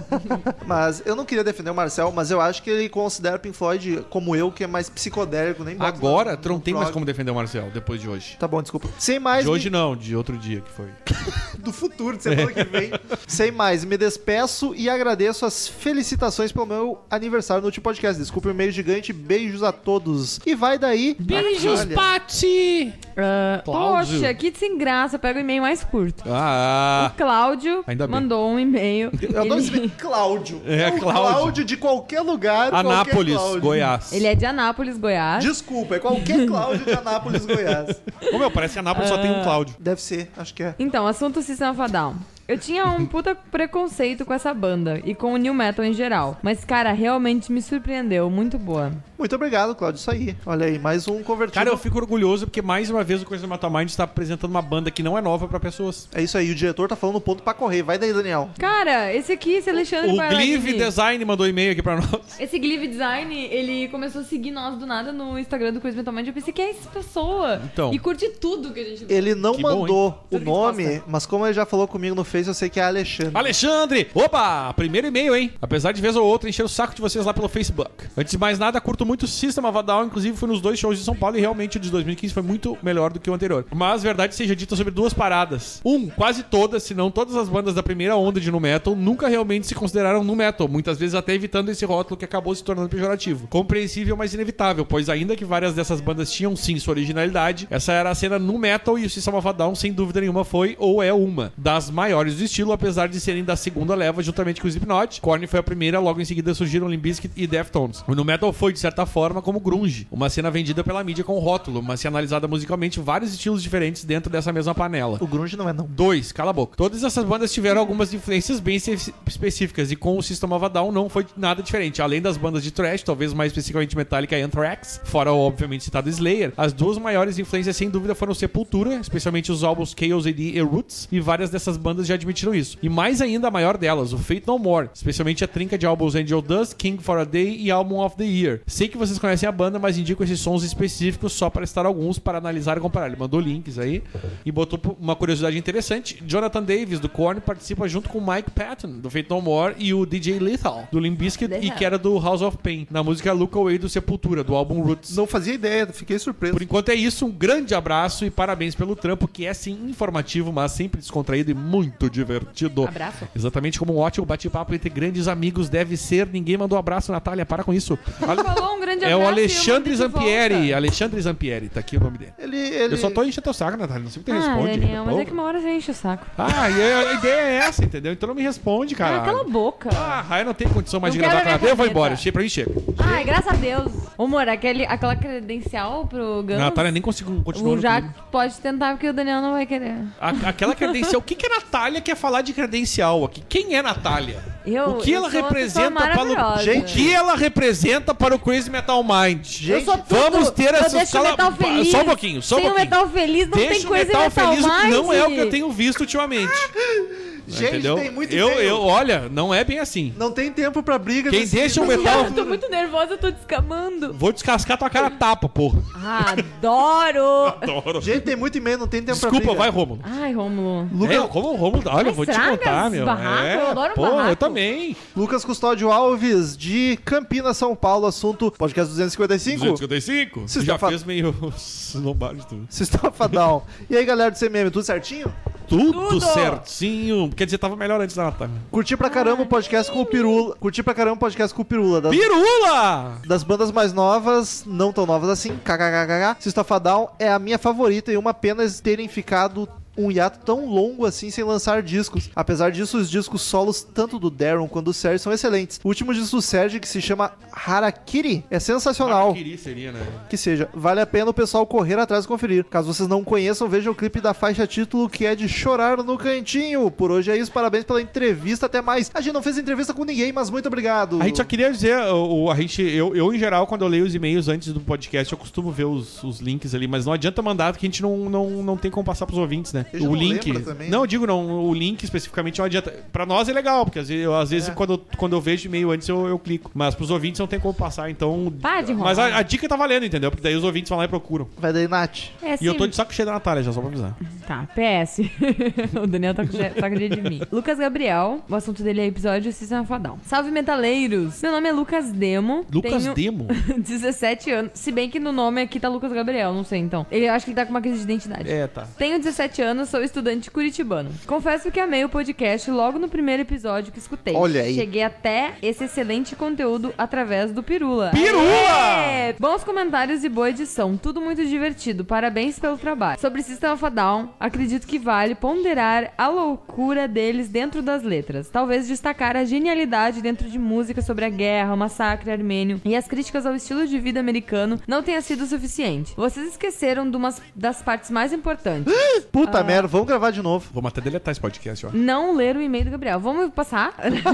[0.65, 3.55] Mas eu não queria defender o Marcel, mas eu acho que ele considera o Pink
[3.55, 7.05] Floyd como eu, que é mais psicodélico, nem Agora, no- tu não tem mais como
[7.05, 8.35] defender o Marcel depois de hoje.
[8.39, 8.87] Tá bom, desculpa.
[8.99, 9.43] Sem mais.
[9.45, 10.87] De hoje me- não, de outro dia que foi.
[11.59, 12.91] do futuro, de semana que vem.
[13.27, 18.19] Sem mais, me despeço e agradeço as felicitações pelo meu aniversário no último podcast.
[18.21, 20.39] Desculpe o e-mail gigante, beijos a todos.
[20.45, 21.15] E vai daí.
[21.19, 22.93] Beijos, Pati!
[23.15, 24.19] Ah, Cláudio.
[24.19, 25.17] poxa, que sem graça.
[25.17, 26.23] Pega o e-mail mais curto.
[26.27, 28.15] Ah, O Cláudio Ainda bem.
[28.15, 29.11] mandou um e-mail.
[29.21, 29.89] Eu adoro esse.
[29.97, 30.61] Cláudio.
[30.65, 31.21] É, o Cláudio.
[31.33, 32.69] Cláudio de qualquer lugar.
[32.69, 33.61] qualquer Anápolis, Cláudio.
[33.61, 34.13] Goiás.
[34.13, 35.43] ele é de Anápolis, Goiás.
[35.43, 38.01] Desculpa, é qualquer Cláudio de Anápolis, Goiás.
[38.31, 39.75] Ô meu, parece que a Nápoles só tem um Cláudio.
[39.77, 40.73] Deve ser, acho que é.
[40.79, 42.15] Então, assunto System of a Down.
[42.47, 46.37] Eu tinha um puta preconceito com essa banda e com o new metal em geral.
[46.41, 48.29] Mas, cara, realmente me surpreendeu.
[48.29, 48.93] Muito boa.
[49.19, 49.99] Muito obrigado, Cláudio.
[49.99, 50.33] Isso aí.
[50.45, 51.55] Olha aí, mais um convertido.
[51.55, 54.51] Cara, eu fico orgulhoso porque mais uma vez o Coisa do Metal Mind está apresentando
[54.51, 56.07] uma banda que não é nova pra pessoas.
[56.13, 57.81] É isso aí, o diretor tá falando ponto pra correr.
[57.81, 58.49] Vai daí, Daniel.
[58.57, 62.39] Cara, esse aqui, esse Alexandre O Barlagini, Glive Design mandou e-mail aqui pra nós.
[62.39, 66.13] Esse Glive Design, ele começou a seguir nós do nada no Instagram do Crazy Metal
[66.13, 66.27] Mind.
[66.27, 67.61] Eu pensei, que é essa pessoa?
[67.73, 67.93] Então.
[67.93, 71.01] E curte tudo que a gente Ele não Que bom, mandou o a gente nome,
[71.07, 73.31] mas como ele já falou comigo no Face, eu sei que é Alexandre.
[73.33, 74.07] Alexandre!
[74.13, 74.71] Opa!
[74.73, 75.51] Primeiro e-mail, hein?
[75.61, 78.05] Apesar de vez ou outra encher o saco de vocês lá pelo Facebook.
[78.15, 80.97] Antes de mais nada, curto muito System of a Down, inclusive fui nos dois shows
[80.97, 83.65] de São Paulo e realmente o de 2015 foi muito melhor do que o anterior.
[83.73, 85.81] Mas verdade seja dita sobre duas paradas.
[85.83, 89.27] Um, quase todas, se não todas as bandas da primeira onda de nu metal nunca
[89.27, 92.89] realmente se consideraram nu metal, muitas vezes até evitando esse rótulo que acabou se tornando
[92.89, 93.47] pejorativo.
[93.47, 98.09] Compreensível, mas inevitável, pois ainda que várias dessas bandas tinham sim sua originalidade, essa era
[98.09, 101.01] a cena nu metal e o System of a Down sem dúvida nenhuma foi ou
[101.01, 104.69] é uma das maiores do estilo, apesar de serem da segunda leva juntamente com o
[104.69, 105.21] Slipknot.
[105.21, 108.03] Korn foi a primeira, logo em seguida surgiram Limp Bizkit e Deftones.
[108.07, 111.37] O nu metal foi de certa forma como grunge, uma cena vendida pela mídia com
[111.39, 115.17] rótulo, mas se analisada musicalmente vários estilos diferentes dentro dessa mesma panela.
[115.21, 115.85] O Grunge não é não.
[115.87, 116.75] Dois, cala a boca.
[116.75, 120.67] Todas essas bandas tiveram algumas influências bem espe- específicas e com o System of a
[120.67, 122.01] Down não foi nada diferente.
[122.01, 126.09] Além das bandas de thrash, talvez mais especificamente Metallica e Anthrax, fora o obviamente citado
[126.09, 130.59] Slayer, as duas maiores influências sem dúvida foram Sepultura, especialmente os álbuns Chaos AD e
[130.61, 132.77] Roots, e várias dessas bandas já admitiram isso.
[132.81, 136.15] E mais ainda a maior delas, o Fate No More, especialmente a trinca de álbuns
[136.15, 138.61] Angel Dust, King for a Day e Album of the Year.
[138.67, 142.19] Sei que vocês conhecem a banda, mas indico esses sons específicos só para estar alguns
[142.19, 143.07] para analisar e comparar.
[143.07, 144.03] Ele mandou links aí
[144.45, 146.21] e botou uma curiosidade interessante.
[146.25, 150.05] Jonathan Davis, do Korn, participa junto com Mike Patton, do Fate No More, e o
[150.05, 153.55] DJ Lethal, do Limp Bizkit, e que era do House of Pain, na música Look
[153.57, 155.15] Away do Sepultura, do álbum Roots.
[155.15, 156.53] Não fazia ideia, fiquei surpreso.
[156.53, 160.51] Por enquanto é isso, um grande abraço e parabéns pelo trampo, que é sim informativo,
[160.51, 162.85] mas sempre descontraído e muito divertido.
[162.85, 163.27] Abraço.
[163.35, 166.27] Exatamente como um ótimo bate-papo entre grandes amigos deve ser.
[166.27, 167.97] Ninguém mandou abraço, Natália, para com isso.
[168.27, 169.17] Ale- Falou um grande É abraço.
[169.17, 170.73] o e eu Alexandre Zampieri.
[170.73, 172.33] Alexandre Zampieri, tá aqui o nome dele.
[172.39, 172.93] Ele, ele...
[172.93, 174.03] Eu só tô enchendo teu saco, Natália.
[174.03, 174.79] Não sei o que Ah, responde.
[174.79, 175.21] Daniel, mas Pô.
[175.21, 176.25] é que uma hora você enche o saco.
[176.37, 178.13] Ah, e a, a ideia é essa, entendeu?
[178.13, 179.17] Então não me responde, cara.
[179.17, 179.89] Ah, cala a boca.
[179.93, 181.63] Ah, aí não tem condição mais Não de gravar.
[181.63, 182.15] Eu vou embora.
[182.15, 182.71] Chega pra mim, chega.
[182.97, 183.91] Ai, graças a Deus.
[184.17, 186.59] Ô, amor, aquele, aquela credencial pro Gans...
[186.59, 188.15] Natália nem conseguiu continuar O clima.
[188.31, 189.95] pode tentar, porque o Daniel não vai querer.
[190.19, 191.19] A- Aquela credencial.
[191.19, 193.43] O que, que a Natália quer falar de credencial aqui?
[193.47, 194.43] Quem é Natália?
[194.65, 196.57] Eu, o que eu ela representa para o.
[196.59, 199.61] Gente, o que ela representa para o Crazy Metal Mind?
[199.67, 200.07] Eu sou tudo.
[200.09, 201.89] Vamos ter essa metal feliz.
[201.89, 202.89] Só um pouquinho, só um Sem o pouquinho.
[202.91, 204.93] metal feliz não Deixa tem coisa metal metal mind.
[204.93, 206.51] não é o que eu tenho visto ultimamente.
[207.47, 207.95] Gente, entendeu?
[207.95, 208.67] tem muito eu, e-mail.
[208.67, 210.13] eu, olha, não é bem assim.
[210.17, 211.29] Não tem tempo pra briga.
[211.29, 214.13] Quem deixa o nessa metal- Eu tô muito nervosa, eu tô descamando.
[214.13, 215.79] Vou descascar tua cara tapa, porra.
[215.95, 217.47] Adoro!
[217.61, 218.01] Adoro.
[218.01, 219.59] Gente, tem muito e-mail, não tem tempo pra Desculpa, briga.
[219.59, 219.99] vai, Rômulo.
[220.03, 220.89] Ai, Rômulo.
[220.93, 223.05] Lucas, É, como o Rômulo, olha, eu vou te contar, meu.
[223.05, 224.29] barracos, é, eu adoro pô, barraco.
[224.29, 224.95] eu também.
[225.15, 229.59] Lucas Custódio Alves, de Campinas, São Paulo, assunto podcast 255.
[229.65, 230.41] 255?
[230.47, 232.67] Você já fa- fez meio snowball de tudo.
[232.69, 233.61] Sistofa Down.
[233.89, 235.33] E aí, galera do CMM, tudo certinho?
[235.67, 236.21] Tudo, Tudo.
[236.21, 237.29] certinho.
[237.37, 238.55] Quer dizer, tava melhor antes da Natália.
[238.71, 240.55] Curti pra caramba o podcast com o Pirula.
[240.55, 242.01] Curti pra caramba o podcast com o Pirula.
[242.01, 243.21] Das, Pirula!
[243.27, 246.37] das bandas mais novas, não tão novas assim, kkkk.
[246.39, 250.65] Sistofa Down é a minha favorita e uma pena eles terem ficado um hiato tão
[250.65, 252.29] longo assim sem lançar discos.
[252.35, 255.79] Apesar disso, os discos solos, tanto do Darren quanto do Serge, são excelentes.
[255.83, 259.33] O último disco do Serge, que se chama Harakiri, é sensacional.
[259.33, 259.99] Queria seria, né?
[260.29, 262.63] Que seja, vale a pena o pessoal correr atrás e conferir.
[262.65, 266.17] Caso vocês não conheçam, vejam o clipe da faixa título que é de Chorar no
[266.17, 266.89] Cantinho.
[266.89, 269.11] Por hoje é isso, parabéns pela entrevista, até mais.
[269.13, 271.21] A gente não fez entrevista com ninguém, mas muito obrigado.
[271.21, 273.87] A gente só queria dizer, o, o- a gente, eu, eu, em geral, quando eu
[273.87, 277.13] leio os e-mails antes do podcast, eu costumo ver os, os links ali, mas não
[277.13, 279.85] adianta mandar, porque a gente não, não, não tem como passar pros ouvintes, né?
[279.93, 280.51] O link.
[280.53, 280.87] não, né?
[280.91, 282.93] eu digo não, o link especificamente não adianta.
[283.11, 284.71] Pra nós é legal, porque às vezes, às vezes É.
[284.73, 286.71] quando, eu- quando eu vejo e-mail antes eu, eu clico.
[286.73, 288.51] Mas pros ouvintes não tem como passar, então.
[288.61, 288.93] Para de.
[288.93, 290.29] Mas a, a dica tá valendo, entendeu?
[290.31, 291.47] Porque daí os ouvintes vão lá e procuram.
[291.57, 292.29] Vai daí, Nath.
[292.41, 294.15] É E eu tô de saco cheio da Natália, já só pra avisar.
[294.47, 295.19] Tá, PS.
[296.01, 297.41] o Daniel tá com je- tá de mim.
[297.51, 300.17] Lucas Gabriel, o assunto dele é episódio a Down.
[300.23, 301.41] Salve metaleiros!
[301.41, 302.65] Meu nome é Lucas Demo.
[302.71, 303.47] Lucas tenho Demo?
[303.77, 304.71] 17 anos.
[304.73, 307.05] Se bem que no nome aqui tá Lucas Gabriel, não sei então.
[307.11, 308.49] Ele acho que ele tá com uma crise de identidade.
[308.49, 308.87] É, tá.
[308.97, 311.09] Tenho 17 anos, sou estudante curitibano.
[311.25, 314.35] Confesso que amei o podcast logo no primeiro episódio que escutei.
[314.35, 314.75] Olha aí.
[314.75, 318.11] Cheguei até esse excelente conteúdo através do Pirula.
[318.13, 318.41] Pirula!
[318.43, 319.33] Aê!
[319.39, 320.97] Bons comentários e boa edição.
[320.97, 322.03] Tudo muito divertido.
[322.05, 323.19] Parabéns pelo trabalho.
[323.19, 328.49] Sobre System of a Down, acredito que vale ponderar a loucura deles dentro das letras.
[328.49, 333.07] Talvez destacar a genialidade dentro de música sobre a guerra, o massacre armênio e as
[333.07, 336.13] críticas ao estilo de vida americano não tenha sido suficiente.
[336.15, 338.93] Vocês esqueceram de umas das partes mais importantes.
[339.31, 339.63] Puta Ah.
[339.67, 340.69] Merda, vamos gravar de novo.
[340.73, 341.89] Vamos até deletar esse podcast, ó.
[341.93, 343.19] Não ler o e-mail do Gabriel.
[343.19, 343.93] Vamos passar?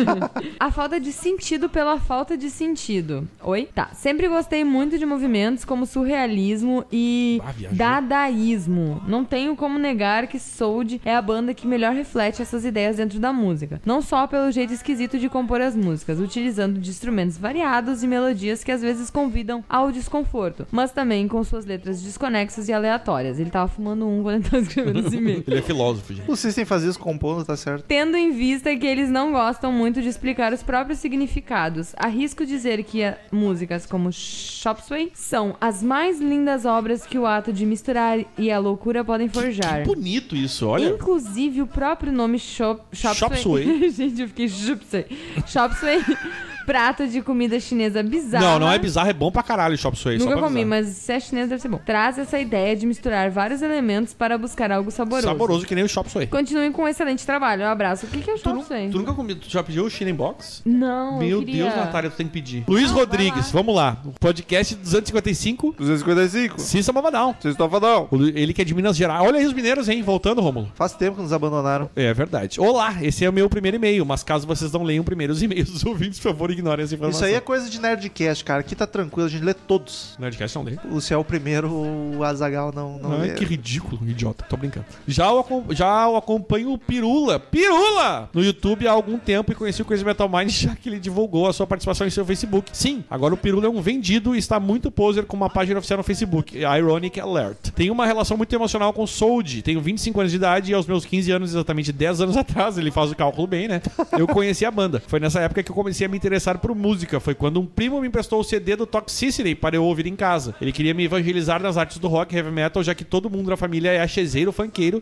[0.60, 3.28] a falta de sentido pela falta de sentido.
[3.42, 3.70] Oi?
[3.74, 3.90] Tá.
[3.94, 9.02] Sempre gostei muito de movimentos como surrealismo e Ah, dadaísmo.
[9.08, 13.20] Não tenho como negar que Soul é a banda que melhor reflete essas ideias dentro
[13.20, 13.82] da música.
[13.86, 18.64] Não só pelo jeito esquisito de compor as músicas, utilizando de instrumentos variados e melodias
[18.64, 23.40] que às vezes convidam ao desconforto, mas também com suas letras desconexas e aleatórias.
[23.40, 25.18] Ele tava fumando um quando ele tava escrevendo esse
[25.48, 26.30] Ele é filósofo, gente.
[26.30, 27.86] O System faz isso compondo, tá certo.
[27.88, 32.84] Tendo em vista que eles não gostam muito de explicar os próprios significados, arrisco dizer
[32.84, 37.66] que a- músicas como Chop Suey são as mais lindas obras que o ato de
[37.66, 39.82] misturar e a loucura podem forjar.
[39.84, 40.90] Que bonito isso, olha.
[40.90, 43.38] Inclusive o próprio nome Chop, Suey.
[43.42, 43.90] Suey.
[43.92, 45.06] Gente, eu fiquei Chop Suey.
[45.48, 46.00] Chop Suey,
[46.66, 48.44] prato de comida chinesa bizarra.
[48.46, 50.18] Não, não é bizarro, é bom pra caralho o Chop Suey.
[50.18, 51.80] Nunca comi, mas se é chinês deve ser bom.
[51.86, 55.28] Traz essa ideia de misturar vários elementos para buscar algo saboroso.
[55.28, 56.28] Saboroso que nem o Chop Suey.
[56.28, 57.64] Continuem com um excelente trabalho.
[57.64, 58.06] Um abraço.
[58.06, 58.90] O que, que é o Chop Suey?
[58.90, 60.62] tu nunca comi, tu já pediu o China Box?
[60.66, 61.64] Não, Meu queria...
[61.66, 62.64] Deus, Natália, tu tem que pedir.
[62.68, 63.98] Luiz Rodrigues, vamos lá.
[64.20, 66.60] Podcast 255, 255.
[66.62, 67.36] Cissa Mavadão.
[67.40, 68.08] Sistofa Down.
[68.12, 69.26] O Lu- Ele que é de Minas Gerais.
[69.26, 70.02] Olha aí os mineiros, hein?
[70.02, 70.72] Voltando, Rômulo.
[70.76, 71.90] Faz tempo que nos abandonaram.
[71.96, 72.60] É verdade.
[72.60, 75.70] Olá, esse é o meu primeiro e-mail, mas caso vocês não leiam primeiro os e-mails
[75.70, 77.20] dos ouvintes, por favor, ignorem essa informação.
[77.22, 78.60] Isso aí é coisa de Nerdcast, cara.
[78.62, 80.16] Aqui tá tranquilo, a gente lê todos.
[80.20, 80.78] Nerdcast não lê.
[80.92, 83.34] O se é o primeiro, o Azagal não, não Ai, lê.
[83.34, 84.46] que ridículo, idiota.
[84.50, 84.86] Tô brincando.
[85.08, 87.40] Já o, acom- já o acompanho o Pirula.
[87.40, 88.30] Pirula!
[88.34, 91.48] No YouTube há algum tempo e conheci o Crazy Metal Mind já que ele divulgou
[91.48, 92.70] a sua participação em seu Facebook.
[92.74, 95.98] Sim, agora o Pirula é um vendido e está muito poser com uma página oficial
[95.98, 96.58] no Facebook.
[96.58, 97.72] Ironic Alert.
[97.76, 99.62] Tenho uma relação muito emocional com Sold.
[99.62, 102.92] Tenho 25 anos de idade e aos meus 15 anos, exatamente 10 anos atrás, ele
[102.92, 103.82] faz o cálculo bem, né?
[104.18, 105.02] Eu conheci a banda.
[105.08, 107.20] Foi nessa época que eu comecei a me interessar por música.
[107.20, 110.56] Foi quando um primo me emprestou o CD do Toxicity para eu ouvir em casa.
[110.62, 113.58] Ele queria me evangelizar nas artes do rock heavy metal, já que todo mundo da
[113.58, 114.54] família é achezeiro,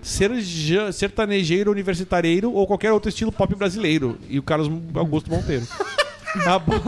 [0.03, 4.17] serja- sertanejeiro, universitareiro ou qualquer outro estilo pop brasileiro.
[4.29, 5.65] E o Carlos Augusto Monteiro.
[6.45, 6.79] A boa,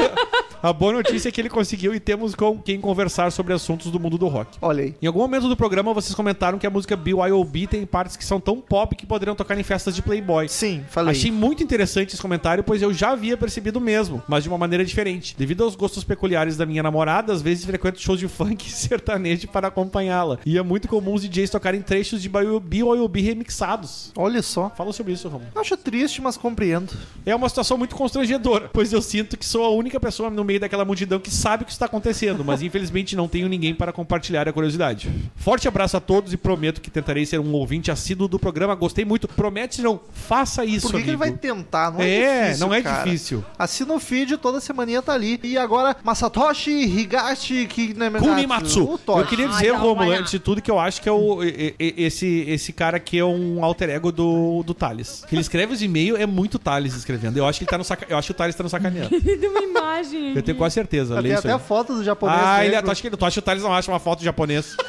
[0.64, 4.00] a boa notícia é que ele conseguiu e temos com quem conversar sobre assuntos do
[4.00, 4.58] mundo do rock.
[4.62, 4.96] Olha aí.
[5.02, 8.40] Em algum momento do programa, vocês comentaram que a música BYOB tem partes que são
[8.40, 10.48] tão pop que poderiam tocar em festas de Playboy.
[10.48, 11.12] Sim, falei.
[11.12, 14.58] Achei muito interessante esse comentário, pois eu já havia percebido o mesmo, mas de uma
[14.58, 15.36] maneira diferente.
[15.38, 19.50] Devido aos gostos peculiares da minha namorada, às vezes frequento shows de funk e sertanejo
[19.50, 20.40] para acompanhá-la.
[20.46, 24.14] E é muito comum os DJs tocarem trechos de BYOB remixados.
[24.16, 24.70] Olha só.
[24.70, 25.52] Fala sobre isso, Romulo.
[25.56, 26.94] Acho triste, mas compreendo.
[27.26, 30.53] É uma situação muito constrangedora, pois eu sinto que sou a única pessoa no meio
[30.54, 33.92] meio daquela multidão que sabe o que está acontecendo, mas infelizmente não tenho ninguém para
[33.92, 35.10] compartilhar a curiosidade.
[35.36, 38.76] Forte abraço a todos e prometo que tentarei ser um ouvinte assíduo do programa.
[38.76, 39.28] Gostei muito.
[39.28, 41.92] Promete não, faça isso, Por que, que ele vai tentar?
[41.92, 43.04] Não é, É, difícil, não é cara.
[43.04, 43.44] difícil.
[43.58, 45.40] Assina o feed, toda semaninha tá ali.
[45.44, 48.84] E agora, Masatoshi Higashi Kinematsu.
[48.84, 49.20] O Toshi.
[49.22, 51.94] Eu queria dizer, Romulo, antes de tudo, que eu acho que é o, e- e-
[52.04, 55.24] esse, esse cara aqui é um alter ego do, do Thales.
[55.28, 57.38] Que ele escreve os e-mails, é muito Thales escrevendo.
[57.38, 58.06] Eu acho que ele tá no saca...
[58.10, 59.14] Eu acho que o Thales tá no sacaneando.
[59.24, 60.34] Ele deu uma imagem.
[60.44, 61.22] Eu tenho quase certeza.
[61.22, 61.54] Tem até aí.
[61.56, 62.40] a foto do japonês.
[62.44, 62.86] Ah, ele, negro.
[62.88, 64.76] tu acha que, tu acha que o Thales não acha uma foto de japonês?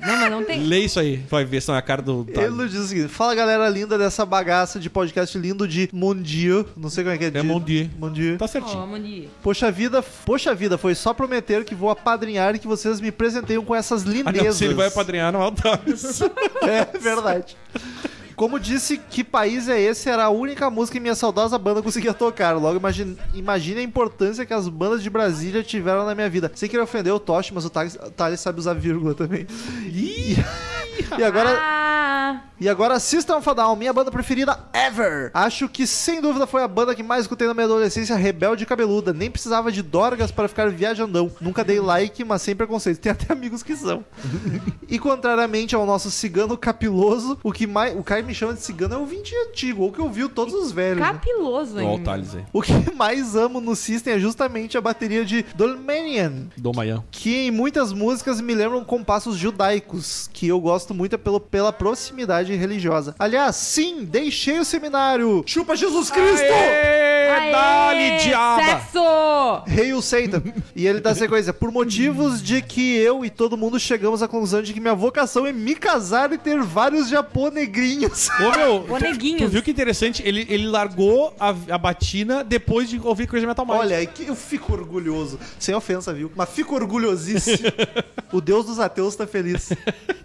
[0.00, 0.62] Não, mas não tem.
[0.62, 1.16] Lê isso aí.
[1.28, 2.52] Vai ver se não é a cara do Ele Thales.
[2.54, 6.64] nos diz o seguinte: Fala galera linda dessa bagaça de podcast lindo de Mondieu.
[6.76, 7.32] Não sei como é que é.
[7.34, 7.88] É Mondieu.
[7.98, 8.38] Mondieu.
[8.38, 8.86] Tá certinho.
[8.86, 9.28] Mandi.
[9.42, 13.64] Poxa vida, poxa vida, foi só prometer que vou apadrinhar e que vocês me presenteiam
[13.64, 14.44] com essas Ah, lindezas.
[14.44, 16.20] não, se ele vai apadrinhar, não é o Thales.
[16.62, 17.56] É verdade.
[18.38, 20.08] Como disse, que país é esse?
[20.08, 22.52] Era a única música que minha saudosa banda conseguia tocar.
[22.52, 26.48] Logo, imagine, imagine a importância que as bandas de Brasília tiveram na minha vida.
[26.54, 29.44] Sem querer ofender o Toshi, mas o Thales, sabe usar vírgula também.
[29.86, 30.36] E,
[31.16, 32.40] e agora, Ah!
[32.60, 35.30] e agora System of a Down, minha banda preferida ever.
[35.32, 38.66] Acho que sem dúvida foi a banda que mais escutei na minha adolescência, rebelde e
[38.66, 39.12] cabeluda.
[39.12, 41.30] Nem precisava de dorgas para ficar viajandão.
[41.40, 42.98] Nunca dei like, mas sem preconceito.
[43.00, 44.04] Tem até amigos que são.
[44.90, 47.94] E contrariamente ao nosso cigano capiloso, o que mais.
[47.94, 50.72] O Caio me chama de cigano é o 20 antigo, ou que ouviu todos os
[50.72, 50.98] velhos.
[51.00, 51.12] né?
[51.12, 51.74] Capiloso.
[52.02, 52.44] Thales aí.
[52.54, 57.04] O que mais amo no System é justamente a bateria de Dolmanian, Do Mayan.
[57.10, 62.52] que em muitas músicas me lembram compassos judaicos, que eu gosto muito pelo, pela proximidade
[62.56, 63.14] religiosa.
[63.20, 65.44] Aliás, sim, deixei o seminário.
[65.46, 66.42] Chupa Jesus Cristo!
[66.42, 68.64] Aê, Aê, Dali, diaba!
[68.64, 68.97] Sexo!
[69.66, 70.42] Rei o Satan.
[70.74, 71.52] E ele dá sequência.
[71.52, 75.46] Por motivos de que eu e todo mundo chegamos à conclusão de que minha vocação
[75.46, 78.28] é me casar e ter vários japonegrinhos.
[78.28, 80.22] Ô, meu, tu, tu viu que interessante?
[80.24, 83.78] Ele, ele largou a, a batina depois de ouvir Crazy Metal Mind.
[83.78, 85.38] Olha, eu fico orgulhoso.
[85.58, 86.30] Sem ofensa, viu?
[86.34, 87.68] Mas fico orgulhosíssimo.
[88.32, 89.70] o Deus dos ateus tá feliz.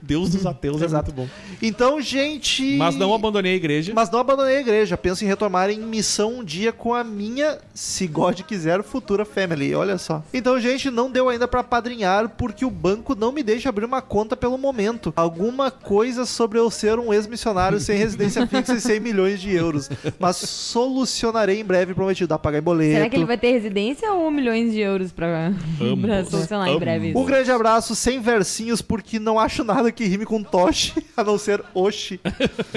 [0.01, 1.14] Deus dos ateus é Exato.
[1.14, 1.57] muito bom.
[1.61, 2.76] Então, gente.
[2.77, 3.93] Mas não abandonei a igreja.
[3.95, 4.97] Mas não abandonei a igreja.
[4.97, 9.75] Penso em retomar em missão um dia com a minha, se God quiser, futura family.
[9.75, 10.23] Olha só.
[10.33, 14.01] Então, gente, não deu ainda pra padrinhar porque o banco não me deixa abrir uma
[14.01, 15.13] conta pelo momento.
[15.15, 19.89] Alguma coisa sobre eu ser um ex-missionário sem residência fixa e 100 milhões de euros.
[20.17, 22.29] Mas solucionarei em breve, prometido.
[22.29, 22.93] Dá pra pagar em boleto.
[22.93, 25.51] Será que ele vai ter residência ou milhões de euros pra,
[26.01, 27.19] pra solucionar em breve isso?
[27.19, 31.37] Um grande abraço, sem versinhos, porque não acho nada que rime com Toshi, a não
[31.37, 32.19] ser Oshi.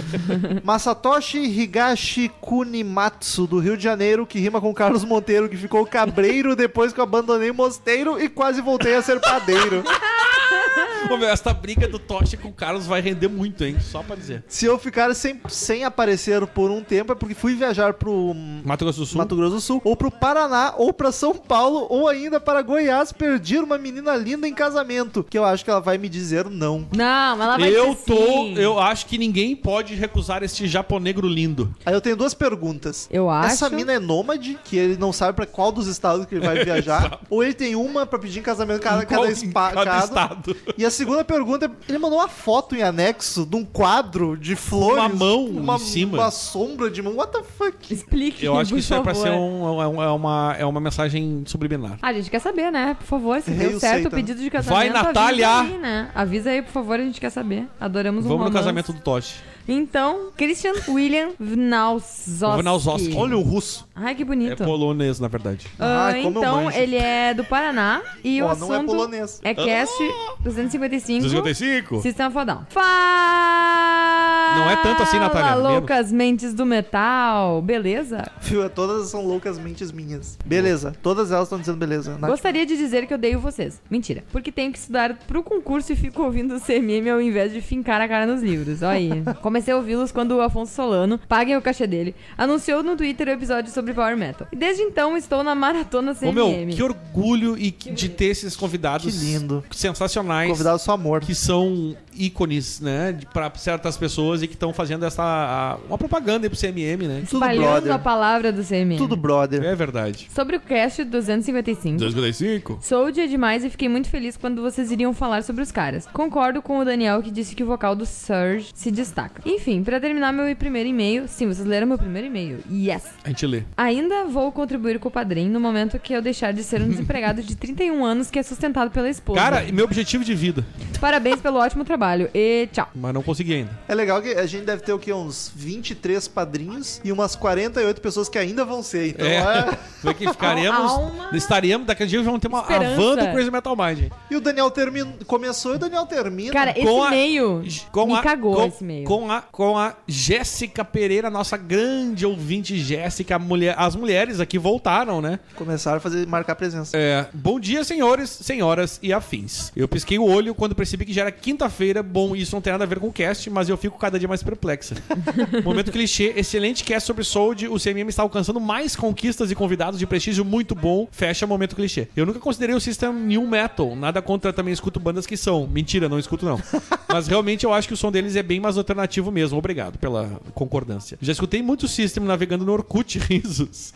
[0.65, 6.55] Masatoshi Higashi Kunimatsu, do Rio de Janeiro, que rima com Carlos Monteiro, que ficou cabreiro
[6.55, 9.83] depois que eu abandonei o mosteiro e quase voltei a ser padeiro.
[11.11, 13.77] Ô, meu, esta briga do Tocha com o Carlos vai render muito, hein?
[13.81, 14.43] Só pra dizer.
[14.49, 18.85] Se eu ficar sem, sem aparecer por um tempo é porque fui viajar pro Mato
[18.85, 19.19] Grosso do Sul.
[19.19, 23.13] Mato Grosso do Sul, ou pro Paraná, ou pra São Paulo, ou ainda para Goiás,
[23.13, 26.87] perdi uma menina linda em casamento, que eu acho que ela vai me dizer não.
[26.97, 28.17] Não, mas ela vai Eu dizer tô.
[28.17, 28.55] sim.
[28.59, 31.73] Eu acho que ninguém pode recusar este japonegro lindo.
[31.85, 33.09] Aí eu tenho duas perguntas.
[33.13, 33.53] Eu acho.
[33.53, 36.63] Essa mina é nômade, que ele não sabe pra qual dos estados que ele vai
[36.65, 39.71] viajar, ou ele tem uma pra pedir em casamento cada, Em qual- cada, em espa-
[39.73, 40.36] cada cada.
[40.37, 40.57] Estado.
[40.77, 44.55] E a segunda pergunta é: ele mandou uma foto em anexo de um quadro de
[44.57, 44.97] flores.
[44.99, 46.19] Uma mão uma, em cima.
[46.19, 47.15] Uma sombra de mão.
[47.17, 47.93] What the fuck?
[47.93, 49.29] Explique, Eu acho que isso é pra favor.
[49.29, 51.99] ser um, é um- é uma, é uma mensagem subliminar.
[52.03, 52.95] Ah, a gente quer saber, né?
[52.99, 54.09] Por favor, se Rei deu certo Satan.
[54.09, 55.49] o pedido de casamento, Vai, Natália!
[55.49, 56.11] avisa aí, né?
[56.15, 57.67] Avisa aí, por favor, a gente quer saber.
[57.81, 58.59] Adoramos um Vamos no romance.
[58.65, 59.35] casamento do Toshi.
[59.69, 62.61] Então, Christian William Vnauzoski.
[62.63, 63.15] Vnauzoski.
[63.17, 63.87] Olha o russo.
[63.95, 64.65] Ai, que É bonito.
[64.65, 65.67] polonês, na verdade.
[65.79, 66.79] Ah, Ai, como eu então, manjo.
[66.79, 69.41] ele é do Paraná e o Ó, assunto não é polonês.
[69.43, 69.95] é cast
[70.41, 72.01] 255 255?
[72.03, 72.67] System of a Down.
[72.69, 74.57] Fala!
[74.57, 75.63] Não é tanto assim, Natália, menos.
[75.73, 77.61] loucas mentes do metal.
[77.61, 78.31] Beleza?
[78.41, 78.69] Viu?
[78.71, 80.39] Todas são loucas mentes minhas.
[80.45, 80.95] Beleza.
[81.03, 82.17] Todas elas estão dizendo beleza.
[82.19, 82.31] Nath?
[82.31, 83.81] Gostaria de dizer que odeio vocês.
[83.91, 84.25] Mentira.
[84.33, 88.01] Porque tenho que estudar pro concurso e fico ouvindo o CMM ao invés de fincar
[88.01, 88.83] a cara nos livros.
[88.83, 89.11] Olha aí.
[89.57, 93.31] Comecei a ouvi-los quando o Afonso Solano, paguem o cachê dele, anunciou no Twitter o
[93.31, 94.47] episódio sobre Power Metal.
[94.53, 96.67] E desde então estou na maratona Ô, CMM.
[96.67, 99.65] meu, que orgulho e que- de ter esses convidados Que lindo.
[99.71, 100.51] sensacionais.
[100.51, 101.23] Convidado só amor.
[101.23, 106.47] que são ícones, né, pra certas pessoas e que estão fazendo essa a- uma propaganda
[106.47, 107.23] aí pro CMM, né?
[107.29, 107.93] Tudo Espalhando brother.
[107.95, 108.99] a palavra do CMM.
[108.99, 109.63] Tudo brother.
[109.65, 110.29] É verdade.
[110.35, 111.99] Sobre o cast 255.
[111.99, 112.79] 255?
[112.83, 116.07] Sou dia demais e fiquei muito feliz quando vocês iriam falar sobre os caras.
[116.13, 119.43] Concordo com o Daniel que disse que o vocal do Surge se destaca.
[119.47, 121.29] Enfim, pra terminar meu primeiro e-mail.
[121.29, 122.59] Sim, vocês leram meu primeiro e-mail.
[122.71, 123.05] Yes!
[123.25, 123.63] A gente lê.
[123.77, 127.43] Ainda vou contribuir com o padrinho no momento que eu deixar de ser um desempregado
[127.43, 129.41] de 31 anos que é sustentado pela esposa.
[129.41, 130.65] Cara, meu objetivo de vida.
[131.01, 132.89] Parabéns pelo ótimo trabalho e tchau.
[132.95, 133.71] Mas não consegui ainda.
[133.87, 135.13] É legal que a gente deve ter o quê?
[135.13, 139.09] Uns 23 padrinhos e umas 48 pessoas que ainda vão ser.
[139.11, 139.37] Então É.
[139.37, 139.79] é.
[140.01, 140.93] Foi que ficaremos.
[140.93, 141.31] Alma.
[141.33, 141.87] Estaremos.
[141.87, 142.97] Daqui a dia vamos ter uma a Esperança.
[142.97, 144.11] van do Crazy Metal Mind.
[144.31, 146.53] E o Daniel termina, começou e o Daniel termina.
[146.53, 147.63] Cara, esse a- e-mail
[148.07, 149.05] me a, cagou com, esse e-mail.
[149.07, 153.39] Com a, com a Jéssica Pereira, nossa grande ouvinte Jéssica.
[153.39, 155.39] Mulher, as mulheres aqui voltaram, né?
[155.55, 156.97] Começaram a fazer, marcar presença.
[156.97, 159.73] É, bom dia, senhores, senhoras e afins.
[159.77, 162.03] Eu pisquei o olho quando percebi que já era quinta-feira.
[162.03, 164.29] Bom, isso não tem nada a ver com o cast, mas eu fico cada dia
[164.29, 164.95] mais perplexa.
[165.65, 167.69] Momento clichê, excelente cast sobre Sold.
[167.69, 171.09] O CMM está alcançando mais conquistas e convidados de prestígio muito bom.
[171.11, 172.09] Fecha momento clichê.
[172.17, 173.95] Eu nunca considerei o System New Metal.
[173.97, 175.67] Nada contra também escuto bandas que são.
[175.67, 176.61] Mentira, não escuto não.
[177.09, 179.59] Mas realmente eu acho que o som deles é bem mais alternativo mesmo.
[179.59, 181.19] Obrigado pela concordância.
[181.21, 183.93] Já escutei muito System navegando no Orkut, risos.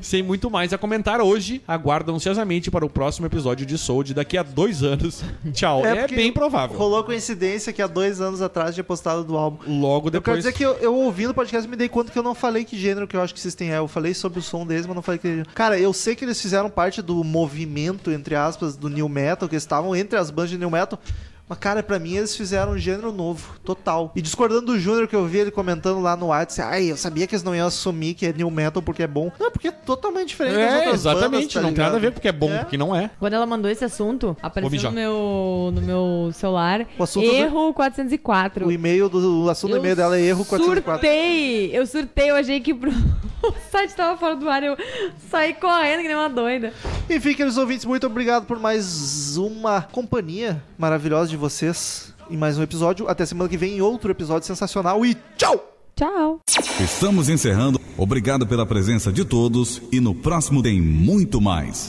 [0.00, 4.36] Sem muito mais a comentar hoje, aguardo ansiosamente para o próximo episódio de Sold daqui
[4.38, 5.22] a dois anos.
[5.52, 5.84] Tchau.
[5.84, 6.76] É, porque bem provável.
[6.76, 9.58] Rolou coincidência que há dois anos atrás tinha postado do álbum.
[9.66, 10.38] Logo Eu quero depois.
[10.38, 12.78] dizer que eu, eu ouvindo o podcast me dei conta que eu não falei que
[12.78, 13.78] gênero que eu acho que System é.
[13.78, 15.42] Eu falei sobre o som deles, mas não falei que.
[15.54, 19.56] Cara, eu sei que eles fizeram parte do movimento, entre aspas, do New Metal, que
[19.56, 20.98] estavam entre as bandas de New Metal.
[21.46, 24.10] Mas, cara, pra mim eles fizeram um gênero novo, total.
[24.16, 27.26] E discordando do Júnior, que eu vi ele comentando lá no WhatsApp, ai, eu sabia
[27.26, 29.30] que eles não iam assumir que é New Metal porque é bom.
[29.38, 31.30] Não, porque é totalmente diferente das É, outras exatamente.
[31.30, 32.58] bandas, tá não tem nada a ver porque é bom, É.
[32.60, 33.10] porque não é.
[33.18, 36.86] Quando ela mandou esse assunto, apareceu no meu, no meu celular.
[36.98, 38.66] O assunto do- erro 404.
[38.66, 40.92] O e-mail do o assunto do e-mail dela é erro 404.
[41.06, 41.76] Surtei!
[41.76, 42.90] Eu surtei, eu achei que pro-
[43.44, 44.62] o site tava fora do ar.
[44.62, 44.78] Eu
[45.30, 46.72] saí correndo que nem uma doida.
[47.10, 52.62] Enfim, queridos ouvintes, muito obrigado por mais uma companhia maravilhosa de vocês em mais um
[52.62, 53.08] episódio.
[53.08, 55.72] Até semana que vem em outro episódio sensacional e tchau!
[55.96, 56.40] Tchau!
[56.80, 57.80] Estamos encerrando.
[57.96, 61.82] Obrigado pela presença de todos e no próximo tem muito mais.